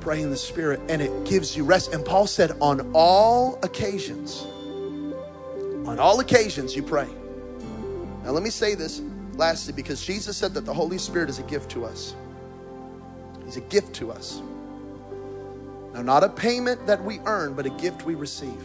pray 0.00 0.22
in 0.22 0.30
the 0.30 0.36
Spirit 0.36 0.80
and 0.88 1.00
it 1.00 1.24
gives 1.24 1.56
you 1.56 1.64
rest. 1.64 1.92
And 1.92 2.04
Paul 2.04 2.26
said, 2.26 2.52
on 2.60 2.90
all 2.94 3.58
occasions, 3.62 4.42
on 5.86 5.98
all 5.98 6.20
occasions 6.20 6.74
you 6.74 6.82
pray. 6.82 7.08
Now, 8.24 8.30
let 8.30 8.42
me 8.42 8.50
say 8.50 8.74
this 8.74 9.00
lastly 9.34 9.72
because 9.72 10.04
Jesus 10.04 10.36
said 10.36 10.54
that 10.54 10.64
the 10.64 10.74
Holy 10.74 10.98
Spirit 10.98 11.30
is 11.30 11.38
a 11.38 11.44
gift 11.44 11.70
to 11.72 11.84
us. 11.84 12.14
He's 13.44 13.56
a 13.56 13.62
gift 13.62 13.94
to 13.96 14.10
us. 14.10 14.42
Now, 15.94 16.02
not 16.02 16.24
a 16.24 16.28
payment 16.28 16.86
that 16.86 17.02
we 17.02 17.20
earn, 17.24 17.54
but 17.54 17.64
a 17.64 17.70
gift 17.70 18.04
we 18.04 18.14
receive. 18.14 18.60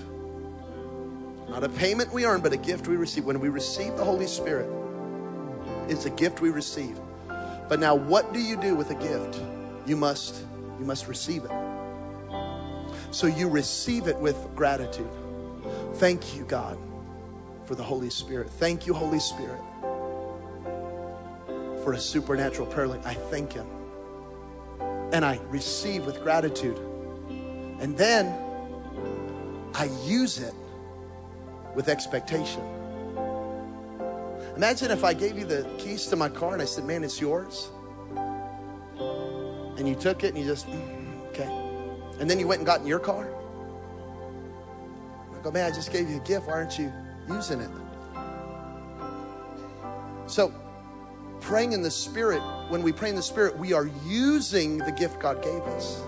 Not 1.50 1.64
a 1.64 1.70
payment 1.70 2.12
we 2.12 2.26
earn, 2.26 2.42
but 2.42 2.54
a 2.54 2.58
gift 2.58 2.88
we 2.88 2.96
receive. 2.96 3.26
When 3.26 3.40
we 3.40 3.50
receive 3.50 3.96
the 3.96 4.04
Holy 4.04 4.28
Spirit, 4.28 4.70
it's 5.88 6.06
a 6.06 6.10
gift 6.10 6.42
we 6.42 6.50
receive. 6.50 7.00
But 7.70 7.80
now, 7.80 7.96
what 7.96 8.34
do 8.34 8.40
you 8.40 8.58
do 8.58 8.76
with 8.76 8.90
a 8.90 8.96
gift? 8.96 9.40
You 9.86 9.96
must 9.96 10.44
you 10.80 10.86
must 10.86 11.08
receive 11.08 11.44
it. 11.46 11.52
So 13.12 13.28
you 13.28 13.48
receive 13.48 14.08
it 14.08 14.18
with 14.18 14.38
gratitude. 14.56 15.10
Thank 15.96 16.36
you, 16.36 16.44
God, 16.46 16.78
for 17.66 17.76
the 17.76 17.84
Holy 17.84 18.10
Spirit. 18.10 18.50
Thank 18.50 18.88
you, 18.88 18.94
Holy 18.94 19.20
Spirit, 19.20 19.62
for 21.84 21.94
a 21.94 22.00
supernatural 22.00 22.68
prayer. 22.68 22.88
Like 22.88 23.06
I 23.06 23.14
thank 23.14 23.54
Him. 23.54 23.68
And 25.12 25.24
I 25.24 25.40
receive 25.50 26.06
with 26.06 26.22
gratitude. 26.24 26.78
And 27.80 27.96
then 27.98 28.34
I 29.76 29.90
use 30.06 30.40
it 30.40 30.54
with 31.76 31.90
expectation. 31.90 32.62
Imagine 34.56 34.92
if 34.92 35.04
I 35.04 35.14
gave 35.14 35.38
you 35.38 35.46
the 35.46 35.68
keys 35.78 36.06
to 36.08 36.16
my 36.16 36.30
car 36.30 36.54
and 36.54 36.62
I 36.62 36.66
said, 36.66 36.86
Man, 36.86 37.04
it's 37.04 37.20
yours 37.20 37.72
and 39.78 39.88
you 39.88 39.96
took 39.96 40.24
it 40.24 40.30
and 40.34 40.38
you 40.38 40.46
just, 40.46 40.68
mm, 40.68 41.28
okay. 41.30 41.50
And 42.20 42.30
then 42.30 42.40
you 42.40 42.48
went 42.48 42.60
and 42.60 42.66
got 42.66 42.82
in 42.82 42.88
your 42.88 43.00
car. 43.00 43.28
I 45.34 45.42
go, 45.42 45.52
man, 45.52 45.72
I 45.72 45.76
just 45.76 45.92
gave 45.92 46.10
you 46.10 46.18
a 46.18 46.24
gift. 46.24 46.48
Why 46.48 46.54
aren't 46.54 46.78
you 46.78 46.92
using 47.28 47.60
it? 47.60 47.70
So, 50.28 50.54
praying 51.42 51.74
in 51.74 51.82
the 51.82 51.92
Spirit, 51.92 52.42
when 52.70 52.82
we 52.82 52.92
pray 52.92 53.10
in 53.10 53.16
the 53.16 53.22
Spirit, 53.24 53.58
we 53.58 53.74
are 53.74 53.90
using 54.06 54.78
the 54.78 54.92
gift 54.92 55.20
God 55.20 55.44
gave 55.44 55.62
us. 55.64 56.02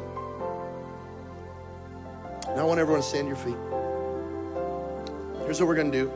Now, 2.56 2.62
I 2.62 2.64
want 2.64 2.80
everyone 2.80 3.02
to 3.02 3.08
stand 3.08 3.28
your 3.28 3.36
feet. 3.36 3.58
Here's 5.46 5.60
what 5.60 5.68
we're 5.68 5.76
going 5.76 5.92
to 5.92 5.98
do. 6.06 6.12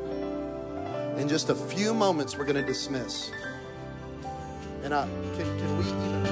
In 1.18 1.30
just 1.30 1.50
a 1.50 1.56
few 1.56 1.94
moments, 1.94 2.36
we're 2.36 2.46
going 2.46 2.56
to 2.56 2.66
dismiss. 2.66 3.32
And 4.84 4.92
uh, 4.92 5.06
can, 5.36 5.46
can 5.60 5.78
we 5.78 5.84
even. 5.84 6.26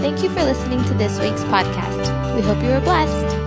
Thank 0.00 0.22
you 0.22 0.30
for 0.30 0.42
listening 0.42 0.82
to 0.84 0.94
this 0.94 1.18
week's 1.20 1.44
podcast. 1.44 2.34
We 2.34 2.40
hope 2.40 2.62
you 2.62 2.70
were 2.70 2.80
blessed. 2.80 3.45